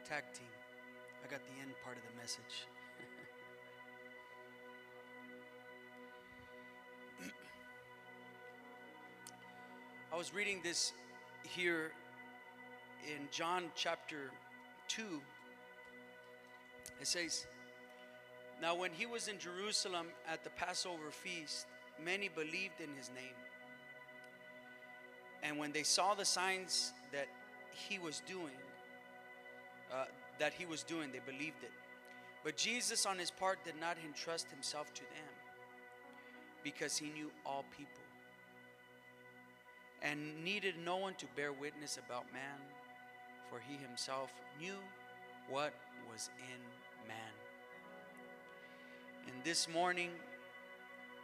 Tag 0.04 0.24
team. 0.34 0.46
I 1.24 1.30
got 1.30 1.40
the 1.44 1.60
end 1.62 1.70
part 1.82 1.96
of 1.96 2.02
the 2.02 2.16
message. 2.20 2.66
I 10.12 10.16
was 10.16 10.34
reading 10.34 10.60
this 10.62 10.92
here 11.42 11.92
in 13.06 13.26
John 13.30 13.70
chapter 13.74 14.30
2. 14.88 15.22
It 17.00 17.06
says, 17.06 17.46
Now 18.60 18.74
when 18.74 18.92
he 18.92 19.06
was 19.06 19.28
in 19.28 19.38
Jerusalem 19.38 20.08
at 20.28 20.44
the 20.44 20.50
Passover 20.50 21.10
feast, 21.10 21.66
many 22.04 22.28
believed 22.28 22.78
in 22.78 22.94
his 22.98 23.08
name. 23.14 23.32
And 25.42 25.56
when 25.58 25.72
they 25.72 25.82
saw 25.82 26.12
the 26.14 26.26
signs 26.26 26.92
that 27.10 27.28
he 27.70 27.98
was 27.98 28.20
doing, 28.26 28.52
uh, 29.94 30.04
that 30.38 30.52
he 30.52 30.66
was 30.66 30.82
doing. 30.82 31.10
They 31.12 31.20
believed 31.20 31.62
it. 31.62 31.70
But 32.42 32.56
Jesus, 32.56 33.06
on 33.06 33.18
his 33.18 33.30
part, 33.30 33.64
did 33.64 33.74
not 33.80 33.96
entrust 34.04 34.50
himself 34.50 34.92
to 34.94 35.00
them 35.00 35.32
because 36.62 36.96
he 36.96 37.10
knew 37.10 37.30
all 37.46 37.64
people 37.76 38.04
and 40.02 40.44
needed 40.44 40.74
no 40.84 40.96
one 40.96 41.14
to 41.14 41.26
bear 41.34 41.52
witness 41.52 41.98
about 42.04 42.30
man, 42.32 42.60
for 43.50 43.58
he 43.66 43.76
himself 43.76 44.30
knew 44.60 44.76
what 45.48 45.72
was 46.12 46.28
in 46.38 47.08
man. 47.08 47.16
And 49.26 49.34
this 49.42 49.66
morning, 49.68 50.10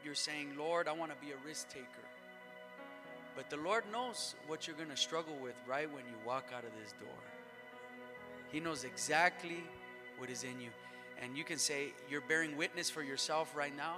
you're 0.02 0.14
saying, 0.14 0.54
Lord, 0.56 0.88
I 0.88 0.92
want 0.92 1.12
to 1.12 1.26
be 1.26 1.32
a 1.32 1.46
risk 1.46 1.68
taker. 1.68 1.84
But 3.36 3.50
the 3.50 3.58
Lord 3.58 3.84
knows 3.92 4.34
what 4.46 4.66
you're 4.66 4.76
going 4.76 4.88
to 4.88 4.96
struggle 4.96 5.36
with 5.42 5.54
right 5.68 5.88
when 5.92 6.04
you 6.06 6.14
walk 6.26 6.46
out 6.56 6.64
of 6.64 6.70
this 6.82 6.92
door. 6.92 7.39
He 8.52 8.60
knows 8.60 8.84
exactly 8.84 9.62
what 10.18 10.30
is 10.30 10.44
in 10.44 10.60
you. 10.60 10.70
And 11.22 11.36
you 11.36 11.44
can 11.44 11.58
say, 11.58 11.92
You're 12.08 12.22
bearing 12.22 12.56
witness 12.56 12.90
for 12.90 13.02
yourself 13.02 13.54
right 13.54 13.76
now. 13.76 13.96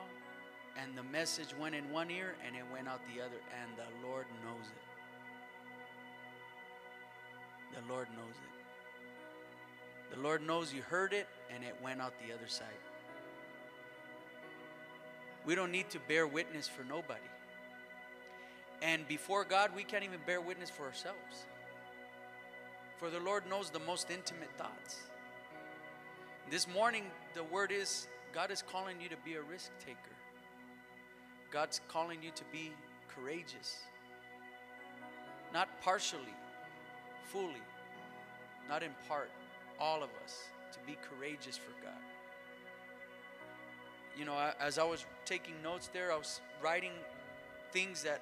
And 0.81 0.97
the 0.97 1.03
message 1.03 1.49
went 1.61 1.75
in 1.75 1.91
one 1.91 2.11
ear 2.11 2.35
and 2.47 2.57
it 2.57 2.65
went 2.73 2.89
out 2.89 3.01
the 3.15 3.21
other. 3.23 3.37
And 3.63 3.71
the 3.77 4.07
Lord 4.07 4.27
knows 4.45 4.67
it. 4.67 4.83
The 7.75 7.93
Lord 7.93 8.09
knows 8.17 8.35
it. 8.35 8.53
The 10.15 10.21
Lord 10.21 10.43
knows 10.47 10.73
you 10.75 10.83
heard 10.83 11.13
it 11.13 11.27
and 11.55 11.65
it 11.65 11.77
went 11.83 12.01
out 12.01 12.13
the 12.27 12.35
other 12.35 12.49
side. 12.49 12.67
We 15.45 15.55
don't 15.55 15.73
need 15.73 15.91
to 15.91 15.99
bear 16.01 16.27
witness 16.27 16.69
for 16.69 16.85
nobody. 16.85 17.21
And 18.81 19.07
before 19.09 19.45
God, 19.45 19.71
we 19.75 19.85
can't 19.85 20.05
even 20.05 20.21
bear 20.27 20.41
witness 20.41 20.71
for 20.71 20.85
ourselves. 20.85 21.47
For 23.03 23.11
the 23.11 23.19
Lord 23.19 23.43
knows 23.51 23.69
the 23.69 23.81
most 23.81 24.13
intimate 24.13 24.57
thoughts. 24.57 25.01
This 26.49 26.69
morning, 26.69 27.03
the 27.35 27.43
word 27.43 27.73
is 27.73 28.07
God 28.33 28.53
is 28.53 28.63
calling 28.63 29.01
you 29.01 29.09
to 29.09 29.17
be 29.25 29.35
a 29.35 29.43
risk 29.43 29.73
taker. 29.85 29.99
God's 31.51 31.81
calling 31.89 32.23
you 32.23 32.31
to 32.37 32.45
be 32.53 32.71
courageous. 33.09 33.81
Not 35.53 35.69
partially, 35.83 36.37
fully, 37.25 37.65
not 38.69 38.85
in 38.85 38.93
part, 39.09 39.31
all 39.81 40.05
of 40.05 40.11
us, 40.25 40.45
to 40.71 40.79
be 40.87 40.97
courageous 41.11 41.57
for 41.57 41.73
God. 41.83 41.99
You 44.17 44.27
know, 44.27 44.37
as 44.61 44.79
I 44.79 44.85
was 44.85 45.07
taking 45.25 45.55
notes 45.61 45.91
there, 45.93 46.13
I 46.13 46.17
was 46.17 46.41
writing 46.63 46.93
things 47.73 48.05
that 48.05 48.21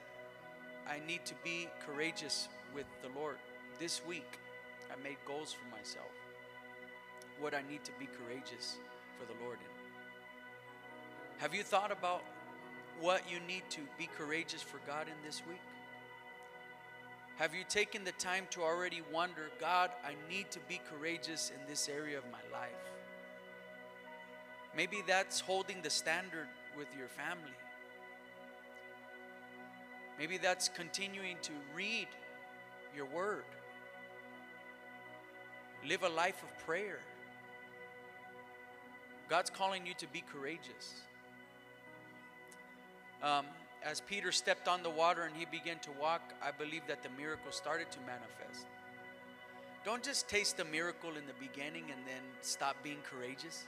I 0.88 1.06
need 1.06 1.26
to 1.26 1.34
be 1.44 1.68
courageous 1.84 2.48
with 2.74 2.86
the 3.02 3.10
Lord. 3.20 3.36
This 3.78 4.00
week, 4.08 4.38
I 4.90 5.02
made 5.02 5.16
goals 5.26 5.52
for 5.52 5.64
myself. 5.76 6.10
What 7.38 7.54
I 7.54 7.62
need 7.70 7.84
to 7.84 7.92
be 7.98 8.06
courageous 8.06 8.76
for 9.18 9.26
the 9.26 9.44
Lord 9.44 9.58
in. 9.58 11.40
Have 11.40 11.54
you 11.54 11.62
thought 11.62 11.90
about 11.90 12.22
what 13.00 13.22
you 13.30 13.40
need 13.46 13.62
to 13.70 13.80
be 13.98 14.08
courageous 14.18 14.62
for 14.62 14.78
God 14.86 15.06
in 15.06 15.14
this 15.24 15.42
week? 15.48 15.60
Have 17.36 17.54
you 17.54 17.64
taken 17.66 18.04
the 18.04 18.12
time 18.12 18.44
to 18.50 18.62
already 18.62 19.00
wonder, 19.10 19.48
God, 19.58 19.90
I 20.04 20.12
need 20.28 20.50
to 20.50 20.58
be 20.68 20.78
courageous 20.90 21.50
in 21.54 21.66
this 21.66 21.88
area 21.88 22.18
of 22.18 22.24
my 22.30 22.42
life? 22.52 22.68
Maybe 24.76 24.98
that's 25.06 25.40
holding 25.40 25.80
the 25.80 25.88
standard 25.88 26.48
with 26.76 26.88
your 26.98 27.08
family. 27.08 27.56
Maybe 30.18 30.36
that's 30.36 30.68
continuing 30.68 31.38
to 31.40 31.52
read 31.74 32.08
your 32.94 33.06
word, 33.06 33.44
live 35.86 36.02
a 36.02 36.08
life 36.08 36.42
of 36.42 36.66
prayer. 36.66 36.98
God's 39.28 39.50
calling 39.50 39.86
you 39.86 39.94
to 39.94 40.06
be 40.08 40.22
courageous. 40.32 41.02
Um, 43.22 43.46
as 43.82 44.00
Peter 44.00 44.32
stepped 44.32 44.68
on 44.68 44.82
the 44.82 44.90
water 44.90 45.22
and 45.22 45.34
he 45.36 45.46
began 45.46 45.78
to 45.80 45.90
walk, 46.00 46.20
I 46.42 46.50
believe 46.50 46.82
that 46.88 47.02
the 47.02 47.08
miracle 47.16 47.52
started 47.52 47.90
to 47.92 47.98
manifest. 48.00 48.66
Don't 49.84 50.02
just 50.02 50.28
taste 50.28 50.56
the 50.56 50.64
miracle 50.64 51.10
in 51.10 51.26
the 51.26 51.46
beginning 51.46 51.84
and 51.84 52.06
then 52.06 52.22
stop 52.42 52.76
being 52.82 52.98
courageous. 53.10 53.64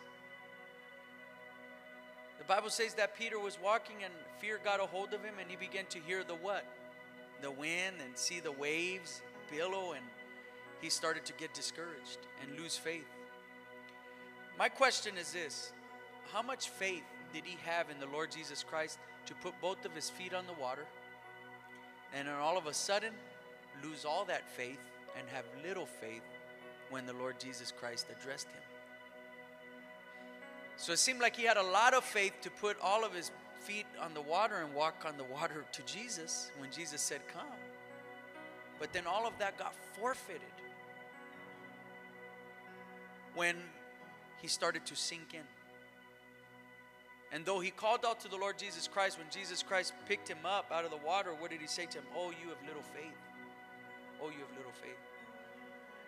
The 2.38 2.44
Bible 2.44 2.70
says 2.70 2.94
that 2.94 3.16
Peter 3.16 3.38
was 3.38 3.56
walking 3.62 3.96
and 4.04 4.12
fear 4.38 4.58
got 4.62 4.80
a 4.80 4.86
hold 4.86 5.14
of 5.14 5.22
him 5.22 5.34
and 5.40 5.48
he 5.48 5.56
began 5.56 5.86
to 5.86 5.98
hear 6.00 6.24
the 6.24 6.34
what? 6.34 6.64
The 7.40 7.50
wind 7.50 7.96
and 8.04 8.16
see 8.16 8.40
the 8.40 8.52
waves 8.52 9.22
billow 9.50 9.92
and 9.92 10.04
he 10.82 10.90
started 10.90 11.24
to 11.24 11.32
get 11.34 11.54
discouraged 11.54 12.18
and 12.42 12.58
lose 12.58 12.76
faith. 12.76 13.06
My 14.58 14.68
question 14.68 15.16
is 15.16 15.32
this 15.32 15.72
How 16.32 16.42
much 16.42 16.68
faith 16.68 17.04
did 17.32 17.44
he 17.44 17.56
have 17.64 17.88
in 17.88 17.98
the 18.00 18.12
Lord 18.14 18.30
Jesus 18.30 18.62
Christ 18.62 18.98
to 19.26 19.34
put 19.36 19.58
both 19.60 19.84
of 19.86 19.94
his 19.94 20.10
feet 20.10 20.34
on 20.34 20.44
the 20.46 20.60
water 20.60 20.84
and 22.14 22.28
then 22.28 22.34
all 22.34 22.58
of 22.58 22.66
a 22.66 22.74
sudden 22.74 23.12
lose 23.82 24.04
all 24.04 24.24
that 24.26 24.46
faith 24.50 24.80
and 25.16 25.26
have 25.32 25.44
little 25.64 25.86
faith 25.86 26.22
when 26.90 27.06
the 27.06 27.12
Lord 27.14 27.36
Jesus 27.40 27.72
Christ 27.72 28.06
addressed 28.10 28.48
him? 28.48 28.62
So 30.76 30.92
it 30.92 30.98
seemed 30.98 31.20
like 31.20 31.36
he 31.36 31.44
had 31.44 31.58
a 31.58 31.62
lot 31.62 31.94
of 31.94 32.02
faith 32.02 32.32
to 32.42 32.50
put 32.50 32.76
all 32.82 33.04
of 33.04 33.14
his 33.14 33.30
feet 33.60 33.86
on 34.00 34.14
the 34.14 34.20
water 34.20 34.56
and 34.56 34.74
walk 34.74 35.04
on 35.06 35.16
the 35.16 35.24
water 35.24 35.64
to 35.70 35.82
Jesus 35.82 36.50
when 36.58 36.72
Jesus 36.72 37.00
said, 37.00 37.20
Come. 37.32 37.46
But 38.80 38.92
then 38.92 39.06
all 39.06 39.28
of 39.28 39.38
that 39.38 39.56
got 39.56 39.74
forfeited 39.96 40.42
when 43.34 43.56
he 44.40 44.48
started 44.48 44.84
to 44.86 44.96
sink 44.96 45.34
in. 45.34 45.40
And 47.32 47.46
though 47.46 47.60
he 47.60 47.70
called 47.70 48.04
out 48.06 48.20
to 48.20 48.28
the 48.28 48.36
Lord 48.36 48.58
Jesus 48.58 48.86
Christ, 48.86 49.18
when 49.18 49.26
Jesus 49.30 49.62
Christ 49.62 49.94
picked 50.06 50.28
him 50.28 50.44
up 50.44 50.66
out 50.70 50.84
of 50.84 50.90
the 50.90 50.98
water, 50.98 51.30
what 51.38 51.50
did 51.50 51.60
he 51.60 51.66
say 51.66 51.86
to 51.86 51.98
him? 51.98 52.04
Oh, 52.14 52.30
you 52.30 52.48
have 52.50 52.58
little 52.66 52.82
faith. 52.94 53.16
Oh, 54.22 54.26
you 54.26 54.44
have 54.46 54.56
little 54.56 54.72
faith. 54.82 54.98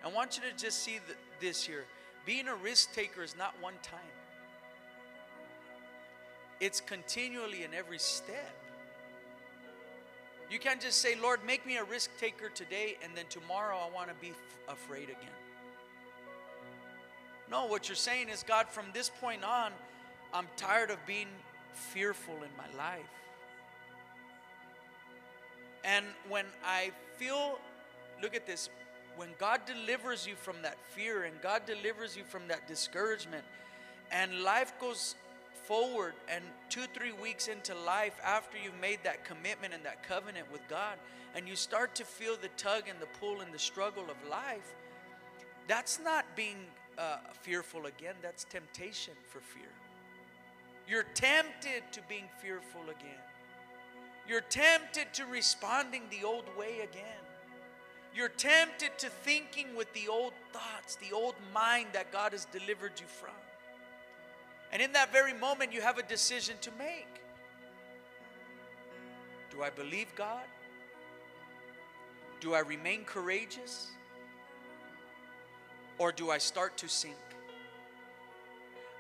I 0.05 0.09
want 0.09 0.37
you 0.37 0.43
to 0.51 0.57
just 0.57 0.83
see 0.83 1.01
th- 1.07 1.18
this 1.41 1.64
here. 1.64 1.85
Being 2.27 2.49
a 2.49 2.55
risk 2.55 2.93
taker 2.93 3.22
is 3.22 3.35
not 3.37 3.55
one 3.61 3.75
time, 3.83 3.99
it's 6.61 6.81
continually 6.81 7.64
in 7.64 7.72
every 7.75 7.99
step. 7.99 8.55
You 10.51 10.59
can't 10.59 10.81
just 10.81 11.01
say, 11.01 11.16
Lord, 11.20 11.41
make 11.47 11.66
me 11.66 11.79
a 11.79 11.85
risk 11.85 12.11
taker 12.20 12.51
today, 12.55 12.97
and 13.03 13.12
then 13.16 13.25
tomorrow 13.31 13.79
I 13.79 13.93
want 13.93 14.09
to 14.09 14.14
be 14.20 14.29
f- 14.29 14.37
afraid 14.68 15.05
again. 15.05 15.43
No, 17.51 17.66
what 17.66 17.88
you're 17.88 17.97
saying 17.97 18.28
is, 18.28 18.42
God, 18.42 18.68
from 18.68 18.86
this 18.92 19.11
point 19.20 19.45
on, 19.45 19.72
I'm 20.32 20.47
tired 20.57 20.90
of 20.90 20.99
being 21.07 21.28
fearful 21.72 22.34
in 22.36 22.51
my 22.57 22.78
life. 22.78 23.01
And 25.84 26.07
when 26.28 26.47
I 26.64 26.90
feel, 27.16 27.59
look 28.22 28.34
at 28.34 28.47
this, 28.47 28.70
when 29.16 29.28
God 29.38 29.61
delivers 29.66 30.26
you 30.26 30.34
from 30.34 30.57
that 30.62 30.78
fear 30.95 31.24
and 31.24 31.40
God 31.40 31.62
delivers 31.66 32.16
you 32.16 32.24
from 32.24 32.49
that 32.49 32.66
discouragement, 32.66 33.45
and 34.11 34.42
life 34.42 34.72
goes 34.80 35.14
forward, 35.64 36.14
and 36.28 36.42
two, 36.68 36.84
three 36.95 37.12
weeks 37.12 37.49
into 37.49 37.74
life, 37.74 38.14
after 38.24 38.59
you've 38.59 38.80
made 38.80 38.99
that 39.05 39.24
commitment 39.24 39.72
and 39.74 39.84
that 39.84 40.03
covenant 40.03 40.51
with 40.51 40.66
God, 40.68 40.99
and 41.34 41.49
you 41.49 41.57
start 41.57 41.95
to 41.97 42.05
feel 42.05 42.36
the 42.40 42.49
tug 42.57 42.84
and 42.88 42.99
the 43.01 43.07
pull 43.18 43.40
and 43.40 43.53
the 43.53 43.59
struggle 43.59 44.05
of 44.05 44.30
life, 44.30 44.74
that's 45.68 45.99
not 46.03 46.24
being 46.36 46.57
uh, 46.99 47.16
fearful 47.42 47.86
again, 47.86 48.14
that's 48.22 48.45
temptation 48.45 49.14
for 49.28 49.40
fear. 49.40 49.70
You're 50.88 51.07
tempted 51.14 51.82
to 51.92 52.01
being 52.09 52.28
fearful 52.40 52.82
again. 52.82 53.22
You're 54.28 54.42
tempted 54.42 55.12
to 55.14 55.26
responding 55.26 56.03
the 56.11 56.26
old 56.26 56.45
way 56.59 56.80
again. 56.80 57.22
You're 58.14 58.28
tempted 58.28 58.97
to 58.99 59.09
thinking 59.09 59.74
with 59.74 59.92
the 59.92 60.09
old 60.09 60.32
thoughts, 60.53 60.97
the 60.97 61.14
old 61.14 61.34
mind 61.53 61.88
that 61.92 62.12
God 62.12 62.32
has 62.32 62.47
delivered 62.47 62.92
you 63.01 63.07
from. 63.07 63.34
And 64.72 64.80
in 64.80 64.92
that 64.92 65.12
very 65.12 65.34
moment, 65.34 65.72
you 65.72 65.80
have 65.80 65.99
a 65.99 66.03
decision 66.03 66.57
to 66.61 66.70
make. 66.78 67.09
Do 69.51 69.62
I 69.62 69.70
believe 69.70 70.09
God? 70.16 70.45
Do 72.40 72.55
I 72.55 72.61
remain 72.61 73.05
courageous? 73.05 73.88
Or 75.99 76.12
do 76.12 76.30
I 76.30 76.38
start 76.38 76.76
to 76.78 76.88
sink? 76.88 77.14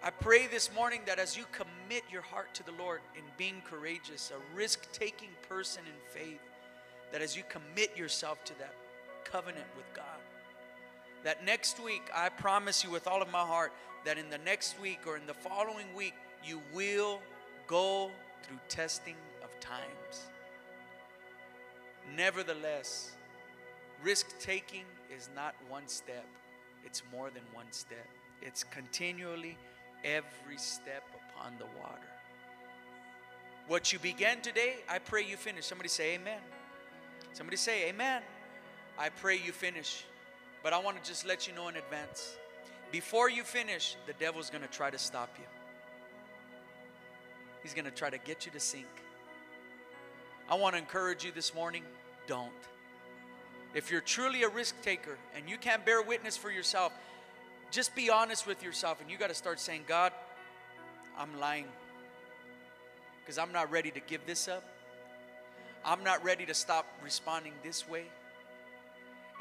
I 0.02 0.10
pray 0.10 0.46
this 0.46 0.70
morning 0.74 1.00
that 1.06 1.18
as 1.18 1.36
you 1.36 1.44
commit 1.50 2.04
your 2.12 2.22
heart 2.22 2.52
to 2.54 2.62
the 2.62 2.72
Lord 2.72 3.00
in 3.16 3.22
being 3.38 3.62
courageous, 3.64 4.30
a 4.30 4.56
risk 4.56 4.92
taking 4.92 5.30
person 5.48 5.82
in 5.86 6.20
faith, 6.20 6.42
that 7.10 7.22
as 7.22 7.36
you 7.36 7.42
commit 7.48 7.96
yourself 7.96 8.44
to 8.44 8.58
that 8.58 8.74
covenant 9.24 9.66
with 9.76 9.86
God, 9.94 10.04
that 11.24 11.44
next 11.44 11.82
week, 11.82 12.02
I 12.14 12.28
promise 12.28 12.84
you 12.84 12.90
with 12.90 13.06
all 13.06 13.22
of 13.22 13.32
my 13.32 13.40
heart, 13.40 13.72
that 14.04 14.18
in 14.18 14.28
the 14.28 14.38
next 14.38 14.78
week 14.78 15.00
or 15.06 15.16
in 15.16 15.26
the 15.26 15.32
following 15.32 15.86
week, 15.96 16.14
you 16.44 16.60
will 16.74 17.20
go 17.66 18.10
through 18.42 18.58
testing 18.68 19.16
of 19.42 19.58
times. 19.58 20.28
Nevertheless, 22.14 23.12
risk 24.02 24.38
taking 24.38 24.84
is 25.14 25.30
not 25.34 25.54
one 25.68 25.88
step, 25.88 26.26
it's 26.84 27.02
more 27.12 27.30
than 27.30 27.42
one 27.52 27.66
step. 27.70 28.06
It's 28.42 28.64
continually 28.64 29.56
every 30.04 30.58
step 30.58 31.04
upon 31.14 31.54
the 31.58 31.66
water. 31.80 32.00
What 33.66 33.92
you 33.92 33.98
began 33.98 34.42
today, 34.42 34.76
I 34.88 34.98
pray 34.98 35.24
you 35.24 35.36
finish. 35.36 35.64
Somebody 35.64 35.88
say 35.88 36.14
amen. 36.14 36.40
Somebody 37.32 37.56
say 37.56 37.88
amen. 37.88 38.22
I 38.98 39.08
pray 39.08 39.40
you 39.44 39.52
finish. 39.52 40.04
But 40.62 40.72
I 40.72 40.78
want 40.78 41.02
to 41.02 41.08
just 41.08 41.26
let 41.26 41.48
you 41.48 41.54
know 41.54 41.68
in 41.68 41.76
advance. 41.76 42.36
Before 42.92 43.30
you 43.30 43.42
finish, 43.42 43.96
the 44.06 44.12
devil's 44.14 44.50
going 44.50 44.62
to 44.62 44.68
try 44.68 44.90
to 44.90 44.98
stop 44.98 45.30
you. 45.38 45.44
He's 47.62 47.74
going 47.74 47.86
to 47.86 47.90
try 47.90 48.10
to 48.10 48.18
get 48.18 48.44
you 48.44 48.52
to 48.52 48.60
sink. 48.60 48.86
I 50.50 50.54
want 50.54 50.74
to 50.74 50.78
encourage 50.78 51.24
you 51.24 51.32
this 51.32 51.54
morning 51.54 51.82
don't. 52.26 52.52
If 53.74 53.90
you're 53.90 54.00
truly 54.00 54.44
a 54.44 54.48
risk 54.48 54.80
taker 54.82 55.18
and 55.36 55.48
you 55.48 55.58
can't 55.58 55.84
bear 55.84 56.00
witness 56.00 56.36
for 56.36 56.50
yourself, 56.50 56.92
just 57.70 57.94
be 57.96 58.08
honest 58.08 58.46
with 58.46 58.62
yourself 58.62 59.00
and 59.00 59.10
you 59.10 59.18
got 59.18 59.28
to 59.28 59.34
start 59.34 59.58
saying, 59.58 59.82
God, 59.88 60.12
I'm 61.18 61.40
lying 61.40 61.66
because 63.20 63.36
I'm 63.36 63.52
not 63.52 63.70
ready 63.70 63.90
to 63.90 64.00
give 64.00 64.24
this 64.26 64.46
up. 64.46 64.62
I'm 65.84 66.04
not 66.04 66.24
ready 66.24 66.46
to 66.46 66.54
stop 66.54 66.86
responding 67.02 67.52
this 67.62 67.88
way. 67.88 68.04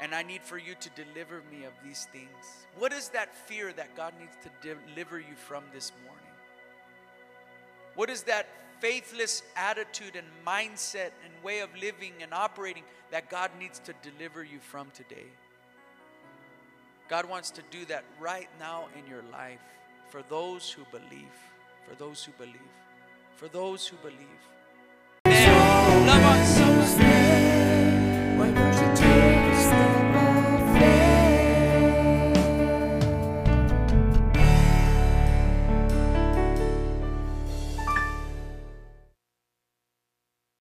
And 0.00 0.14
I 0.14 0.22
need 0.22 0.42
for 0.42 0.58
you 0.58 0.74
to 0.80 0.90
deliver 0.90 1.42
me 1.50 1.64
of 1.64 1.72
these 1.84 2.08
things. 2.12 2.66
What 2.76 2.92
is 2.92 3.10
that 3.10 3.34
fear 3.34 3.72
that 3.74 3.96
God 3.96 4.12
needs 4.18 4.36
to 4.42 4.74
deliver 4.74 5.18
you 5.18 5.36
from 5.36 5.62
this 5.72 5.92
morning? 6.04 6.24
What 7.94 8.10
is 8.10 8.24
that 8.24 8.48
faithless 8.84 9.42
attitude 9.56 10.14
and 10.14 10.26
mindset 10.46 11.12
and 11.24 11.32
way 11.42 11.60
of 11.60 11.70
living 11.80 12.12
and 12.20 12.34
operating 12.34 12.82
that 13.10 13.30
God 13.30 13.50
needs 13.58 13.78
to 13.78 13.94
deliver 14.02 14.44
you 14.44 14.58
from 14.60 14.88
today? 14.92 15.24
God 17.08 17.26
wants 17.26 17.50
to 17.52 17.62
do 17.70 17.86
that 17.86 18.04
right 18.20 18.50
now 18.60 18.88
in 18.98 19.10
your 19.10 19.22
life 19.32 19.62
for 20.10 20.22
those 20.28 20.70
who 20.70 20.82
believe. 20.90 21.32
For 21.88 21.94
those 21.94 22.22
who 22.22 22.32
believe. 22.32 22.74
For 23.36 23.48
those 23.48 23.86
who 23.86 23.96
believe. 24.02 24.42